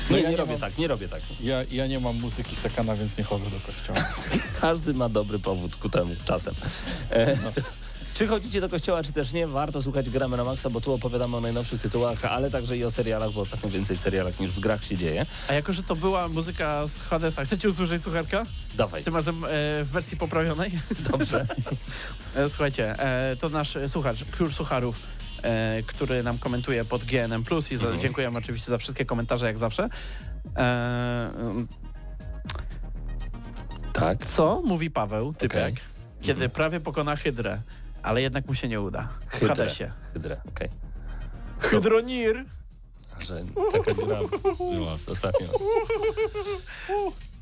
No 0.10 0.16
Nie, 0.18 0.22
ja 0.24 0.30
nie 0.30 0.32
nie 0.32 0.38
robię 0.38 0.52
mam- 0.52 0.62
tak, 0.62 0.78
nie 0.78 0.88
robię 0.88 1.08
tak. 1.08 1.22
Ja, 1.42 1.64
ja 1.72 1.88
nie 1.88 2.00
mam 2.00 2.16
muzyki 2.20 2.56
z 2.56 2.60
Tekana, 2.60 2.96
więc 2.96 3.18
nie 3.18 3.24
chodzę 3.24 3.46
do 3.50 3.60
kościoła. 3.60 4.00
Każdy 4.62 4.94
ma 4.94 5.10
dobry 5.10 5.40
powód 5.40 5.76
ku 5.76 5.90
temu 5.90 6.16
czasem. 6.26 6.54
E, 7.12 7.38
Czy 8.18 8.28
chodzicie 8.28 8.62
do 8.62 8.70
kościoła, 8.70 9.04
czy 9.04 9.12
też 9.12 9.34
nie, 9.34 9.48
warto 9.48 9.82
słuchać 9.82 10.10
Gramy 10.10 10.38
na 10.38 10.44
Maxa, 10.44 10.70
bo 10.70 10.82
tu 10.82 10.94
opowiadamy 10.94 11.38
o 11.38 11.42
najnowszych 11.42 11.82
tytułach, 11.82 12.26
ale 12.26 12.50
także 12.50 12.78
i 12.78 12.84
o 12.84 12.92
serialach, 12.92 13.32
bo 13.32 13.42
ostatnio 13.42 13.70
więcej 13.70 13.98
w 13.98 14.00
serialach 14.00 14.40
niż 14.40 14.52
w 14.52 14.60
grach 14.60 14.84
się 14.84 14.98
dzieje. 14.98 15.26
A 15.50 15.54
jako, 15.54 15.74
że 15.74 15.84
to 15.84 15.96
była 15.96 16.28
muzyka 16.28 16.88
z 16.88 16.98
Hadesa, 17.02 17.46
chcecie 17.46 17.70
usłyszeć 17.70 18.04
słucharka? 18.04 18.46
Dawaj, 18.76 19.04
Tym 19.04 19.16
razem 19.16 19.44
e, 19.46 19.48
w 19.84 19.88
wersji 19.92 20.18
poprawionej. 20.18 20.72
dobrze. 21.12 21.46
E, 22.36 22.50
Słuchajcie, 22.50 23.00
e, 23.00 23.36
to 23.36 23.50
nasz 23.50 23.78
słuchacz, 23.88 24.26
Król 24.32 24.52
Sucharów, 24.52 25.00
e, 25.44 25.84
który 25.88 26.24
nam 26.24 26.38
komentuje 26.38 26.86
pod 26.86 27.04
GNM+, 27.04 27.44
i 27.72 27.78
za, 27.78 27.84
Mhm. 27.86 28.02
dziękujemy 28.02 28.38
oczywiście 28.38 28.72
za 28.72 28.78
wszystkie 28.78 29.06
komentarze, 29.06 29.46
jak 29.46 29.58
zawsze. 29.58 29.90
E, 30.58 31.30
Tak. 33.94 34.26
co 34.26 34.62
mówi 34.66 34.92
Paweł, 34.92 35.34
typek, 35.34 35.62
Okej. 35.74 35.76
kiedy 36.22 36.50
prawie 36.50 36.80
pokona 36.80 37.16
Hydrę, 37.16 37.58
ale 38.04 38.22
jednak 38.22 38.48
mu 38.48 38.54
się 38.56 38.68
nie 38.68 38.82
uda. 38.82 39.08
W 39.30 39.32
Hydrę. 39.32 39.48
Hadesie. 39.48 39.92
Hydrę, 40.14 40.38
okej. 40.50 40.70
Hydronir. 41.60 42.46
że 43.20 43.44
taka 43.72 43.94
gra 43.94 44.20
była 44.58 44.98
ostatnio. 45.08 45.48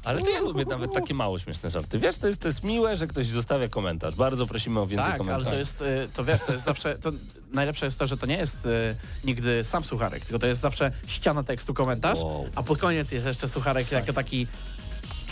Ale 0.04 0.22
to 0.22 0.30
ja 0.30 0.42
lubię 0.42 0.66
nawet 0.66 0.94
takie 0.94 1.14
mało 1.14 1.40
śmieszne 1.40 1.70
żarty. 1.70 2.00
Wiesz, 2.00 2.18
to 2.18 2.28
jest, 2.28 2.40
to 2.42 2.48
jest 2.48 2.64
miłe, 2.64 2.98
że 2.98 3.08
ktoś 3.08 3.26
zostawia 3.28 3.68
komentarz. 3.70 4.16
Bardzo 4.16 4.48
prosimy 4.48 4.80
o 4.80 4.88
więcej 4.88 5.06
Tak, 5.12 5.14
ale 5.14 5.18
komentarzy. 5.18 5.50
to 5.52 5.56
jest, 5.60 5.82
y, 5.82 6.10
to 6.14 6.24
wiesz, 6.26 6.42
to 6.48 6.52
jest 6.52 6.66
zawsze, 6.66 6.96
to 6.98 7.12
najlepsze 7.52 7.86
jest 7.86 8.00
to, 8.00 8.08
że 8.08 8.18
to 8.18 8.26
nie 8.26 8.38
jest 8.38 8.66
y, 8.66 8.96
nigdy 9.24 9.64
sam 9.64 9.84
sucharek, 9.84 10.26
tylko 10.26 10.40
to 10.40 10.48
jest 10.48 10.62
zawsze 10.62 10.92
ściana 11.08 11.44
tekstu, 11.44 11.74
komentarz, 11.74 12.20
Wow. 12.20 12.46
a 12.56 12.64
pod 12.64 12.78
koniec 12.78 13.12
jest 13.12 13.26
jeszcze 13.26 13.48
sucharek 13.48 13.92
jako 13.92 14.14
taki 14.14 14.48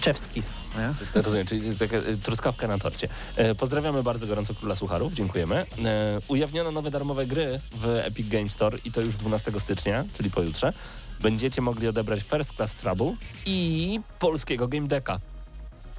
czewskis, 0.03 0.49
nie? 0.77 1.21
Rozumiem, 1.21 1.47
czyli 1.47 1.77
taka 1.77 1.97
e, 1.97 2.17
truskawka 2.17 2.67
na 2.67 2.77
torcie. 2.77 3.07
E, 3.35 3.55
pozdrawiamy 3.55 4.03
bardzo 4.03 4.27
gorąco 4.27 4.53
Króla 4.55 4.75
Sucharów, 4.75 5.13
dziękujemy. 5.13 5.55
E, 5.55 5.65
ujawniono 6.27 6.71
nowe 6.71 6.91
darmowe 6.91 7.25
gry 7.25 7.59
w 7.71 7.85
Epic 7.85 8.29
Game 8.29 8.49
Store 8.49 8.77
i 8.85 8.91
to 8.91 9.01
już 9.01 9.15
12 9.15 9.51
stycznia, 9.59 10.03
czyli 10.17 10.31
pojutrze. 10.31 10.73
Będziecie 11.19 11.61
mogli 11.61 11.87
odebrać 11.87 12.21
First 12.21 12.55
Class 12.55 12.75
Trouble 12.75 13.15
i 13.45 13.99
polskiego 14.19 14.67
Game 14.67 14.87
Decka 14.87 15.19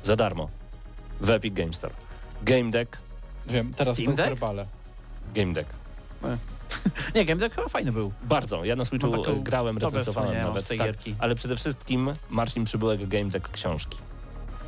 za 0.02 0.16
darmo 0.16 0.48
w 1.20 1.30
Epic 1.30 1.54
Game 1.54 1.72
Store. 1.72 1.94
Game 2.42 2.70
Deck, 2.70 2.98
Wiem, 3.46 3.74
teraz 3.74 3.96
Steam 3.96 4.10
są 4.10 4.16
Deck? 4.16 4.40
Game 5.34 5.52
Deck. 5.52 5.70
Nie, 7.14 7.24
Game 7.24 7.40
Deck 7.40 7.54
chyba 7.56 7.68
fajny 7.68 7.92
był. 7.92 8.12
Bardzo. 8.22 8.64
Ja 8.64 8.76
na 8.76 8.84
Switchu 8.84 9.10
taką 9.10 9.24
e, 9.32 9.42
grałem, 9.42 9.78
recenzowałem 9.78 10.34
nawet. 10.34 10.68
tej 10.68 10.78
Tak, 10.78 10.86
gierki. 10.86 11.14
ale 11.18 11.34
przede 11.34 11.56
wszystkim 11.56 12.12
Marcin 12.30 12.64
Przybyłego 12.64 13.06
Game 13.06 13.24
Deck 13.30 13.48
książki. 13.48 13.98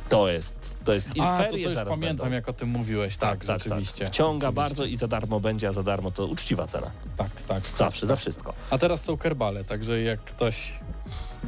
To 0.09 0.27
jest, 0.27 0.75
to 0.87 0.93
jest 0.93 1.15
i 1.15 1.21
A, 1.21 1.37
to, 1.43 1.51
to 1.51 1.57
już 1.57 1.73
pamiętam, 1.75 1.99
będą. 1.99 2.31
jak 2.31 2.49
o 2.49 2.53
tym 2.53 2.69
mówiłeś. 2.69 3.17
Tak, 3.17 3.43
rzeczywiście. 3.43 4.05
Wciąga 4.05 4.47
Rzeczywiście. 4.47 4.51
bardzo 4.51 4.85
i 4.85 4.97
za 4.97 5.07
darmo 5.07 5.39
będzie, 5.39 5.67
a 5.67 5.71
za 5.71 5.83
darmo 5.83 6.11
to 6.11 6.25
uczciwa 6.25 6.67
cena. 6.67 6.91
Tak, 7.17 7.43
tak. 7.43 7.63
Zawsze, 7.75 8.01
tak, 8.01 8.07
za 8.07 8.13
tak. 8.13 8.19
wszystko. 8.19 8.53
A 8.69 8.77
teraz 8.77 9.03
są 9.03 9.17
kerbale, 9.17 9.63
także 9.63 10.01
jak 10.01 10.19
ktoś 10.23 10.73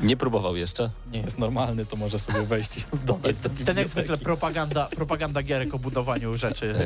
Nie 0.04 0.18
próbował 0.18 0.56
jeszcze. 0.56 0.90
nie 1.12 1.20
jest 1.22 1.38
normalny, 1.40 1.86
to 1.86 1.96
może 1.96 2.20
sobie 2.20 2.44
wejść 2.44 2.78
i 2.78 2.82
dodać 3.06 3.40
do 3.40 3.50
Ten 3.66 3.78
jak 3.78 3.88
zwykle 3.88 4.18
propaganda, 4.18 4.86
propaganda 4.86 5.44
gierek 5.44 5.74
o 5.74 5.80
budowaniu 5.80 6.38
rzeczy. 6.38 6.76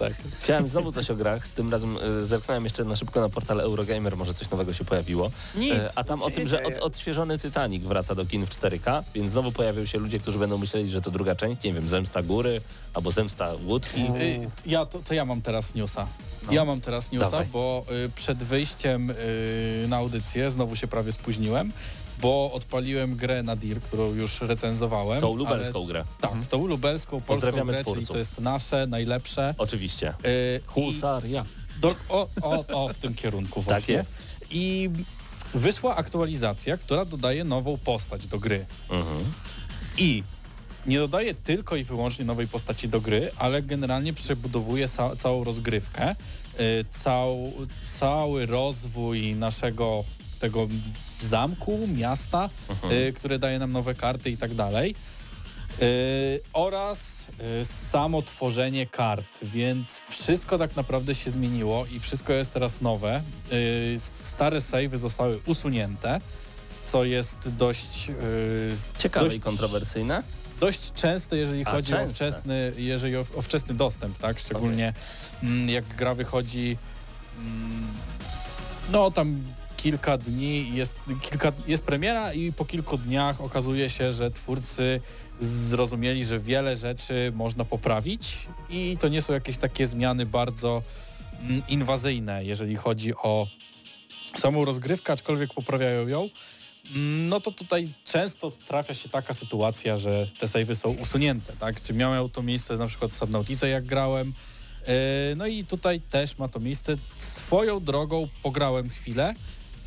Tak. 0.00 0.12
Chciałem 0.40 0.68
znowu 0.68 0.92
coś 0.92 1.10
o 1.10 1.16
grach, 1.16 1.48
tym 1.48 1.70
razem 1.72 1.96
e, 2.20 2.24
zerknąłem 2.24 2.64
jeszcze 2.64 2.84
na 2.84 2.96
szybko 2.96 3.20
na 3.20 3.28
portal 3.28 3.60
Eurogamer, 3.60 4.16
może 4.16 4.34
coś 4.34 4.50
nowego 4.50 4.72
się 4.72 4.84
pojawiło. 4.84 5.30
Nic, 5.54 5.72
E, 5.72 5.90
A 5.94 6.04
tam 6.04 6.18
nic 6.18 6.28
o 6.28 6.30
tym, 6.30 6.48
że 6.48 6.62
od, 6.64 6.78
odświeżony 6.78 7.38
Titanic 7.38 7.84
wraca 7.84 8.14
do 8.14 8.26
kin 8.26 8.46
w 8.46 8.50
4K, 8.50 9.02
więc 9.14 9.30
znowu 9.30 9.52
pojawią 9.52 9.84
się 9.86 9.98
ludzie, 9.98 10.18
którzy 10.18 10.38
będą 10.38 10.58
myśleli, 10.58 10.88
że 10.88 11.00
to 11.02 11.10
druga 11.10 11.34
część, 11.34 11.62
nie 11.64 11.72
wiem, 11.72 11.89
Zemsta 11.90 12.22
Góry 12.22 12.60
albo 12.94 13.10
Zemsta 13.10 13.54
Łódki. 13.66 14.00
Y, 14.00 14.50
Ja, 14.66 14.86
to, 14.86 14.98
to 14.98 15.14
ja 15.14 15.24
mam 15.24 15.42
teraz 15.42 15.74
newsa. 15.74 16.06
Ja 16.50 16.64
mam 16.64 16.80
teraz 16.80 17.12
newsa, 17.12 17.30
Dawaj. 17.30 17.46
bo 17.46 17.84
y, 18.06 18.08
przed 18.14 18.38
wyjściem 18.38 19.10
y, 19.10 19.14
na 19.88 19.96
audycję 19.96 20.50
znowu 20.50 20.76
się 20.76 20.88
prawie 20.88 21.12
spóźniłem, 21.12 21.72
bo 22.20 22.52
odpaliłem 22.52 23.16
grę 23.16 23.42
Nadir, 23.42 23.80
którą 23.80 24.14
już 24.14 24.40
recenzowałem. 24.40 25.20
Tą 25.20 25.36
lubelską 25.36 25.78
ale- 25.78 25.86
grę. 25.88 26.04
Tak, 26.20 26.46
tą 26.48 26.66
lubelską, 26.66 27.10
polską 27.20 27.34
Pozdrawiamy 27.34 27.72
grę, 27.72 27.84
czyli 27.84 27.92
twórców. 27.94 28.12
to 28.12 28.18
jest 28.18 28.40
nasze, 28.40 28.86
najlepsze. 28.86 29.54
Oczywiście. 29.58 30.14
Y, 30.24 30.60
Husaria. 30.66 31.44
Do, 31.80 31.94
o, 32.08 32.28
o, 32.42 32.64
o, 32.84 32.88
w 32.88 32.96
tym 32.96 33.14
kierunku 33.14 33.62
właśnie. 33.62 33.94
Tak 33.96 34.06
jest. 34.06 34.12
I 34.50 34.90
wyszła 35.54 35.96
aktualizacja, 35.96 36.76
która 36.76 37.04
dodaje 37.04 37.44
nową 37.44 37.78
postać 37.78 38.26
do 38.26 38.38
gry. 38.38 38.66
Mhm. 38.90 39.32
I 39.98 40.22
nie 40.86 40.98
dodaje 40.98 41.34
tylko 41.34 41.76
i 41.76 41.84
wyłącznie 41.84 42.24
nowej 42.24 42.48
postaci 42.48 42.88
do 42.88 43.00
gry, 43.00 43.30
ale 43.36 43.62
generalnie 43.62 44.12
przebudowuje 44.12 44.88
ca- 44.88 45.16
całą 45.16 45.44
rozgrywkę, 45.44 46.10
y, 46.60 46.84
cał, 46.90 47.52
cały 47.98 48.46
rozwój 48.46 49.34
naszego 49.34 50.04
tego 50.38 50.68
zamku, 51.20 51.88
miasta, 51.96 52.50
y, 53.08 53.12
które 53.12 53.38
daje 53.38 53.58
nam 53.58 53.72
nowe 53.72 53.94
karty 53.94 54.30
i 54.30 54.36
tak 54.36 54.54
dalej. 54.54 54.94
Y, 55.82 56.40
oraz 56.52 57.26
y, 57.60 57.64
samo 57.64 58.22
tworzenie 58.22 58.86
kart, 58.86 59.38
więc 59.42 60.00
wszystko 60.10 60.58
tak 60.58 60.76
naprawdę 60.76 61.14
się 61.14 61.30
zmieniło 61.30 61.86
i 61.86 62.00
wszystko 62.00 62.32
jest 62.32 62.52
teraz 62.54 62.80
nowe. 62.80 63.22
Y, 63.52 63.96
stare 64.12 64.60
savey 64.60 64.98
zostały 64.98 65.40
usunięte, 65.46 66.20
co 66.84 67.04
jest 67.04 67.36
dość 67.56 68.08
y, 68.10 68.76
Ciekawe 68.98 69.26
Dość- 69.26 69.36
i 69.36 69.40
kontrowersyjne. 69.40 70.22
Dość 70.60 70.92
częste, 70.92 71.36
jeżeli 71.36 71.66
A, 71.66 71.70
chodzi 71.70 71.94
o 71.94 72.08
wczesny, 72.08 72.72
jeżeli 72.76 73.16
o, 73.16 73.24
o 73.36 73.42
wczesny 73.42 73.74
dostęp, 73.74 74.18
tak? 74.18 74.38
Szczególnie 74.38 74.92
mm, 75.42 75.68
jak 75.68 75.84
gra 75.84 76.14
wychodzi 76.14 76.76
mm, 77.38 77.88
no 78.92 79.10
tam 79.10 79.42
kilka 79.76 80.18
dni 80.18 80.74
jest, 80.74 81.00
kilka, 81.20 81.52
jest 81.66 81.82
premiera 81.82 82.32
i 82.32 82.52
po 82.52 82.64
kilku 82.64 82.98
dniach 82.98 83.40
okazuje 83.40 83.90
się, 83.90 84.12
że 84.12 84.30
twórcy 84.30 85.00
zrozumieli, 85.40 86.24
że 86.24 86.38
wiele 86.38 86.76
rzeczy 86.76 87.32
można 87.34 87.64
poprawić 87.64 88.38
i 88.70 88.96
to 89.00 89.08
nie 89.08 89.22
są 89.22 89.32
jakieś 89.32 89.56
takie 89.56 89.86
zmiany 89.86 90.26
bardzo 90.26 90.82
mm, 91.42 91.62
inwazyjne, 91.68 92.44
jeżeli 92.44 92.76
chodzi 92.76 93.14
o 93.14 93.46
samą 94.34 94.64
rozgrywkę, 94.64 95.12
aczkolwiek 95.12 95.54
poprawiają 95.54 96.08
ją. 96.08 96.28
No 96.94 97.40
to 97.40 97.50
tutaj 97.50 97.92
często 98.04 98.52
trafia 98.66 98.94
się 98.94 99.08
taka 99.08 99.34
sytuacja, 99.34 99.96
że 99.96 100.28
te 100.38 100.48
savey 100.48 100.74
są 100.74 100.90
usunięte, 100.90 101.52
tak? 101.60 101.82
Czy 101.82 101.94
miało 101.94 102.28
to 102.28 102.42
miejsce 102.42 102.76
na 102.76 102.86
przykład 102.86 103.12
w 103.12 103.16
Subnautice, 103.16 103.68
jak 103.68 103.84
grałem. 103.84 104.28
Yy, 104.28 104.94
No 105.36 105.46
i 105.46 105.64
tutaj 105.64 106.00
też 106.00 106.38
ma 106.38 106.48
to 106.48 106.60
miejsce. 106.60 106.96
Swoją 107.16 107.80
drogą 107.80 108.28
pograłem 108.42 108.88
chwilę 108.88 109.34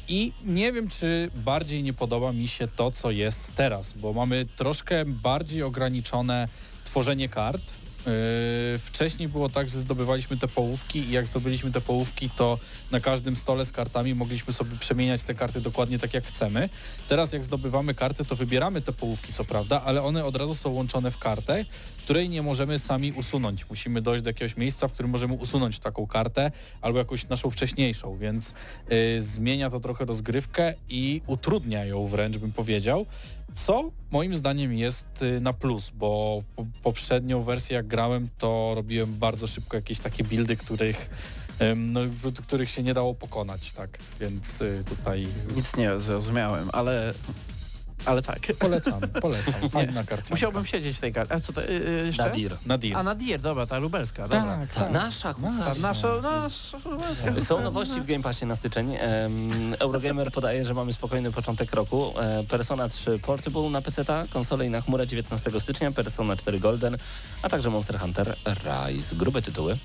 i 0.08 0.32
nie 0.44 0.74
wiem, 0.74 0.90
czy 0.90 1.32
bardziej 1.36 1.84
nie 1.84 1.94
podoba 1.94 2.34
mi 2.34 2.48
się 2.48 2.68
to, 2.68 2.92
co 2.92 3.12
jest 3.12 3.52
teraz, 3.56 3.94
bo 3.94 4.14
mamy 4.14 4.46
troszkę 4.58 5.06
bardziej 5.06 5.64
ograniczone 5.64 6.48
tworzenie 6.84 7.30
kart. 7.30 7.83
Yy, 8.06 8.80
wcześniej 8.80 9.30
było 9.30 9.50
tak, 9.50 9.70
że 9.70 9.82
zdobywaliśmy 9.82 10.38
te 10.38 10.48
połówki 10.48 11.00
i 11.00 11.12
jak 11.12 11.28
zdobyliśmy 11.28 11.72
te 11.72 11.82
połówki, 11.82 12.30
to 12.30 12.60
na 12.92 13.00
każdym 13.00 13.36
stole 13.36 13.66
z 13.66 13.72
kartami 13.72 14.16
mogliśmy 14.16 14.54
sobie 14.54 14.78
przemieniać 14.78 15.24
te 15.24 15.36
karty 15.36 15.62
dokładnie 15.62 16.00
tak, 16.00 16.14
jak 16.14 16.26
chcemy. 16.26 16.70
Teraz 17.08 17.34
jak 17.34 17.44
zdobywamy 17.44 17.96
karty, 17.96 18.26
to 18.26 18.36
wybieramy 18.36 18.82
te 18.82 18.94
połówki, 18.94 19.34
co 19.34 19.46
prawda, 19.46 19.82
ale 19.86 20.04
one 20.04 20.26
od 20.26 20.36
razu 20.36 20.56
są 20.56 20.70
łączone 20.70 21.12
w 21.12 21.18
kartę, 21.18 21.66
której 22.04 22.30
nie 22.30 22.42
możemy 22.42 22.80
sami 22.80 23.12
usunąć. 23.12 23.70
Musimy 23.70 24.02
dojść 24.02 24.24
do 24.24 24.30
jakiegoś 24.30 24.58
miejsca, 24.58 24.88
w 24.88 24.94
którym 24.94 25.12
możemy 25.12 25.34
usunąć 25.34 25.80
taką 25.80 26.08
kartę 26.08 26.52
albo 26.82 27.00
jakąś 27.00 27.30
naszą 27.30 27.50
wcześniejszą, 27.50 28.18
więc 28.18 28.54
yy, 28.90 29.22
zmienia 29.22 29.70
to 29.70 29.80
trochę 29.80 30.06
rozgrywkę 30.06 30.74
i 30.90 31.22
utrudnia 31.28 31.86
ją 31.86 32.08
wręcz, 32.08 32.38
bym 32.38 32.54
powiedział. 32.54 33.06
Co 33.56 33.92
moim 34.12 34.36
zdaniem 34.36 34.74
jest 34.74 35.22
y, 35.22 35.42
na 35.42 35.54
plus, 35.54 35.90
bo 35.90 36.44
po- 36.56 36.66
poprzednią 36.84 37.42
wersję 37.42 37.76
jak 37.76 37.88
grałem, 37.88 38.30
to 38.38 38.72
robiłem 38.76 39.14
bardzo 39.16 39.48
szybko 39.48 39.78
jakieś 39.78 40.00
takie 40.00 40.24
buildy, 40.24 40.58
których, 40.58 41.10
no, 41.76 42.00
których 42.42 42.70
się 42.70 42.84
nie 42.84 42.94
dało 42.94 43.14
pokonać, 43.14 43.72
tak, 43.72 44.00
więc 44.20 44.62
y, 44.62 44.84
tutaj 44.86 45.28
Nic 45.56 45.76
nie 45.76 46.00
zrozumiałem, 46.00 46.70
ale, 46.74 47.14
ale 48.06 48.22
tak. 48.22 48.40
polecam, 48.60 49.02
polecam, 49.22 49.70
fajna 49.70 50.04
karcianka. 50.04 50.34
Musiałbym 50.34 50.66
siedzieć 50.66 50.98
w 50.98 51.00
tej 51.02 51.14
karcie. 51.14 51.34
A 51.36 51.40
co 51.40 51.54
to 51.54 51.64
y, 51.64 51.70
y, 51.70 52.06
jeszcze? 52.06 52.24
Nadir. 52.24 52.52
Nadir. 52.66 52.98
A 52.98 53.04
Nadir, 53.04 53.40
dobra, 53.40 53.66
ta 53.68 53.78
lubelska, 53.78 54.24
dobra. 54.24 54.58
Tak, 54.58 54.74
Ta 54.74 54.80
tak. 54.80 54.92
nasza 54.92 55.34
Ta 55.34 55.40
husaria. 55.40 55.82
nasza, 55.82 56.08
nasza 56.22 56.78
lubelska. 56.86 57.42
Są 57.48 57.62
nowości 57.62 58.02
w 58.02 58.06
Game 58.06 58.24
Passie 58.24 58.46
na 58.46 58.56
styczeń. 58.56 58.96
Eurogamer 59.80 60.32
podaje, 60.38 60.66
że 60.66 60.74
mamy 60.74 60.94
spokojny 60.94 61.32
początek 61.32 61.74
roku. 61.74 62.14
E, 62.20 62.44
Persona 62.44 62.90
3 62.90 63.20
Portable 63.20 63.70
na 63.70 63.82
PC, 63.82 64.06
konsole 64.34 64.66
i 64.66 64.70
na 64.70 64.82
chmurę 64.82 65.08
19 65.08 65.52
stycznia, 65.60 65.92
Persona 65.92 66.36
4 66.36 66.60
Golden, 66.60 66.98
a 67.42 67.50
także 67.50 67.70
Monster 67.70 68.00
Hunter 68.00 68.36
Rise. 68.46 69.16
Grube 69.16 69.42
tytuły. 69.42 69.78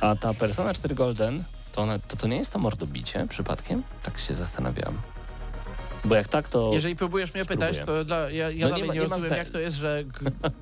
A 0.00 0.16
ta 0.16 0.34
Persona 0.34 0.74
4 0.74 0.94
Golden, 0.94 1.44
to, 1.72 1.82
ona, 1.82 1.98
to, 1.98 2.16
to 2.16 2.26
nie 2.28 2.36
jest 2.36 2.52
to 2.52 2.58
mordobicie 2.58 3.26
przypadkiem? 3.28 3.82
Tak 4.02 4.18
się 4.18 4.34
zastanawiałem. 4.34 4.98
Bo 6.04 6.14
jak 6.14 6.28
tak, 6.28 6.48
to... 6.48 6.70
Jeżeli 6.74 6.96
próbujesz 6.96 7.34
mnie 7.34 7.44
pytać, 7.44 7.74
Spróbuję. 7.76 7.98
to 7.98 8.04
dla, 8.04 8.30
ja, 8.30 8.50
ja 8.50 8.68
No 8.68 8.76
nie 8.76 8.84
ma- 8.84 8.92
nie, 8.94 9.00
nie 9.00 9.06
rozumiem, 9.08 9.32
jak 9.36 9.50
to 9.50 9.58
jest, 9.58 9.76
że 9.76 10.04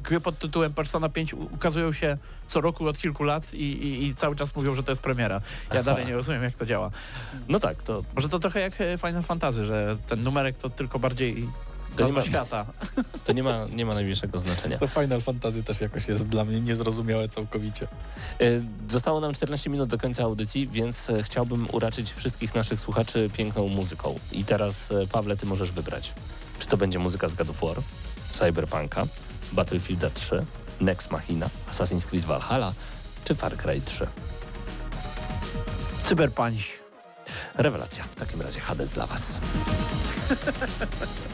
gry 0.02 0.20
pod 0.20 0.38
tytułem 0.38 0.74
Persona 0.74 1.08
5 1.08 1.34
u- 1.34 1.42
ukazują 1.54 1.92
się 1.92 2.16
co 2.48 2.60
roku 2.60 2.86
od 2.86 2.98
kilku 2.98 3.24
lat 3.24 3.54
i, 3.54 3.64
i, 3.64 4.06
i 4.06 4.14
cały 4.14 4.36
czas 4.36 4.56
mówią, 4.56 4.74
że 4.74 4.82
to 4.82 4.92
jest 4.92 5.02
premiera. 5.02 5.40
Ja 5.74 5.82
dalej 5.82 6.06
nie 6.06 6.14
rozumiem, 6.14 6.42
jak 6.42 6.54
to 6.54 6.66
działa. 6.66 6.90
No 7.48 7.58
tak, 7.58 7.82
to, 7.82 8.04
Może 8.14 8.28
to 8.28 8.38
trochę 8.38 8.60
jak 8.60 8.80
e, 8.80 8.98
Final 8.98 9.22
Fantasy, 9.22 9.64
że 9.64 9.96
ten 10.06 10.22
numerek 10.22 10.56
to 10.56 10.70
tylko 10.70 10.98
bardziej 10.98 11.48
To 12.02 12.06
nie 12.08 12.12
ma- 12.12 12.22
świata. 12.22 12.66
to 13.24 13.32
nie, 13.32 13.42
ma, 13.42 13.66
nie 13.72 13.86
ma 13.86 13.94
najmniejszego 13.94 14.38
znaczenia. 14.38 14.78
To 14.78 14.86
Final 14.86 15.20
Fantasy 15.20 15.62
też 15.62 15.80
jakoś 15.80 16.08
jest 16.08 16.28
dla 16.28 16.44
mnie 16.44 16.60
niezrozumiałe 16.60 17.28
całkowicie. 17.28 17.88
E, 18.40 18.44
Zostało 18.88 19.20
nam 19.20 19.32
14 19.34 19.70
minut 19.70 19.88
do 19.90 19.98
końca 19.98 20.22
audycji, 20.22 20.68
więc 20.68 21.10
e, 21.10 21.22
chciałbym 21.22 21.68
uraczyć 21.72 22.12
wszystkich 22.12 22.54
naszych 22.54 22.80
słuchaczy 22.80 23.30
piękną 23.36 23.68
muzyką. 23.68 24.18
I 24.32 24.44
teraz, 24.44 24.90
e, 24.90 25.06
Pawle, 25.06 25.36
ty 25.36 25.46
możesz 25.46 25.70
wybrać. 25.70 26.12
Czy 26.58 26.66
to 26.66 26.76
będzie 26.76 26.98
muzyka 26.98 27.28
z 27.28 27.34
God 27.34 27.50
of 27.50 27.60
War, 27.60 27.76
Cyberpunka, 28.32 29.06
Battlefielda 29.52 30.10
3, 30.10 30.44
Next 30.80 31.10
Machina, 31.10 31.50
Assassin's 31.72 32.04
Creed 32.04 32.24
Valhalla, 32.24 32.72
czy 33.24 33.34
Far 33.34 33.56
Cry 33.56 33.80
3. 33.84 34.06
Cyberpunch. 36.04 36.80
Rewelacja. 37.54 38.04
W 38.04 38.16
takim 38.16 38.42
razie 38.42 38.60
Hades 38.60 38.90
dla 38.90 39.06
Was. 39.06 39.38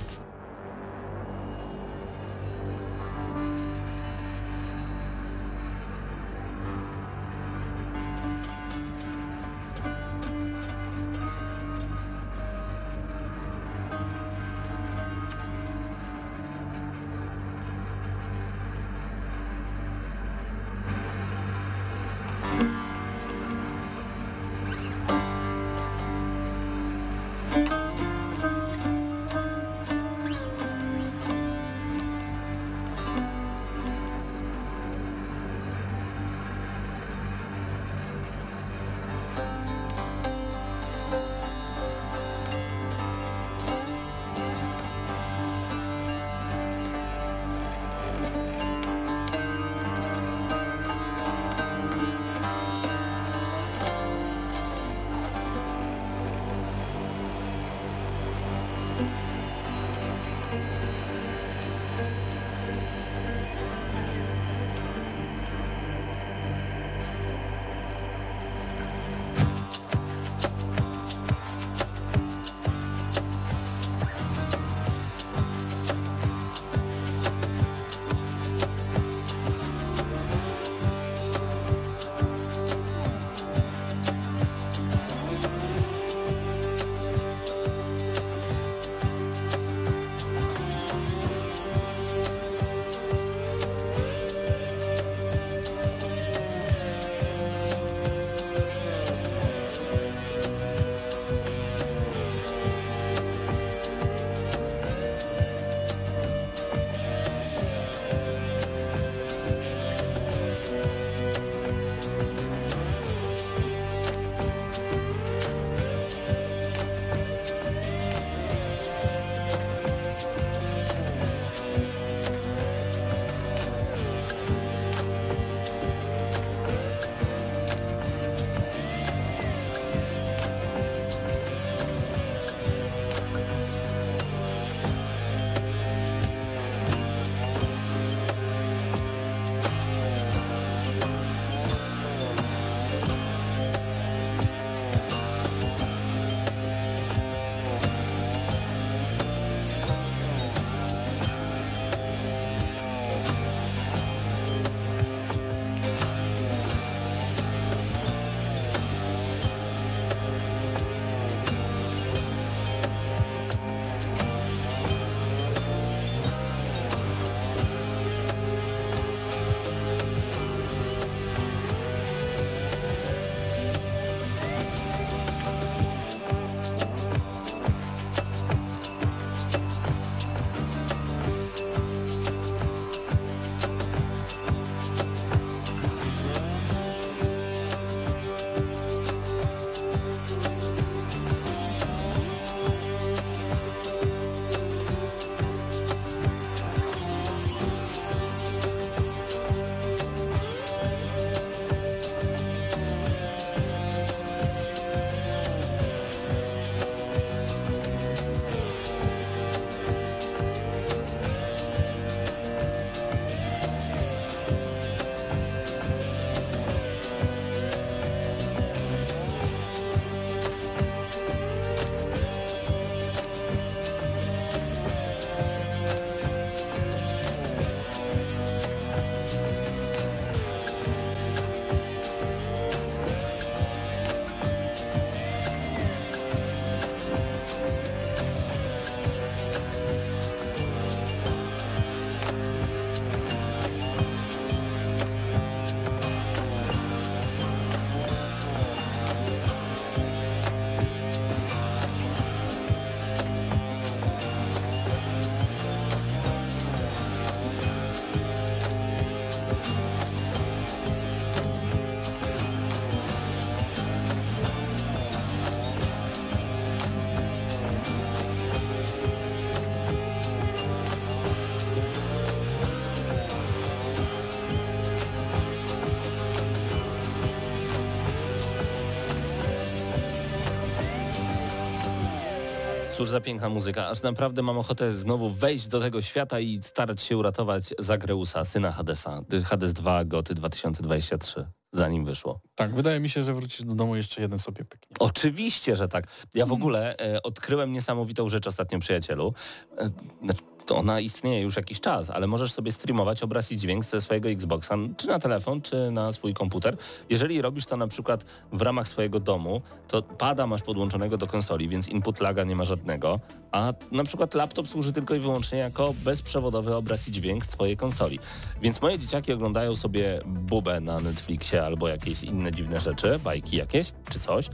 Cóż 282.96 283.08
za 283.08 283.20
piękna 283.20 283.48
muzyka, 283.48 283.88
aż 283.88 284.02
naprawdę 284.02 284.42
mam 284.42 284.58
ochotę 284.58 284.92
znowu 284.92 285.30
wejść 285.30 285.68
do 285.68 285.80
tego 285.80 286.02
świata 286.02 286.40
i 286.40 286.62
starać 286.62 287.02
się 287.02 287.16
uratować 287.16 287.74
Zagreusa, 287.78 288.44
syna 288.44 288.72
Hadesa. 288.72 289.22
Hades 289.44 289.72
2 289.72 290.04
Goty 290.04 290.34
2023, 290.34 291.46
zanim 291.72 292.04
wyszło. 292.04 292.40
Tak, 292.54 292.74
wydaje 292.74 293.00
mi 293.00 293.08
się, 293.08 293.24
że 293.24 293.34
wrócisz 293.34 293.62
do 293.62 293.74
domu 293.74 293.96
jeszcze 293.96 294.20
jeden 294.22 294.38
sobie 294.38 294.64
pyknie. 294.64 294.96
Oczywiście, 294.98 295.76
że 295.76 295.88
tak. 295.88 296.06
Ja 296.34 296.46
w 296.46 296.52
ogóle 296.52 296.96
e, 296.98 297.22
odkryłem 297.22 297.72
niesamowitą 297.72 298.28
rzecz 298.28 298.46
ostatnio, 298.46 298.78
przyjacielu. 298.78 299.34
E, 299.78 299.90
znaczy, 300.22 300.42
to 300.66 300.76
ona 300.76 301.00
istnieje 301.00 301.40
już 301.40 301.56
jakiś 301.56 301.80
czas, 301.80 302.10
ale 302.10 302.26
możesz 302.26 302.52
sobie 302.52 302.72
streamować 302.72 303.22
obraz 303.22 303.52
i 303.52 303.56
dźwięk 303.56 303.84
ze 303.84 304.00
swojego 304.00 304.28
Xboxa, 304.28 304.74
czy 304.96 305.06
na 305.06 305.18
telefon, 305.18 305.62
czy 305.62 305.90
na 305.90 306.12
swój 306.12 306.34
komputer. 306.34 306.76
Jeżeli 307.10 307.42
robisz 307.42 307.66
to 307.66 307.76
na 307.76 307.86
przykład 307.86 308.24
w 308.52 308.62
ramach 308.62 308.88
swojego 308.88 309.20
domu, 309.20 309.62
to 309.88 310.02
pada 310.02 310.46
masz 310.46 310.62
podłączonego 310.62 311.18
do 311.18 311.26
konsoli, 311.26 311.68
więc 311.68 311.88
input 311.88 312.20
laga 312.20 312.44
nie 312.44 312.56
ma 312.56 312.64
żadnego, 312.64 313.20
a 313.52 313.72
na 313.92 314.04
przykład 314.04 314.34
laptop 314.34 314.68
służy 314.68 314.92
tylko 314.92 315.14
i 315.14 315.20
wyłącznie 315.20 315.58
jako 315.58 315.94
bezprzewodowy 316.04 316.74
obraz 316.74 317.08
i 317.08 317.12
dźwięk 317.12 317.44
z 317.44 317.48
twojej 317.48 317.76
konsoli. 317.76 318.18
Więc 318.62 318.82
moje 318.82 318.98
dzieciaki 318.98 319.32
oglądają 319.32 319.76
sobie 319.76 320.20
bubę 320.26 320.80
na 320.80 321.00
Netflixie 321.00 321.64
albo 321.64 321.88
jakieś 321.88 322.22
inne 322.22 322.52
dziwne 322.52 322.80
rzeczy, 322.80 323.18
bajki 323.24 323.56
jakieś, 323.56 323.92
czy 324.10 324.20
coś. 324.20 324.48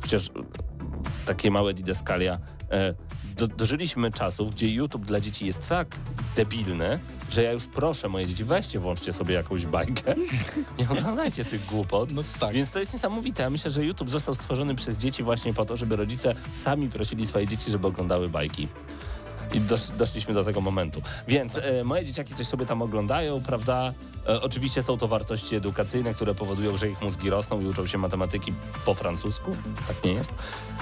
Przecież 0.00 0.26
e, 0.28 0.30
takie 1.26 1.50
małe 1.50 1.74
didaskalia. 1.74 2.38
E, 2.70 2.94
do, 3.36 3.46
dożyliśmy 3.46 4.12
czasów, 4.12 4.50
gdzie 4.50 4.68
YouTube 4.68 5.06
dla 5.06 5.20
dzieci 5.20 5.46
jest 5.46 5.68
tak 5.68 5.96
debilny, 6.36 6.98
że 7.30 7.42
ja 7.42 7.52
już 7.52 7.66
proszę 7.66 8.08
moje 8.08 8.26
dzieci, 8.26 8.44
weźcie, 8.44 8.80
włączcie 8.80 9.12
sobie 9.12 9.34
jakąś 9.34 9.66
bajkę. 9.66 10.14
Nie 10.78 10.90
oglądajcie 10.90 11.44
tych 11.44 11.66
głupot. 11.66 12.12
No 12.12 12.22
tak. 12.40 12.52
Więc 12.54 12.70
to 12.70 12.78
jest 12.78 12.92
niesamowite. 12.92 13.42
Ja 13.42 13.50
myślę, 13.50 13.70
że 13.70 13.84
YouTube 13.84 14.10
został 14.10 14.34
stworzony 14.34 14.74
przez 14.74 14.96
dzieci 14.96 15.22
właśnie 15.22 15.54
po 15.54 15.64
to, 15.64 15.76
żeby 15.76 15.96
rodzice 15.96 16.34
sami 16.52 16.88
prosili 16.88 17.26
swoje 17.26 17.46
dzieci, 17.46 17.70
żeby 17.70 17.86
oglądały 17.86 18.28
bajki. 18.28 18.68
I 19.52 19.60
dosz, 19.60 19.88
doszliśmy 19.98 20.34
do 20.34 20.44
tego 20.44 20.60
momentu. 20.60 21.02
Więc 21.28 21.56
e, 21.56 21.84
moje 21.84 22.04
dzieciaki 22.04 22.34
coś 22.34 22.46
sobie 22.46 22.66
tam 22.66 22.82
oglądają, 22.82 23.42
prawda? 23.42 23.92
E, 24.28 24.42
oczywiście 24.42 24.82
są 24.82 24.98
to 24.98 25.08
wartości 25.08 25.56
edukacyjne, 25.56 26.14
które 26.14 26.34
powodują, 26.34 26.76
że 26.76 26.90
ich 26.90 27.02
mózgi 27.02 27.30
rosną 27.30 27.60
i 27.60 27.66
uczą 27.66 27.86
się 27.86 27.98
matematyki 27.98 28.52
po 28.84 28.94
francusku. 28.94 29.56
Tak 29.88 30.04
nie 30.04 30.12
jest. 30.12 30.32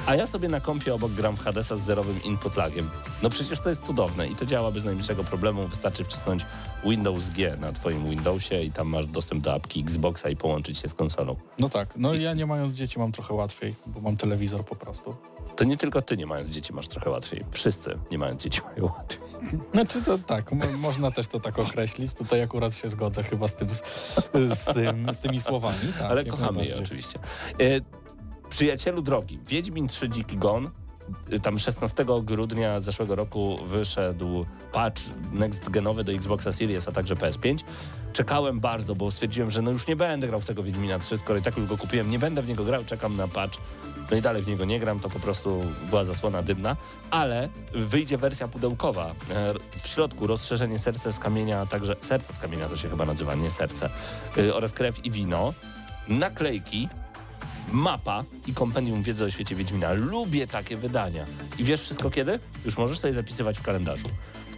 A 0.07 0.15
ja 0.15 0.27
sobie 0.27 0.49
na 0.49 0.61
kompie 0.61 0.95
obok 0.95 1.13
gram 1.13 1.37
w 1.37 1.41
Hadesa 1.41 1.77
z 1.77 1.81
zerowym 1.81 2.23
input 2.23 2.57
lagiem. 2.57 2.91
No 3.23 3.31
przecież 3.31 3.61
to 3.61 3.69
jest 3.69 3.87
cudowne 3.87 4.29
i 4.29 4.37
to 4.37 4.47
działa 4.47 4.71
bez 4.71 4.85
najmniejszego 4.85 5.25
problemu. 5.25 5.69
Wystarczy 5.69 6.05
wcisnąć 6.05 6.47
Windows 6.85 7.31
G 7.31 7.57
na 7.57 7.73
twoim 7.73 8.11
Windowsie 8.11 8.63
i 8.63 8.73
tam 8.73 8.89
masz 8.89 9.07
dostęp 9.07 9.45
do 9.45 9.55
apki 9.55 9.81
Xboxa 9.81 10.29
i 10.29 10.37
połączyć 10.37 10.79
się 10.79 10.89
z 10.89 10.95
konsolą. 10.95 11.37
No 11.59 11.69
tak, 11.69 11.89
no 11.97 12.15
ja 12.15 12.35
nie 12.35 12.47
mając 12.47 12.73
dzieci 12.73 12.99
mam 12.99 13.13
trochę 13.13 13.35
łatwiej, 13.35 13.75
bo 13.87 14.01
mam 14.01 14.17
telewizor 14.17 14.65
po 14.65 14.77
prostu. 14.77 15.17
To 15.59 15.65
nie 15.65 15.77
tylko 15.77 16.03
ty 16.03 16.17
nie 16.17 16.27
mając 16.27 16.51
dzieci 16.51 16.73
masz 16.73 16.89
trochę 16.89 17.11
łatwiej. 17.11 17.45
Wszyscy 17.51 17.99
nie 18.11 18.19
mając 18.19 18.43
dzieci 18.43 18.61
mają 18.71 18.85
łatwiej. 18.99 19.23
Znaczy 19.75 20.03
to 20.03 20.19
tak, 20.19 20.53
mo- 20.53 20.79
można 20.79 21.11
też 21.11 21.27
to 21.29 21.41
tak 21.41 21.59
określić. 21.59 22.15
Tutaj 22.15 22.43
akurat 22.43 22.75
się 22.75 22.89
zgodzę 22.89 23.23
chyba 23.23 23.49
z, 23.49 23.55
tym, 23.55 23.69
z, 23.71 23.83
z, 24.59 24.65
tym, 24.75 25.13
z 25.13 25.19
tymi 25.19 25.41
słowami. 25.41 25.79
Tak, 25.99 26.11
Ale 26.11 26.25
kochamy 26.25 26.67
je 26.67 26.79
oczywiście. 26.79 27.19
E, 27.61 27.63
przyjacielu 28.51 29.03
drogi, 29.03 29.39
Wiedźmin 29.47 29.89
3 29.89 30.09
Dziki 30.09 30.37
Gon. 30.37 30.71
e, 31.31 31.39
Tam 31.41 31.59
16 31.59 32.05
grudnia 32.23 32.81
zeszłego 32.81 33.15
roku 33.15 33.59
wyszedł 33.67 34.47
patch 34.73 35.03
next 35.33 35.69
genowy 35.71 36.05
do 36.05 36.13
Xboxa 36.13 36.53
Series, 36.53 36.89
a 36.89 36.93
także 36.93 37.15
PS5. 37.15 37.59
Czekałem 38.13 38.61
bardzo, 38.61 38.95
bo 38.95 39.11
stwierdziłem, 39.11 39.51
że 39.51 39.63
no 39.63 39.71
już 39.71 39.87
nie 39.87 39.97
będę 39.97 40.27
grał 40.29 40.41
w 40.41 40.45
tego 40.45 40.63
Wiedźmina 40.63 40.99
3, 40.99 41.19
skoro 41.19 41.39
i 41.39 41.43
tak 41.43 41.57
już 41.57 41.67
go 41.67 41.79
kupiłem, 41.79 42.11
nie 42.11 42.19
będę 42.19 42.43
w 42.43 42.49
niego 42.49 42.65
grał, 42.65 42.85
czekam 42.85 43.17
na 43.17 43.29
patch. 43.29 43.59
No 44.11 44.17
i 44.17 44.23
dalej 44.23 44.43
w 44.43 44.47
niego 44.47 44.65
nie 44.65 44.81
gram, 44.81 45.01
to 45.01 45.09
po 45.11 45.21
prostu 45.21 45.63
była 45.91 46.05
zasłona 46.05 46.43
dymna, 46.43 46.77
ale 47.11 47.49
wyjdzie 47.75 48.19
wersja 48.19 48.49
pudełkowa. 48.49 49.15
E, 49.31 49.55
W 49.83 49.89
środku 49.89 50.27
rozszerzenie 50.27 50.79
serce 50.79 51.13
z 51.13 51.19
kamienia, 51.19 51.67
także 51.67 51.97
serce 52.01 52.33
z 52.33 52.39
kamienia 52.39 52.69
to 52.69 52.77
się 52.77 52.91
chyba 52.91 53.05
nazywa, 53.05 53.35
nie 53.35 53.51
serce, 53.51 53.91
y, 54.39 54.55
oraz 54.55 54.73
krew 54.73 55.05
i 55.05 55.11
wino, 55.11 55.55
naklejki, 56.09 56.89
mapa 57.73 58.25
i 58.47 58.55
kompendium 58.55 59.03
wiedzy 59.03 59.25
o 59.25 59.31
świecie 59.31 59.55
Wiedźmina. 59.55 59.93
Lubię 59.93 60.47
takie 60.47 60.77
wydania. 60.77 61.27
I 61.59 61.65
wiesz 61.65 61.83
wszystko 61.83 62.11
kiedy? 62.11 62.41
Już 62.65 62.79
możesz 62.79 62.99
sobie 62.99 63.13
zapisywać 63.15 63.59
w 63.59 63.63
kalendarzu. 63.63 64.09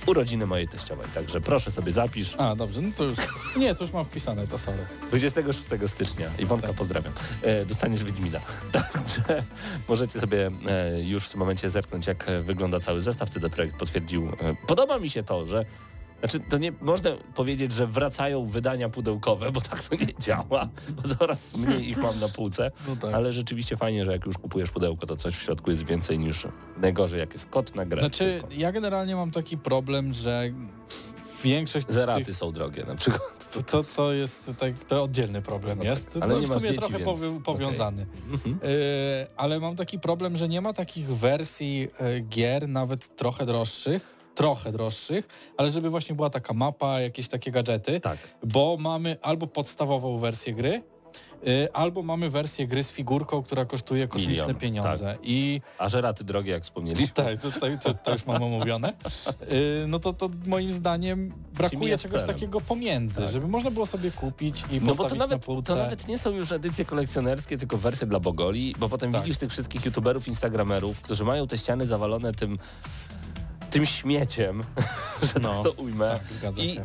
Urodziny 0.06 0.46
mojej 0.46 0.68
teściowej, 0.68 1.06
także 1.14 1.40
proszę 1.40 1.70
sobie 1.70 1.92
zapisz. 1.92 2.34
A, 2.38 2.56
dobrze, 2.56 2.80
no 2.82 2.90
to 2.96 3.04
już, 3.04 3.18
nie, 3.56 3.74
to 3.74 3.84
już 3.84 3.92
mam 3.92 4.04
wpisane, 4.04 4.46
to 4.46 4.58
sorry. 4.58 4.86
26 5.08 5.60
stycznia. 5.86 6.30
Iwonka, 6.38 6.66
Tak. 6.66 6.76
pozdrawiam. 6.76 7.12
E, 7.42 7.66
dostaniesz 7.66 8.04
Wiedźmina. 8.04 8.40
Także 8.72 9.44
możecie 9.88 10.20
sobie 10.20 10.50
e, 10.68 11.00
już 11.00 11.24
w 11.24 11.30
tym 11.30 11.40
momencie 11.40 11.70
zerknąć, 11.70 12.06
jak 12.06 12.28
e, 12.28 12.42
wygląda 12.42 12.80
cały 12.80 13.00
zestaw. 13.00 13.30
CD 13.30 13.50
Projekt 13.50 13.76
potwierdził. 13.76 14.28
E, 14.28 14.54
podoba 14.66 14.98
mi 14.98 15.10
się 15.10 15.22
to, 15.22 15.46
że 15.46 15.64
znaczy, 16.20 16.40
to 16.50 16.58
nie 16.58 16.72
można 16.80 17.10
powiedzieć, 17.34 17.72
że 17.72 17.86
wracają 17.86 18.46
wydania 18.46 18.88
pudełkowe, 18.88 19.52
bo 19.52 19.60
tak 19.60 19.82
to 19.82 19.96
nie 19.96 20.14
działa. 20.20 20.68
Bo 20.90 21.14
coraz 21.14 21.56
mniej 21.56 21.88
ich 21.90 21.98
mam 21.98 22.18
na 22.20 22.28
półce. 22.28 22.70
No 22.88 22.96
tak. 22.96 23.14
Ale 23.14 23.32
rzeczywiście 23.32 23.76
fajnie, 23.76 24.04
że 24.04 24.12
jak 24.12 24.26
już 24.26 24.38
kupujesz 24.38 24.70
pudełko, 24.70 25.06
to 25.06 25.16
coś 25.16 25.34
w 25.36 25.42
środku 25.42 25.70
jest 25.70 25.86
więcej 25.86 26.18
niż 26.18 26.46
najgorzej, 26.76 27.20
jak 27.20 27.32
jest 27.32 27.46
kot 27.46 27.74
na 27.74 27.86
grę. 27.86 28.00
Znaczy, 28.00 28.18
tylko. 28.40 28.48
ja 28.50 28.72
generalnie 28.72 29.16
mam 29.16 29.30
taki 29.30 29.58
problem, 29.58 30.14
że 30.14 30.50
większość 31.44 31.86
Że 31.90 32.06
raty 32.06 32.24
tych, 32.24 32.36
są 32.36 32.52
drogie 32.52 32.84
na 32.84 32.94
przykład. 32.94 33.22
to, 33.54 33.62
to, 33.62 33.82
to 33.96 34.12
jest 34.12 34.50
tak, 34.58 34.84
to 34.88 35.02
oddzielny 35.02 35.42
problem 35.42 35.78
No 35.78 35.84
jest. 35.84 36.12
tak, 36.14 36.22
ale 36.22 36.34
no, 36.34 36.40
nie 36.40 36.46
w 36.46 36.52
sumie 36.52 36.68
dzieci, 36.68 36.78
trochę 36.78 36.98
więc- 36.98 37.08
powi- 37.10 37.42
powiązany. 37.42 38.06
Mhm. 38.32 38.58
Yy, 38.62 38.70
ale 39.36 39.60
mam 39.60 39.76
taki 39.76 39.98
problem, 39.98 40.36
że 40.36 40.48
nie 40.48 40.60
ma 40.60 40.72
takich 40.72 41.08
wersji 41.08 41.88
yy, 42.00 42.20
gier, 42.20 42.68
nawet 42.68 43.16
trochę 43.16 43.46
droższych, 43.46 44.14
trochę 44.40 44.72
droższych, 44.72 45.28
ale 45.56 45.70
żeby 45.70 45.90
właśnie 45.90 46.14
była 46.14 46.30
taka 46.30 46.54
mapa, 46.54 47.00
jakieś 47.00 47.28
takie 47.28 47.50
gadżety, 47.50 48.00
Tak. 48.00 48.18
bo 48.44 48.76
mamy 48.80 49.16
albo 49.22 49.46
podstawową 49.46 50.18
wersję 50.18 50.54
gry, 50.54 50.82
yy, 51.42 51.68
albo 51.72 52.02
mamy 52.02 52.30
wersję 52.30 52.66
gry 52.66 52.82
z 52.84 52.90
figurką, 52.90 53.42
która 53.42 53.64
kosztuje 53.64 54.08
kosmiczne 54.08 54.32
Milion, 54.46 54.54
pieniądze. 54.60 55.16
I 55.22 55.60
A 55.78 55.88
że 55.88 56.00
raty 56.00 56.24
drogie, 56.24 56.52
jak 56.52 56.62
wspomnieliśmy. 56.62 57.08
tak, 57.24 57.36
to, 57.42 57.50
to, 57.52 57.66
to, 57.82 57.94
to 57.94 58.12
już 58.12 58.26
mam 58.26 58.42
omówione. 58.42 58.92
Yy, 59.40 59.86
no 59.88 59.98
to, 59.98 60.12
to 60.12 60.30
moim 60.46 60.72
zdaniem 60.72 61.32
brakuje 61.54 61.98
czegoś 61.98 62.20
celem. 62.20 62.34
takiego 62.34 62.60
pomiędzy, 62.60 63.20
Tak. 63.20 63.30
żeby 63.30 63.48
można 63.48 63.70
było 63.70 63.86
sobie 63.86 64.10
kupić 64.10 64.64
i 64.70 64.80
No 64.82 64.94
bo 64.94 65.04
to 65.08 65.14
nawet, 65.14 65.48
na 65.48 65.62
to 65.62 65.74
nawet 65.74 66.08
nie 66.08 66.18
są 66.18 66.30
już 66.30 66.52
edycje 66.52 66.84
kolekcjonerskie, 66.84 67.58
tylko 67.58 67.76
wersje 67.78 68.06
dla 68.06 68.20
Bogoli, 68.20 68.74
bo 68.78 68.88
potem 68.88 69.12
Tak. 69.12 69.22
widzisz 69.22 69.38
tych 69.38 69.50
wszystkich 69.50 69.84
youtuberów, 69.84 70.28
instagramerów, 70.28 71.00
którzy 71.00 71.24
mają 71.24 71.46
te 71.46 71.58
ściany 71.58 71.86
zawalone 71.86 72.32
tym 72.32 72.58
tym 73.70 73.86
śmieciem, 73.86 74.64
że 75.34 75.40
No, 75.42 75.54
tak 75.54 75.62
to 75.62 75.70
ujmę. 75.82 76.20
tak, 76.42 76.58
I. 76.58 76.70
I 76.74 76.80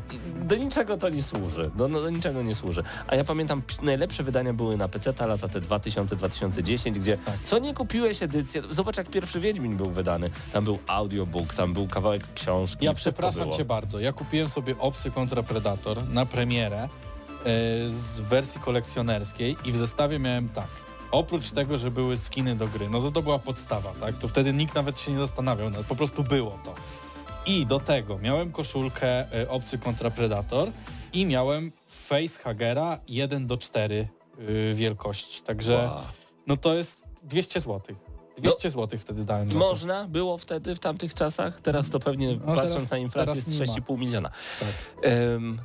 do 0.46 0.56
niczego 0.56 0.98
to 0.98 1.10
nie 1.10 1.24
służy. 1.24 1.72
Do, 1.76 1.88
no, 1.88 2.02
do 2.02 2.10
niczego 2.10 2.42
nie 2.44 2.56
służy. 2.56 2.84
A 3.08 3.16
ja 3.16 3.24
pamiętam, 3.24 3.62
najlepsze 3.82 4.24
wydania 4.24 4.54
były 4.54 4.78
na 4.78 4.88
PC 4.88 5.28
lata 5.28 5.48
te 5.48 5.62
2000-2010, 5.62 6.92
gdzie 6.92 7.18
Tak. 7.26 7.36
co 7.44 7.60
nie 7.60 7.74
kupiłeś 7.74 8.24
edycję, 8.24 8.62
zobacz 8.70 8.98
jak 8.98 9.10
pierwszy 9.10 9.40
Wiedźmin 9.40 9.78
był 9.78 9.90
wydany. 9.90 10.30
Tam 10.54 10.64
był 10.64 10.80
audiobook, 10.88 11.54
tam 11.54 11.74
był 11.74 11.88
kawałek 11.88 12.34
książki. 12.34 12.86
Ja 12.86 12.94
przepraszam 12.94 13.52
cię 13.54 13.66
bardzo. 13.66 14.00
Ja 14.00 14.14
kupiłem 14.14 14.50
sobie 14.50 14.78
Obcy 14.80 15.12
kontra 15.12 15.44
Predator 15.44 16.10
na 16.10 16.26
premierę 16.26 16.84
e, 16.84 16.88
z 17.90 18.20
wersji 18.20 18.62
kolekcjonerskiej 18.62 19.58
i 19.66 19.72
w 19.72 19.78
zestawie 19.78 20.20
miałem 20.20 20.50
tak. 20.50 20.68
Oprócz 21.16 21.52
tego, 21.52 21.78
że 21.78 21.92
były 21.92 22.18
skiny 22.18 22.56
do 22.56 22.68
gry, 22.68 22.90
no 22.90 23.02
to 23.02 23.12
to 23.12 23.22
była 23.22 23.40
podstawa, 23.40 23.94
tak? 24.02 24.18
To 24.18 24.28
wtedy 24.28 24.54
nikt 24.54 24.76
nawet 24.76 25.00
się 25.00 25.12
nie 25.12 25.18
zastanawiał, 25.18 25.70
no, 25.70 25.84
po 25.84 25.96
prostu 25.96 26.24
było 26.24 26.60
to. 26.64 26.76
I 27.46 27.66
do 27.66 27.80
tego 27.80 28.18
miałem 28.18 28.52
koszulkę 28.52 29.32
e, 29.42 29.50
Obcy 29.50 29.78
kontra 29.78 30.10
Predator 30.12 30.72
i 31.14 31.26
miałem 31.26 31.72
facehagera 31.88 33.00
1 33.08 33.48
do 33.48 33.58
4 33.58 34.08
y, 34.40 34.74
wielkości. 34.76 35.42
Także 35.42 35.78
Wow. 35.78 36.02
no 36.48 36.58
to 36.58 36.74
jest 36.74 37.08
200 37.24 37.62
zł. 37.62 37.96
200 38.38 38.70
zł 38.70 39.00
wtedy 39.00 39.24
dałem. 39.26 39.54
Można 39.54 40.08
było 40.08 40.38
wtedy, 40.38 40.76
w 40.76 40.80
tamtych 40.80 41.14
czasach, 41.14 41.62
teraz 41.62 41.90
to 41.90 42.00
pewnie, 42.00 42.36
No 42.46 42.56
patrząc 42.56 42.74
teraz- 42.74 42.92
na 42.92 42.98
inflację, 42.98 43.36
jest 43.36 43.48
nie 43.48 43.60
ma. 43.60 43.74
6,5 43.74 43.98
miliona. 43.98 44.30
Tak. 44.60 44.70
Em, 45.02 45.60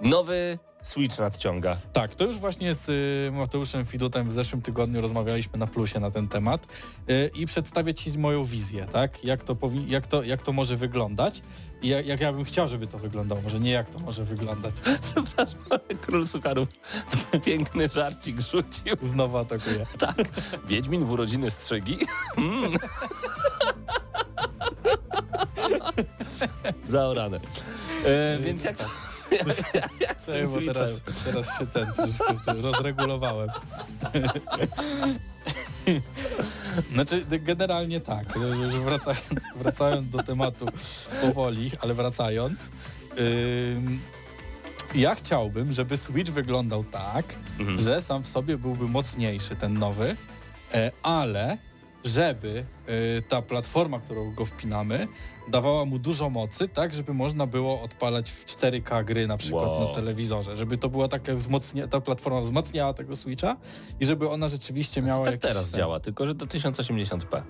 nowy 0.00 0.58
Switch 0.86 1.18
nadciąga. 1.18 1.76
Tak, 1.92 2.14
to 2.14 2.24
już 2.24 2.36
właśnie 2.36 2.74
z 2.74 2.88
y, 2.88 3.32
Mateuszem 3.32 3.84
Fidutem 3.84 4.28
w 4.28 4.32
zeszłym 4.32 4.62
tygodniu 4.62 5.00
rozmawialiśmy 5.00 5.58
na 5.58 5.66
plusie 5.66 6.00
na 6.00 6.10
ten 6.10 6.28
temat 6.28 6.66
y, 7.10 7.30
i 7.34 7.46
przedstawię 7.46 7.94
Ci 7.94 8.18
moją 8.18 8.44
wizję, 8.44 8.86
tak? 8.92 9.24
Jak 9.24 9.44
to, 9.44 9.54
powi- 9.54 9.88
jak 9.88 10.06
to, 10.06 10.22
jak 10.22 10.42
to 10.42 10.52
może 10.52 10.76
wyglądać 10.76 11.42
i 11.82 11.88
jak, 11.88 12.06
jak 12.06 12.20
ja 12.20 12.32
bym 12.32 12.44
chciał, 12.44 12.68
żeby 12.68 12.86
to 12.86 12.98
wyglądało. 12.98 13.40
Może 13.42 13.60
nie 13.60 13.70
jak 13.70 13.90
to 13.90 13.98
może 13.98 14.24
wyglądać. 14.24 14.74
Król 16.02 16.26
Sucharów 16.26 16.68
piękny 17.46 17.88
żarcik 17.88 18.40
rzucił. 18.40 18.96
Znowu 19.00 19.38
atakuję. 19.38 19.86
Tak. 19.98 20.16
Wiedźmin 20.68 21.04
w 21.04 21.10
urodziny 21.10 21.50
strzygi. 21.50 21.98
Mm. 22.36 22.72
Zaorane. 26.88 27.40
E, 28.04 28.38
więc 28.38 28.64
jak, 28.64 28.78
jak, 28.80 28.88
tym 30.26 30.52
bo 30.52 30.72
teraz, 30.72 31.02
teraz 31.24 31.58
się 31.58 31.66
ten 31.66 31.92
troszeczkę 31.92 32.52
rozregulowałem. 32.62 33.48
Znaczy, 36.92 37.24
generalnie 37.40 38.00
tak. 38.00 38.34
Już 38.62 38.72
wracając, 38.72 39.44
wracając 39.56 40.08
do 40.08 40.22
tematu 40.22 40.66
powoli, 41.20 41.70
ale 41.80 41.94
wracając. 41.94 42.70
ym, 43.76 44.00
ja 44.94 45.14
chciałbym, 45.14 45.72
żeby 45.72 45.96
Switch 45.96 46.30
wyglądał 46.32 46.84
tak, 46.84 47.24
Mhm. 47.58 47.78
że 47.78 48.00
sam 48.02 48.22
w 48.22 48.26
sobie 48.26 48.58
byłby 48.58 48.88
mocniejszy 48.88 49.56
ten 49.56 49.78
nowy, 49.78 50.16
e, 50.74 50.92
ale 51.02 51.58
żeby 52.04 52.64
e, 53.18 53.22
ta 53.22 53.42
platforma, 53.42 54.00
którą 54.00 54.34
go 54.34 54.44
wpinamy, 54.46 55.08
dawała 55.48 55.84
mu 55.84 55.98
dużo 55.98 56.30
mocy, 56.30 56.68
tak, 56.68 56.94
żeby 56.94 57.14
można 57.14 57.46
było 57.46 57.82
odpalać 57.82 58.30
w 58.30 58.46
4K 58.46 59.04
gry 59.04 59.26
na 59.26 59.36
przykład 59.36 59.68
Wow. 59.68 59.80
na 59.88 59.94
telewizorze, 59.94 60.56
żeby 60.56 60.76
to 60.76 60.88
była 60.88 61.08
taka 61.08 61.34
wzmocnia, 61.34 61.88
ta 61.88 62.00
platforma 62.00 62.40
wzmacniała 62.40 62.92
tego 62.94 63.16
Switcha 63.16 63.56
i 64.00 64.06
żeby 64.06 64.28
ona 64.30 64.48
rzeczywiście 64.48 65.02
miała 65.02 65.24
Tak 65.24 65.34
jakiś 65.34 65.48
teraz 65.48 65.70
działa, 65.70 66.00
tylko 66.00 66.26
że 66.26 66.34
do 66.34 66.46
1080p. 66.46 67.42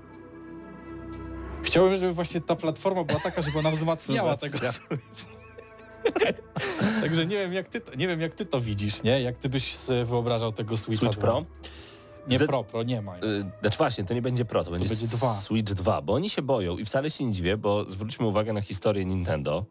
Chciałbym, 1.62 1.97
żeby 1.97 2.12
właśnie 2.12 2.40
ta 2.40 2.57
platforma 2.57 3.05
była 3.05 3.20
taka, 3.20 3.42
żeby 3.42 3.59
ona 3.59 3.70
wzmacniała 3.70 4.36
tego 4.36 4.59
Wzmacnia. 4.59 4.97
Także 7.03 7.26
nie 7.26 7.36
wiem, 7.36 7.53
jak 7.53 7.68
ty 7.68 7.80
to, 7.80 7.94
nie 7.94 8.09
wiem, 8.09 8.20
jak 8.20 8.34
ty 8.34 8.47
to 8.47 8.61
widzisz, 8.61 9.03
nie? 9.03 9.22
Jak 9.22 9.36
ty 9.38 9.49
byś 9.49 9.76
wyobrażał 10.05 10.53
tego 10.53 10.76
Switcha 10.76 11.01
Switch 11.07 11.18
2? 11.18 11.20
Pro? 11.28 11.44
Nie 12.28 12.36
Zde- 12.36 12.46
Pro, 12.46 12.64
Pro 12.64 12.82
nie 12.82 13.02
ma. 13.02 13.16
Y, 13.16 13.20
Znaczy 13.60 13.78
właśnie, 13.78 14.04
to 14.04 14.14
nie 14.14 14.22
będzie 14.22 14.44
Pro, 14.44 14.64
to 14.64 14.70
będzie, 14.70 14.88
będzie 14.88 15.06
dwa. 15.08 15.34
Switch 15.34 15.72
2, 15.72 16.02
bo 16.02 16.12
oni 16.14 16.30
się 16.30 16.42
boją 16.42 16.78
i 16.78 16.84
wcale 16.84 17.10
się 17.10 17.24
nie 17.24 17.32
dziwię, 17.32 17.56
bo 17.56 17.84
zwróćmy 17.84 18.26
uwagę 18.26 18.52
na 18.52 18.60
historię 18.60 19.04
Nintendo. 19.04 19.64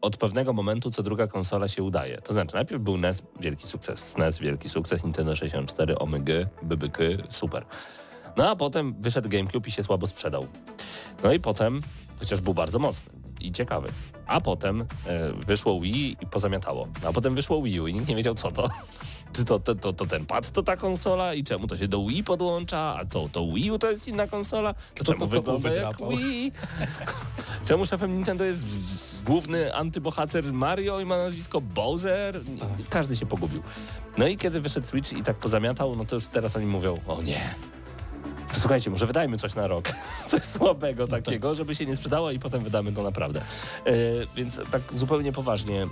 Od 0.00 0.16
pewnego 0.16 0.52
momentu 0.52 0.90
co 0.90 1.02
druga 1.02 1.26
konsola 1.26 1.68
się 1.68 1.82
udaje. 1.82 2.18
To 2.22 2.32
znaczy 2.32 2.54
najpierw 2.54 2.82
był 2.82 2.96
NES, 2.96 3.22
wielki 3.40 3.66
sukces, 3.66 4.00
SNES, 4.12 4.38
wielki 4.38 4.68
sukces, 4.68 5.04
Nintendo 5.04 5.36
64, 5.36 5.98
Omygy, 5.98 6.46
Bybyky, 6.62 7.18
super. 7.30 7.64
No 8.36 8.50
a 8.50 8.56
potem 8.56 8.94
wyszedł 9.02 9.28
GameCube 9.28 9.68
i 9.68 9.70
się 9.70 9.82
słabo 9.82 10.06
sprzedał. 10.06 10.46
No 11.24 11.32
i 11.32 11.40
potem, 11.40 11.82
chociaż 12.18 12.40
był 12.40 12.54
bardzo 12.54 12.78
mocny 12.78 13.12
i 13.40 13.52
ciekawy. 13.52 13.88
A 14.26 14.40
potem 14.40 14.80
e, 15.06 15.32
wyszło 15.32 15.80
Wii 15.80 16.16
i 16.20 16.26
pozamiatało. 16.26 16.88
A 17.08 17.12
potem 17.12 17.34
wyszło 17.34 17.62
Wii 17.62 17.80
U 17.80 17.86
i 17.86 17.94
nikt 17.94 18.08
nie 18.08 18.16
wiedział 18.16 18.34
co 18.34 18.50
to. 18.52 18.68
Czy 19.32 19.44
to, 19.44 19.58
to, 19.58 19.74
to, 19.74 19.92
to 19.92 20.06
ten 20.06 20.26
pad 20.26 20.50
to 20.50 20.62
ta 20.62 20.76
konsola 20.76 21.34
i 21.34 21.44
czemu 21.44 21.66
to 21.66 21.76
się 21.76 21.88
do 21.88 22.06
Wii 22.06 22.24
podłącza, 22.24 22.96
a 23.00 23.04
to, 23.04 23.28
to 23.32 23.46
Wii 23.46 23.70
U 23.70 23.78
to 23.78 23.90
jest 23.90 24.08
inna 24.08 24.26
konsola? 24.26 24.74
To 24.94 25.04
czemu 25.04 25.18
to 25.18 25.26
wygląda 25.26 25.72
jak? 25.72 25.96
Wii? 26.10 26.52
czemu 27.68 27.86
szefem 27.86 28.16
Nintendo 28.16 28.44
jest 28.44 28.66
główny 29.24 29.74
antybohater 29.74 30.52
Mario 30.52 31.00
i 31.00 31.04
ma 31.04 31.16
nazwisko 31.16 31.60
Bowser? 31.60 32.40
Każdy 32.90 33.16
się 33.16 33.26
pogubił. 33.26 33.62
No 34.18 34.26
i 34.26 34.36
kiedy 34.36 34.60
wyszedł 34.60 34.86
Switch 34.86 35.12
i 35.12 35.22
tak 35.22 35.36
pozamiatał, 35.36 35.96
no 35.96 36.04
to 36.04 36.14
już 36.14 36.26
teraz 36.26 36.56
oni 36.56 36.66
mówią, 36.66 36.98
o 37.06 37.22
nie, 37.22 37.40
to 38.52 38.60
słuchajcie, 38.60 38.90
może 38.90 39.06
wydajmy 39.06 39.38
coś 39.38 39.54
na 39.54 39.66
rok. 39.66 39.88
Coś 40.30 40.42
słabego 40.42 41.06
takiego, 41.06 41.54
żeby 41.54 41.74
się 41.74 41.86
nie 41.86 41.96
sprzedało 41.96 42.30
i 42.30 42.38
potem 42.38 42.64
wydamy 42.64 42.92
to 42.92 43.02
naprawdę. 43.02 43.40
E, 43.40 43.92
więc 44.36 44.60
tak 44.70 44.82
zupełnie 44.92 45.32
poważnie. 45.32 45.86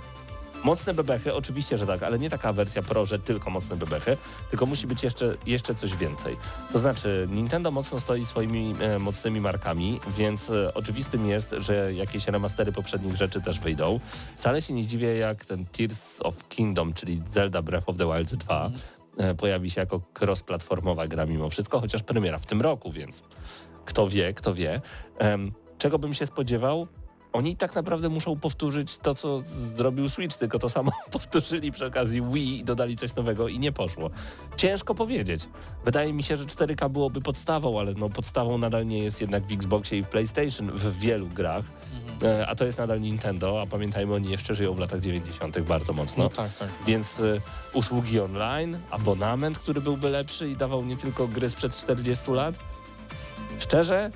Mocne 0.63 0.93
bebechy, 0.93 1.33
oczywiście, 1.33 1.77
że 1.77 1.87
tak, 1.87 2.03
ale 2.03 2.19
nie 2.19 2.29
taka 2.29 2.53
wersja 2.53 2.81
Pro, 2.81 3.05
że 3.05 3.19
tylko 3.19 3.49
mocne 3.49 3.75
bebechy, 3.75 4.17
tylko 4.49 4.65
musi 4.65 4.87
być 4.87 5.03
jeszcze, 5.03 5.35
jeszcze 5.45 5.75
coś 5.75 5.95
więcej. 5.95 6.37
To 6.73 6.79
znaczy, 6.79 7.27
Nintendo 7.31 7.71
mocno 7.71 7.99
stoi 7.99 8.25
swoimi 8.25 8.75
e, 8.79 8.99
mocnymi 8.99 9.41
markami, 9.41 9.99
więc 10.17 10.49
e, 10.49 10.73
oczywistym 10.73 11.25
jest, 11.25 11.55
że 11.59 11.93
jakieś 11.93 12.27
remastery 12.27 12.71
poprzednich 12.71 13.15
rzeczy 13.15 13.41
też 13.41 13.59
wyjdą. 13.59 13.99
Wcale 14.37 14.61
się 14.61 14.73
nie 14.73 14.85
dziwię, 14.85 15.17
jak 15.17 15.45
ten 15.45 15.65
Tears 15.65 16.21
of 16.21 16.47
Kingdom, 16.49 16.93
czyli 16.93 17.21
Zelda 17.29 17.61
Breath 17.61 17.89
of 17.89 17.97
the 17.97 18.05
Wild 18.05 18.35
2, 18.35 18.71
e, 19.17 19.35
pojawi 19.35 19.69
się 19.71 19.81
jako 19.81 20.01
cross-platformowa 20.19 21.07
gra 21.07 21.25
mimo 21.25 21.49
wszystko, 21.49 21.79
chociaż 21.79 22.03
premiera 22.03 22.39
w 22.39 22.45
tym 22.45 22.61
roku, 22.61 22.91
więc 22.91 23.23
kto 23.85 24.07
wie, 24.07 24.33
kto 24.33 24.53
wie. 24.53 24.81
Czego 25.77 25.99
bym 25.99 26.13
się 26.13 26.25
spodziewał? 26.25 26.87
Oni 27.33 27.55
tak 27.55 27.75
naprawdę 27.75 28.09
muszą 28.09 28.39
powtórzyć 28.39 28.97
to, 28.97 29.15
co 29.15 29.39
zrobił 29.77 30.09
Switch, 30.09 30.37
tylko 30.37 30.59
to 30.59 30.69
samo 30.69 30.91
powtórzyli 31.11 31.71
przy 31.71 31.85
okazji 31.85 32.21
Wii 32.21 32.59
i 32.59 32.63
dodali 32.63 32.97
coś 32.97 33.15
nowego 33.15 33.47
i 33.47 33.59
nie 33.59 33.71
poszło. 33.71 34.09
Ciężko 34.57 34.95
powiedzieć. 34.95 35.49
Wydaje 35.85 36.13
mi 36.13 36.23
się, 36.23 36.37
że 36.37 36.45
4K 36.45 36.89
byłoby 36.89 37.21
podstawą, 37.21 37.79
ale 37.79 37.93
no 37.93 38.09
podstawą 38.09 38.57
nadal 38.57 38.87
nie 38.87 38.99
jest 38.99 39.21
jednak 39.21 39.43
w 39.47 39.51
Xboxie 39.51 39.97
i 39.97 40.03
w 40.03 40.07
PlayStation 40.07 40.71
w 40.71 40.99
wielu 40.99 41.27
grach. 41.27 41.65
E, 42.23 42.47
A 42.47 42.55
to 42.55 42.65
jest 42.65 42.77
nadal 42.77 42.99
Nintendo, 42.99 43.61
a 43.61 43.65
pamiętajmy, 43.65 44.13
oni 44.13 44.29
jeszcze 44.29 44.55
żyją 44.55 44.73
w 44.73 44.79
latach 44.79 44.99
90. 44.99 45.59
bardzo 45.59 45.93
mocno. 45.93 46.23
No 46.23 46.29
tak, 46.29 46.57
tak. 46.57 46.69
Więc 46.87 47.19
y, 47.19 47.41
usługi 47.73 48.19
online, 48.19 48.79
abonament, 48.91 49.59
który 49.59 49.81
byłby 49.81 50.09
lepszy 50.09 50.49
i 50.49 50.57
dawał 50.57 50.85
nie 50.85 50.97
tylko 50.97 51.27
gry 51.27 51.49
sprzed 51.49 51.77
40 51.77 52.31
lat. 52.31 52.55
Szczerze, 53.59 54.11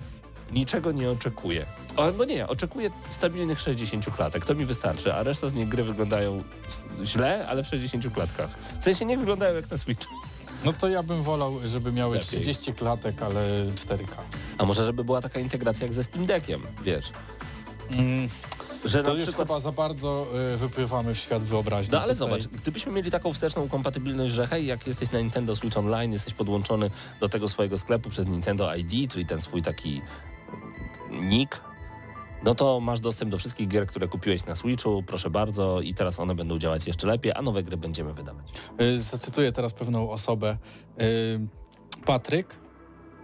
niczego 0.52 0.92
nie 0.92 1.12
oczekuję. 1.12 1.66
Albo 1.98 2.26
nie, 2.26 2.48
oczekuję 2.48 2.92
stabilnych 3.10 3.60
60 3.60 4.06
klatek, 4.16 4.46
to 4.46 4.56
mi 4.56 4.66
wystarczy, 4.66 5.14
a 5.14 5.24
reszta 5.24 5.50
z 5.50 5.54
nich 5.54 5.70
gry 5.70 5.84
wyglądają 5.84 6.44
źle, 7.04 7.48
ale 7.48 7.64
w 7.64 7.68
60 7.68 8.14
klatkach. 8.14 8.50
W 8.82 8.84
sensie 8.84 9.06
nie 9.06 9.18
wyglądają 9.18 9.56
jak 9.56 9.72
na 9.72 9.78
Switch. 9.78 10.08
No 10.66 10.74
to 10.74 10.90
ja 10.90 11.04
bym 11.04 11.24
wolał, 11.24 11.60
żeby 11.66 11.92
miały 11.92 12.16
Lepiej. 12.16 12.30
30 12.30 12.74
klatek, 12.74 13.22
ale 13.24 13.66
4K. 13.66 14.08
A 14.58 14.66
może 14.66 14.86
żeby 14.86 15.04
była 15.04 15.22
taka 15.22 15.40
integracja 15.40 15.86
jak 15.86 15.94
ze 15.94 16.04
Steam 16.04 16.26
Deckiem, 16.26 16.62
wiesz, 16.84 17.06
Mm, 17.92 18.30
że 18.86 19.04
to 19.04 19.10
na 19.10 19.16
już 19.16 19.24
przykład... 19.24 19.48
chyba 19.48 19.60
za 19.60 19.72
bardzo 19.72 20.28
y, 20.54 20.58
wypływamy 20.58 21.16
w 21.16 21.18
świat 21.18 21.44
wyobraźni. 21.44 21.92
No 21.92 22.02
ale 22.02 22.14
tutaj. 22.16 22.30
zobacz, 22.30 22.48
gdybyśmy 22.62 22.92
mieli 22.92 23.12
taką 23.12 23.34
wsteczną 23.34 23.70
kompatybilność, 23.70 24.34
że 24.34 24.48
hej, 24.48 24.66
jak 24.66 24.88
jesteś 24.88 25.12
na 25.12 25.20
Nintendo 25.20 25.56
Switch 25.56 25.78
Online, 25.78 26.14
jesteś 26.14 26.34
podłączony 26.34 26.90
do 27.20 27.30
tego 27.30 27.48
swojego 27.48 27.78
sklepu 27.78 28.10
przez 28.10 28.28
Nintendo 28.28 28.76
ID, 28.76 29.12
czyli 29.12 29.26
ten 29.26 29.42
swój 29.42 29.62
taki 29.62 30.02
nick, 31.12 31.62
no 32.44 32.56
to 32.56 32.80
masz 32.80 33.00
dostęp 33.00 33.32
do 33.32 33.38
wszystkich 33.38 33.68
gier, 33.68 33.88
które 33.88 34.08
kupiłeś 34.08 34.46
na 34.46 34.56
Switchu, 34.56 35.04
proszę 35.08 35.30
bardzo, 35.30 35.82
i 35.82 35.94
teraz 35.94 36.20
one 36.20 36.36
będą 36.36 36.58
działać 36.58 36.88
jeszcze 36.88 37.08
lepiej, 37.08 37.32
a 37.36 37.42
nowe 37.42 37.64
gry 37.64 37.78
będziemy 37.78 38.14
wydawać. 38.14 38.46
Y, 38.82 39.02
Zacytuję 39.02 39.52
teraz 39.52 39.74
pewną 39.74 40.10
osobę. 40.10 40.58
Y, 41.02 41.48
Patryk, 42.06 42.60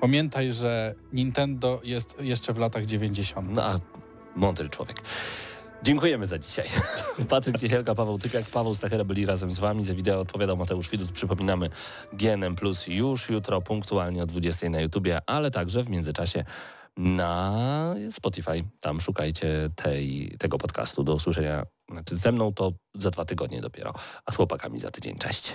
pamiętaj, 0.01 0.51
że 0.53 0.95
Nintendo 1.13 1.81
jest 1.83 2.15
jeszcze 2.19 2.53
w 2.53 2.57
latach 2.57 2.85
90. 2.85 3.49
No 3.51 3.63
a 3.63 3.79
mądry 4.35 4.69
człowiek. 4.69 5.01
Dziękujemy 5.83 6.27
za 6.27 6.39
dzisiaj. 6.39 6.67
Patryk 7.29 7.57
Ciesielka, 7.57 7.95
Paweł 7.95 8.19
Typiak, 8.19 8.45
Paweł 8.45 8.73
Stachera 8.73 9.03
byli 9.03 9.25
razem 9.25 9.51
z 9.51 9.59
Wami. 9.59 9.83
Za 9.83 9.93
wideo 9.93 10.19
odpowiadał 10.19 10.57
Mateusz 10.57 10.89
Widut. 10.89 11.11
Przypominamy 11.11 11.69
GNM 12.13 12.55
Plus 12.55 12.87
już 12.87 13.29
jutro 13.29 13.61
punktualnie 13.61 14.23
o 14.23 14.25
20 14.25 14.69
na 14.69 14.81
YouTubie, 14.81 15.21
ale 15.25 15.51
także 15.51 15.83
w 15.83 15.89
międzyczasie 15.89 16.45
na 16.99 17.95
Spotify. 18.11 18.63
Tam 18.79 19.01
szukajcie 19.01 19.69
tej, 19.75 20.35
tego 20.39 20.57
podcastu 20.57 21.03
do 21.03 21.15
usłyszenia. 21.15 21.65
Znaczy 21.91 22.17
ze 22.17 22.31
mną 22.31 22.53
to 22.53 22.71
za 22.95 23.11
dwa 23.11 23.25
tygodnie 23.25 23.61
dopiero, 23.61 23.93
a 24.25 24.31
z 24.31 24.35
chłopakami 24.35 24.79
za 24.79 24.91
tydzień. 24.91 25.17
Cześć. 25.17 25.53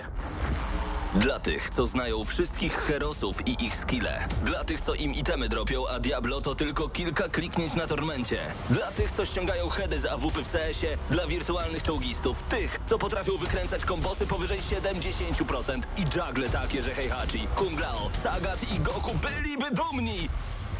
Dla 1.15 1.39
tych, 1.39 1.69
co 1.69 1.87
znają 1.87 2.23
wszystkich 2.23 2.73
herosów 2.73 3.47
i 3.47 3.65
ich 3.65 3.77
skille. 3.77 4.27
Dla 4.45 4.63
tych, 4.63 4.81
co 4.81 4.93
im 4.93 5.13
itemy 5.13 5.49
dropią, 5.49 5.87
a 5.87 5.99
Diablo 5.99 6.41
to 6.41 6.55
tylko 6.55 6.89
kilka 6.89 7.29
kliknięć 7.29 7.73
na 7.73 7.87
tormencie. 7.87 8.39
Dla 8.69 8.91
tych, 8.91 9.11
co 9.11 9.25
ściągają 9.25 9.69
heady 9.69 9.99
z 9.99 10.05
AWP 10.05 10.43
w 10.43 10.51
CS-ie. 10.51 10.97
Dla 11.11 11.27
wirtualnych 11.27 11.83
czołgistów. 11.83 12.43
Tych, 12.43 12.79
co 12.85 12.97
potrafią 12.97 13.37
wykręcać 13.37 13.85
kombosy 13.85 14.27
powyżej 14.27 14.59
70% 14.59 15.81
i 15.97 16.01
juggle 16.01 16.49
takie, 16.49 16.83
że 16.83 16.95
Heihachi, 16.95 17.47
Kung 17.55 17.79
Lao, 17.79 18.09
Sagat 18.23 18.73
i 18.73 18.79
Goku 18.79 19.11
byliby 19.13 19.65
dumni. 19.71 20.29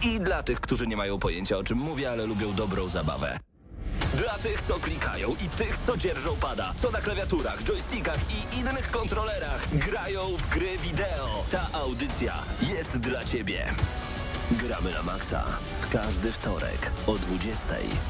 I 0.05 0.19
dla 0.19 0.43
tych, 0.43 0.59
którzy 0.59 0.87
nie 0.87 0.97
mają 0.97 1.19
pojęcia 1.19 1.57
o 1.57 1.63
czym 1.63 1.77
mówię, 1.77 2.11
ale 2.11 2.25
lubią 2.25 2.53
dobrą 2.53 2.87
zabawę. 2.87 3.39
Dla 4.17 4.37
tych, 4.37 4.61
co 4.61 4.73
klikają 4.73 5.29
i 5.29 5.49
tych, 5.57 5.79
co 5.85 5.97
dzierżą 5.97 6.35
pada, 6.35 6.73
co 6.81 6.91
na 6.91 7.01
klawiaturach, 7.01 7.63
joystickach 7.63 8.17
i 8.31 8.59
innych 8.59 8.91
kontrolerach 8.91 9.67
grają 9.73 10.21
w 10.37 10.49
gry 10.49 10.77
wideo. 10.77 11.43
Ta 11.51 11.67
audycja 11.73 12.33
jest 12.61 12.97
dla 12.97 13.23
Ciebie. 13.23 13.65
Gramy 14.51 14.91
na 14.91 15.03
maksa 15.03 15.45
w 15.79 15.89
każdy 15.89 16.31
wtorek 16.31 16.91
o 17.07 17.11
20.00 17.11 17.17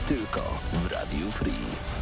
tylko 0.07 0.41
w 0.73 0.91
Radiu 0.91 1.31
Free. 1.31 1.94